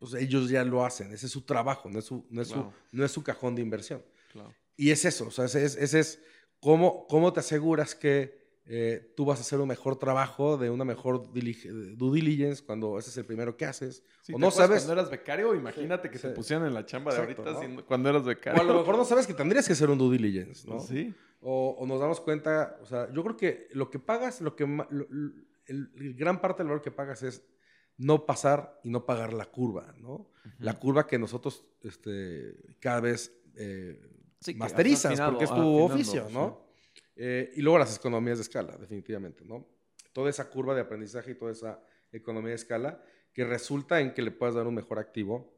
[0.00, 2.72] pues, ellos ya lo hacen, ese es su trabajo, no es su, no es Claro.
[2.90, 4.02] su, no es su cajón de inversión.
[4.32, 4.52] claro.
[4.76, 6.20] Y es eso, o sea, ese es, ese es
[6.60, 10.84] cómo, cómo te aseguras que eh, tú vas a hacer un mejor trabajo, de una
[10.84, 14.02] mejor due diligence, cuando ese es el primero que haces.
[14.22, 16.26] Sí, o ¿te no sabes, Cuando eras becario, imagínate que Sí.
[16.26, 18.60] te pusieran en la chamba de Exacto, ahorita cuando eras o becario.
[18.60, 20.80] a lo mejor no sabes que tendrías que hacer un due diligence, ¿no?
[20.80, 21.14] Sí.
[21.40, 24.66] O, o nos damos cuenta, o sea, yo creo que lo que pagas, lo que
[24.66, 25.48] lo- el,
[25.96, 27.44] el gran parte del valor que pagas es
[27.98, 30.30] no pasar y no pagar la curva, ¿no?
[30.58, 34.00] La curva que nosotros este, cada vez eh,
[34.40, 36.66] Sí, masterizas, afinado, porque es tu afinando, oficio, ¿no?
[37.16, 39.66] Eh, y luego las economías de escala, definitivamente, ¿no?
[40.12, 41.82] Toda esa curva de aprendizaje y toda esa
[42.12, 43.02] economía de escala
[43.32, 45.54] que resulta en que le puedas dar un mejor activo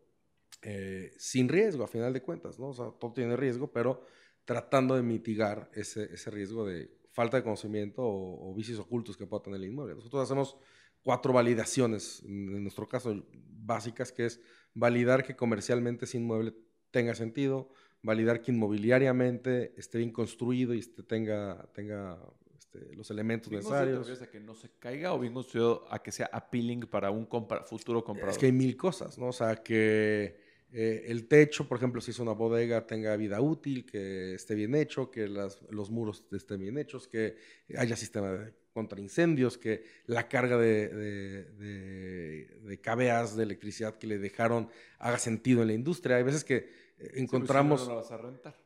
[0.63, 2.69] eh, sin riesgo, a final de cuentas, ¿no?
[2.69, 4.05] O sea, todo tiene riesgo, pero
[4.49, 9.27] tratando de mitigar ese, ese riesgo de falta de conocimiento o, o vicios ocultos que
[9.27, 9.95] pueda tener el inmueble.
[9.95, 10.57] Nosotros hacemos
[11.03, 14.41] cuatro validaciones, en nuestro caso básicas, que es
[14.73, 16.55] validar que comercialmente ese inmueble
[16.91, 17.69] tenga sentido,
[18.03, 22.19] validar que inmobiliariamente esté bien construido y este, tenga, tenga
[22.57, 23.99] este, los elementos Bien ¿te necesarios.
[23.99, 27.27] refieres a que no se caiga o bien construido a que sea appealing para un
[27.27, 28.31] compra- futuro comprador?
[28.33, 29.27] Es que hay mil cosas, ¿no?
[29.29, 33.87] O sea, que eh, el techo, por ejemplo, si es una bodega, tenga vida útil,
[33.87, 37.37] que esté bien hecho, que las- los muros estén bien hechos, que
[37.77, 43.97] haya sistema de contra incendios, que la carga de, de, de- de cabeas de electricidad
[43.99, 44.69] que le dejaron
[44.99, 46.17] haga sentido en la industria.
[46.17, 46.67] Hay veces que eh, Sí,
[46.99, 47.95] pues, si no, encontramos no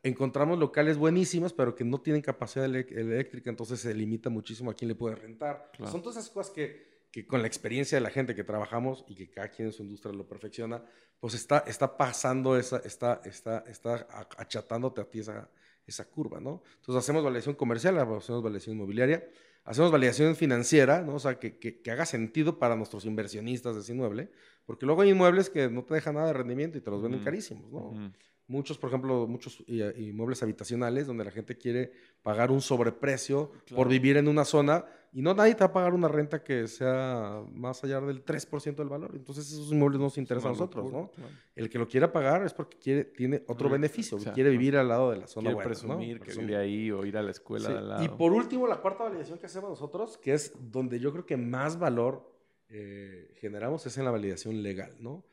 [0.02, 4.88] encontramos locales buenísimos, pero que no tienen capacidad eléctrica, entonces se limita muchísimo a quién
[4.88, 5.70] le puede rentar.
[5.76, 5.92] Claro.
[5.92, 9.14] Son todas esas cosas que, que con la experiencia de la gente que trabajamos y
[9.14, 10.82] que cada quien en su industria lo perfecciona,
[11.20, 14.08] pues está, está pasando esa, está, está, está
[14.38, 15.50] achatándote a ti esa,
[15.86, 16.62] esa curva, ¿no?
[16.76, 19.28] Entonces hacemos validación comercial, hacemos validación inmobiliaria,
[19.64, 21.16] hacemos validación financiera, ¿no?
[21.16, 24.30] O sea, que, que, que haga sentido para nuestros inversionistas de ese inmueble,
[24.64, 27.22] porque luego hay inmuebles que no te dejan nada de rendimiento y te los venden
[27.22, 28.12] carísimos, ¿no?
[28.48, 31.92] Muchos, por ejemplo, muchos i- inmuebles habitacionales donde la gente quiere
[32.22, 33.76] pagar un sobreprecio Claro.
[33.76, 36.66] por vivir en una zona y no nadie te va a pagar una renta que
[36.66, 39.12] sea más allá del 3% del valor.
[39.14, 41.10] Entonces esos inmuebles no nos interesan a nosotros, locura, ¿no?
[41.12, 41.30] claro.
[41.54, 44.88] El que lo quiera pagar es porque quiere, tiene otro beneficio, que quiere vivir al
[44.88, 45.74] lado de la zona Quiere buena, ¿no?
[45.74, 46.48] presumir que Presumir.
[46.48, 47.72] vive ahí o ir a la escuela Sí.
[47.72, 48.04] de al lado.
[48.04, 51.36] Y por último, la cuarta validación que hacemos nosotros, que es donde yo creo que
[51.36, 52.30] más valor
[52.74, 55.24] eh, generamos, es en la validación legal, ¿no?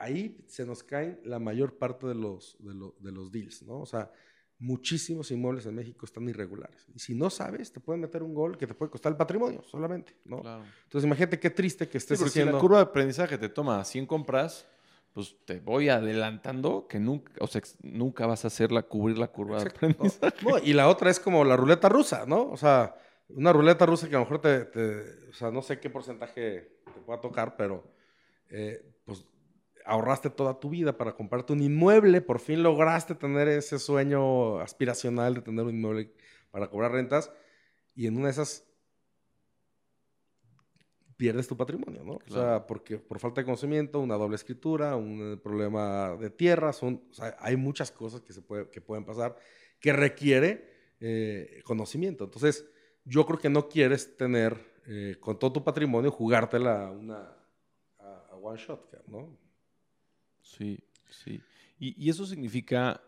[0.00, 3.80] Ahí se nos caen la mayor parte de los, de, lo- de los deals, ¿no?
[3.80, 4.10] O sea,
[4.58, 6.86] muchísimos inmuebles en México están irregulares.
[6.94, 9.62] Y si no sabes, te pueden meter un gol que te puede costar el patrimonio
[9.62, 10.40] solamente, ¿no?
[10.42, 10.64] Claro.
[10.84, 12.52] Entonces imagínate qué triste que Sí, estés si haciendo...
[12.52, 14.66] la curva de aprendizaje te toma 100 compras,
[15.14, 19.56] pues te voy adelantando que nunca, o sea, nunca vas a hacerla cubrir la curva
[19.56, 20.36] Exacto, de aprendizaje.
[20.44, 22.48] No, y la otra es como la ruleta rusa, ¿no?
[22.50, 22.94] O sea,
[23.30, 26.80] una ruleta rusa que a lo mejor te, te- o sea, no sé qué porcentaje
[26.84, 27.82] te pueda tocar, pero
[28.50, 28.84] eh,
[29.90, 35.34] ahorraste toda tu vida para comprarte un inmueble, por fin lograste tener ese sueño aspiracional
[35.34, 36.12] de tener un inmueble
[36.52, 37.32] para cobrar rentas,
[37.94, 38.64] y en una de esas
[41.16, 42.18] pierdes tu patrimonio, ¿no?
[42.26, 47.02] O sea, porque por falta de conocimiento, una doble escritura, un problema de tierra, son,
[47.10, 49.36] o sea, hay muchas cosas que, se puede, que pueden pasar
[49.80, 52.24] que requiere eh, conocimiento.
[52.24, 52.64] Entonces,
[53.04, 54.56] yo creo que no quieres tener
[54.86, 57.36] eh, con todo tu patrimonio jugártela una
[57.98, 59.49] a, a one shot, ¿no?
[60.56, 60.78] Sí,
[61.08, 61.40] sí.
[61.78, 63.00] Y, y eso significa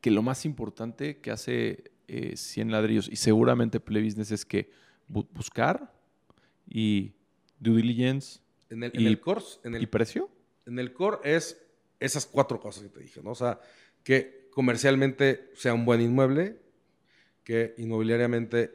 [0.00, 4.70] que lo más importante que hace eh, 100 ladrillos y seguramente Play Business es que
[5.10, 5.92] bu- buscar
[6.68, 7.12] y
[7.58, 8.40] due diligence
[8.70, 10.30] En el, en Y- el course, en el y precio.
[10.66, 11.60] en el core es
[11.98, 13.30] esas cuatro cosas que te dije, ¿no?
[13.30, 13.58] O sea,
[14.04, 16.60] que comercialmente sea un buen inmueble,
[17.42, 18.70] que inmobiliariamente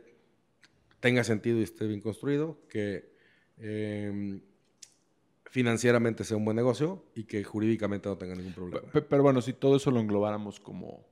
[1.00, 3.12] tenga sentido y esté bien construido, que
[3.58, 4.42] eh,
[5.52, 8.82] financieramente sea un buen negocio y que jurídicamente no tenga ningún problema.
[8.92, 11.06] Pe- Pero bueno, si todo eso lo englobáramos como,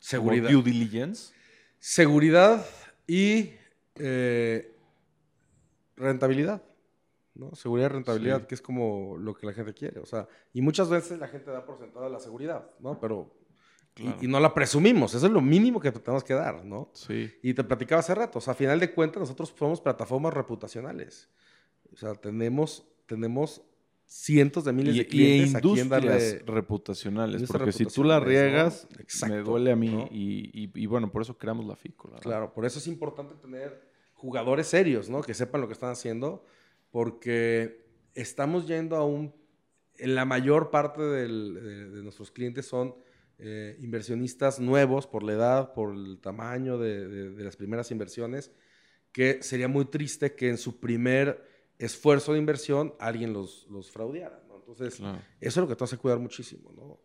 [0.00, 0.48] Seguridad.
[0.50, 1.32] como due diligence.
[1.78, 2.66] Seguridad
[3.06, 3.50] y
[3.96, 4.74] eh,
[5.96, 6.62] rentabilidad.
[7.34, 7.54] ¿no?
[7.54, 8.46] Seguridad y rentabilidad, Sí.
[8.48, 9.98] que es como lo que la gente quiere.
[10.00, 13.00] O sea, y muchas veces la gente da por sentada la seguridad, ¿no?
[13.00, 13.32] Pero.
[14.20, 15.14] Y, no la presumimos.
[15.14, 16.90] Eso es lo mínimo que tenemos que dar, ¿no?
[16.94, 17.32] Sí.
[17.42, 18.38] Y te platicaba hace rato.
[18.38, 21.28] O sea, a final de cuentas, nosotros somos plataformas reputacionales.
[21.92, 23.62] O sea, tenemos, tenemos
[24.06, 26.44] cientos de miles Y, de y clientes a quien industrias darle.
[26.46, 27.42] reputacionales.
[27.50, 28.96] Porque si tú la reputacionales, ¿no?
[28.98, 29.88] riegas, me duele a mí.
[29.88, 30.08] ¿no?
[30.10, 32.10] Y, y- y bueno, por eso creamos la FICO.
[32.20, 33.82] Claro, por eso es importante tener
[34.12, 35.20] jugadores serios, ¿no?
[35.22, 36.44] Que sepan lo que están haciendo,
[36.90, 39.34] porque estamos yendo a un...
[39.96, 42.94] En la mayor parte del- de, de nuestros clientes son
[43.38, 48.52] eh, inversionistas nuevos por la edad, por el tamaño de, de- de las primeras inversiones,
[49.12, 51.44] que sería muy triste que en su primer
[51.78, 54.56] esfuerzo de inversión alguien los, los fraudeara, ¿no?
[54.56, 56.98] Entonces, Claro, eso es lo que te hace cuidar muchísimo, ¿no?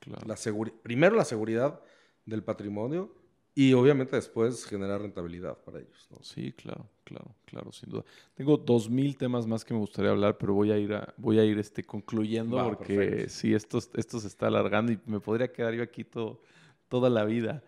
[0.00, 0.26] claro.
[0.26, 0.36] la
[0.82, 1.80] primero la seguridad
[2.24, 3.14] del patrimonio
[3.54, 6.06] y obviamente después generar rentabilidad para ellos.
[6.10, 6.18] ¿no?
[6.22, 8.04] Sí, claro, claro, claro, sin duda.
[8.34, 11.38] Tengo dos mil temas más que me gustaría hablar, pero voy a ir a, voy
[11.38, 13.32] a ir este, concluyendo Va, porque perfecto.
[13.32, 16.42] sí, esto, esto se está alargando y me podría quedar yo aquí todo,
[16.88, 17.64] toda la vida.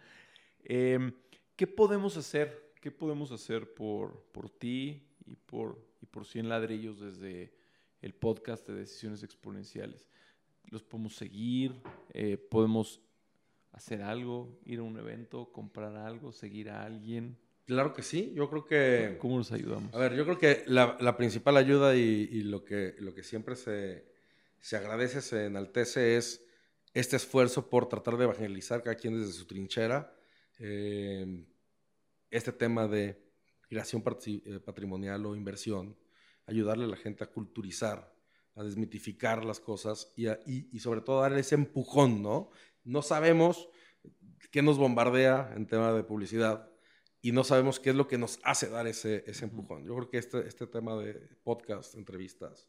[0.62, 1.12] Em,
[1.56, 2.72] ¿Qué podemos hacer?
[2.82, 7.52] ¿Qué podemos hacer por, por ti y por, y por 100 ladrillos desde
[8.00, 10.06] el podcast de Decisiones Exponenciales?
[10.64, 11.74] ¿Los podemos seguir?
[12.12, 13.00] Eh, ¿Podemos
[13.72, 14.58] hacer algo?
[14.64, 15.50] ¿Ir a un evento?
[15.52, 16.32] ¿Comprar algo?
[16.32, 17.38] ¿Seguir a alguien?
[17.64, 19.18] Claro que sí, yo creo que...
[19.18, 19.94] ¿Cómo nos ayudamos?
[19.94, 23.22] A ver, yo creo que la, la principal ayuda y, y lo, que, lo que
[23.22, 24.06] siempre se,
[24.60, 26.44] se agradece, se enaltece es
[26.94, 30.14] este esfuerzo por tratar de evangelizar cada quien desde su trinchera
[30.58, 31.44] eh,
[32.30, 33.27] este tema de
[33.68, 35.96] creación eh, patrimonial o inversión,
[36.46, 38.14] ayudarle a la gente a culturizar,
[38.54, 42.50] a desmitificar las cosas y, a- y- y sobre todo darle ese empujón, ¿no?
[42.84, 43.68] No sabemos
[44.50, 46.70] qué nos bombardea en tema de publicidad
[47.20, 49.84] y no sabemos qué es lo que nos hace dar ese, ese empujón.
[49.84, 52.68] Yo creo que este, este tema de podcast, entrevistas,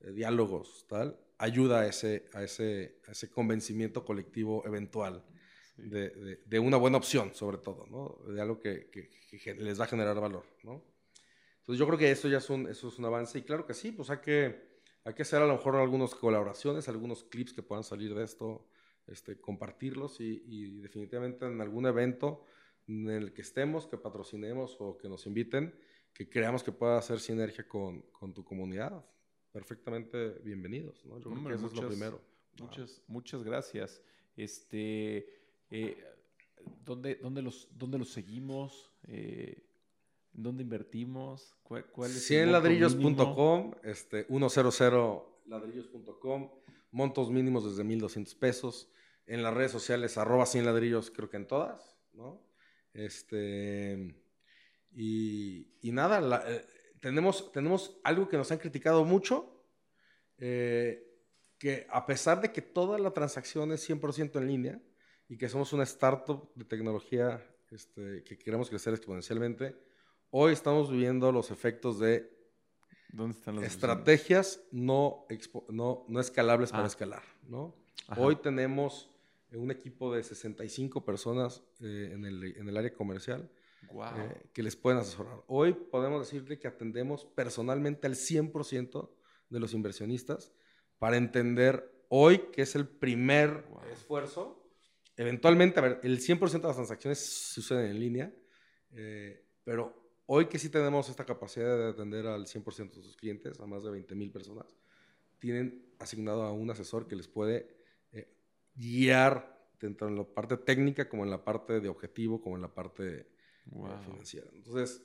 [0.00, 5.24] eh, diálogos, tal, ayuda a ese, a, ese, a ese convencimiento colectivo eventual
[5.82, 5.88] Sí.
[5.88, 8.18] de, de- de una buena opción, sobre todo, ¿no?
[8.32, 10.82] De algo que, que- que gen- les va a generar valor, ¿no?
[11.60, 13.74] Entonces yo creo que eso ya es un, eso es un avance y claro que
[13.74, 17.62] sí, pues hay que, hay que hacer a lo mejor algunas colaboraciones, algunos clips que
[17.62, 18.66] puedan salir de esto,
[19.06, 22.44] este, compartirlos y, y definitivamente en algún evento
[22.88, 25.78] en el que estemos, que patrocinemos o que nos inviten,
[26.12, 29.04] que creamos que pueda hacer sinergia con, con tu comunidad,
[29.52, 31.18] perfectamente bienvenidos, ¿no?
[31.18, 32.20] Yo creo Hombre, que eso es lo muchas- primero.
[32.58, 34.02] Muchas, muchas gracias.
[34.36, 35.26] Este,
[35.70, 35.96] eh,
[36.84, 38.92] ¿dónde, dónde los, ¿Dónde los seguimos?
[39.06, 39.66] Eh,
[40.34, 41.56] ¿en ¿Dónde invertimos?
[41.62, 42.88] ¿Cuál, cuál es el monto mínimo?
[42.88, 44.26] 100ladrillos.com, este,
[45.46, 46.50] 100ladrillos.com,
[46.92, 48.90] montos mínimos desde 1200 pesos.
[49.26, 52.42] En las redes sociales, arroba 100 ladrillos, creo que en todas, ¿no?
[52.92, 54.16] Este,
[54.92, 56.66] y, y nada, la- eh,
[57.00, 59.64] tenemos, tenemos algo que nos han criticado mucho,
[60.38, 61.06] eh,
[61.58, 64.82] que a pesar de que toda la transacción es 100% en línea
[65.30, 67.40] y que somos una startup de tecnología
[67.70, 69.76] este, que queremos crecer exponencialmente,
[70.30, 72.28] hoy estamos viviendo los efectos de
[73.12, 76.88] ¿Dónde están estrategias no, expo- no, no escalables para Ah.
[76.88, 77.74] escalar, ¿no?
[78.16, 79.08] Hoy tenemos
[79.52, 83.48] un equipo de 65 personas eh, en, el, en el área comercial
[83.92, 84.04] Wow.
[84.18, 85.42] eh, que les pueden asesorar.
[85.46, 89.10] Hoy podemos decirle que atendemos personalmente al 100%
[89.48, 90.52] de los inversionistas
[90.98, 93.80] para entender hoy que es el primer Wow.
[93.92, 94.56] esfuerzo.
[95.20, 98.34] Eventualmente, a ver, el 100% de las transacciones suceden en línea,
[98.92, 103.60] eh, pero hoy que sí tenemos esta capacidad de atender al 100% de sus clientes,
[103.60, 104.74] a más de 20 mil personas,
[105.38, 107.68] tienen asignado a un asesor que les puede
[108.12, 108.32] eh,
[108.74, 112.72] guiar tanto en la parte técnica como en la parte de objetivo, como en la
[112.72, 113.26] parte eh,
[114.02, 114.48] financiera.
[114.54, 115.02] Entonces,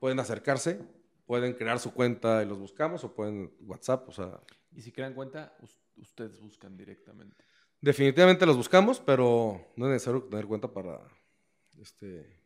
[0.00, 0.80] pueden acercarse
[1.24, 4.40] pueden crear su cuenta y los buscamos o pueden WhatsApp, o sea,
[4.74, 7.44] Y si crean cuenta, us- ustedes buscan directamente.
[7.82, 11.00] Definitivamente los buscamos, pero no es necesario tener cuenta para
[11.78, 12.40] este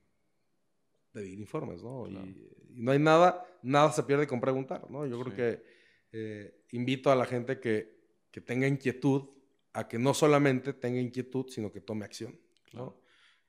[1.12, 2.04] pedir informes, ¿no?
[2.04, 2.26] Claro.
[2.26, 5.06] Y, y no hay nada, nada se pierde con preguntar, ¿no?
[5.06, 5.36] Yo creo Sí.
[5.36, 5.76] que
[6.12, 7.96] eh, invito a la gente que,
[8.30, 9.28] que tenga inquietud
[9.72, 12.38] a que no solamente tenga inquietud, sino que tome acción,
[12.72, 12.98] ¿no?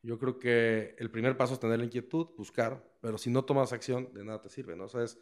[0.03, 3.73] Yo creo que el primer paso es tener la inquietud, buscar, pero si no tomas
[3.73, 4.85] acción, de nada te sirve, ¿no?
[4.85, 5.17] O sea, es-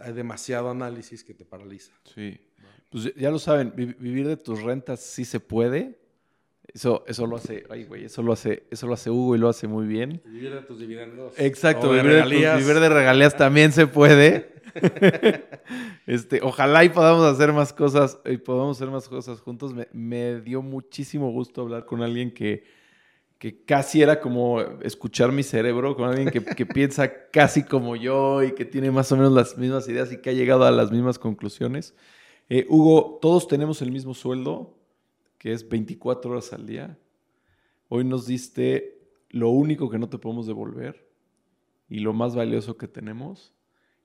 [0.00, 1.92] hay demasiado análisis que te paraliza.
[2.14, 2.38] Sí.
[2.90, 5.98] Pues ya- lo saben, vi- vivir de tus rentas sí se puede.
[6.72, 9.48] Eso, eso lo hace, ay, güey, eso lo hace, eso lo hace Hugo y lo
[9.48, 10.22] hace muy bien.
[10.24, 11.34] Vivir de tus dividendos.
[11.38, 14.52] Exacto, de vivir, de, tus- vivir de regalías también se puede.
[16.06, 19.74] este, ojalá y podamos hacer más cosas y podamos hacer más cosas juntos.
[19.74, 22.64] Me, me dio muchísimo gusto hablar con alguien que,
[23.42, 28.40] que casi era como escuchar mi cerebro, con alguien que, que piensa casi como yo
[28.44, 30.92] y que tiene más o menos las mismas ideas y que ha llegado a las
[30.92, 31.96] mismas conclusiones.
[32.48, 34.78] Eh, Hugo, todos tenemos el mismo sueldo,
[35.38, 36.96] que es 24 horas al día.
[37.88, 39.00] Hoy nos diste
[39.30, 41.10] lo único que no te podemos devolver
[41.88, 43.52] y lo más valioso que tenemos.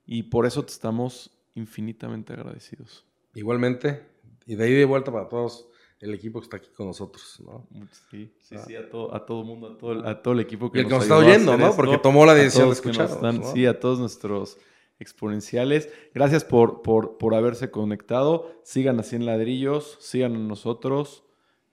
[0.08, 3.06] Y por eso te estamos infinitamente agradecidos.
[3.36, 4.02] Igualmente,
[4.48, 5.67] y de ahí de vuelta para todos
[6.00, 7.66] el equipo que está aquí con nosotros, ¿no?
[8.12, 8.64] Sí, sí, Ah.
[8.68, 10.82] sí, a todo, a todo mundo, a todo, el- a todo el equipo que Y
[10.82, 11.76] el que nos está a oyendo, ¿no?
[11.76, 13.52] Porque tomó la a decisión de nos escucharnos, están- ¿no?
[13.52, 14.58] Sí, a todos nuestros
[15.00, 15.90] exponenciales.
[16.14, 18.52] Gracias por, por, por haberse conectado.
[18.64, 21.24] Sigan así en ladrillos, sigan a nosotros,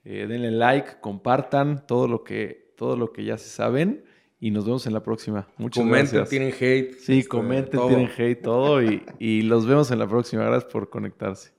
[0.04, 4.04] eh, denle like, compartan todo lo que, todo lo que ya se saben
[4.40, 5.48] y nos vemos en la próxima.
[5.56, 6.28] Muchas Comenten, gracias.
[6.28, 6.98] tienen hate.
[6.98, 7.88] Sí, este, comenten, todo.
[7.88, 10.44] tienen hate, todo y, y los vemos en la próxima.
[10.44, 11.53] Gracias por conectarse.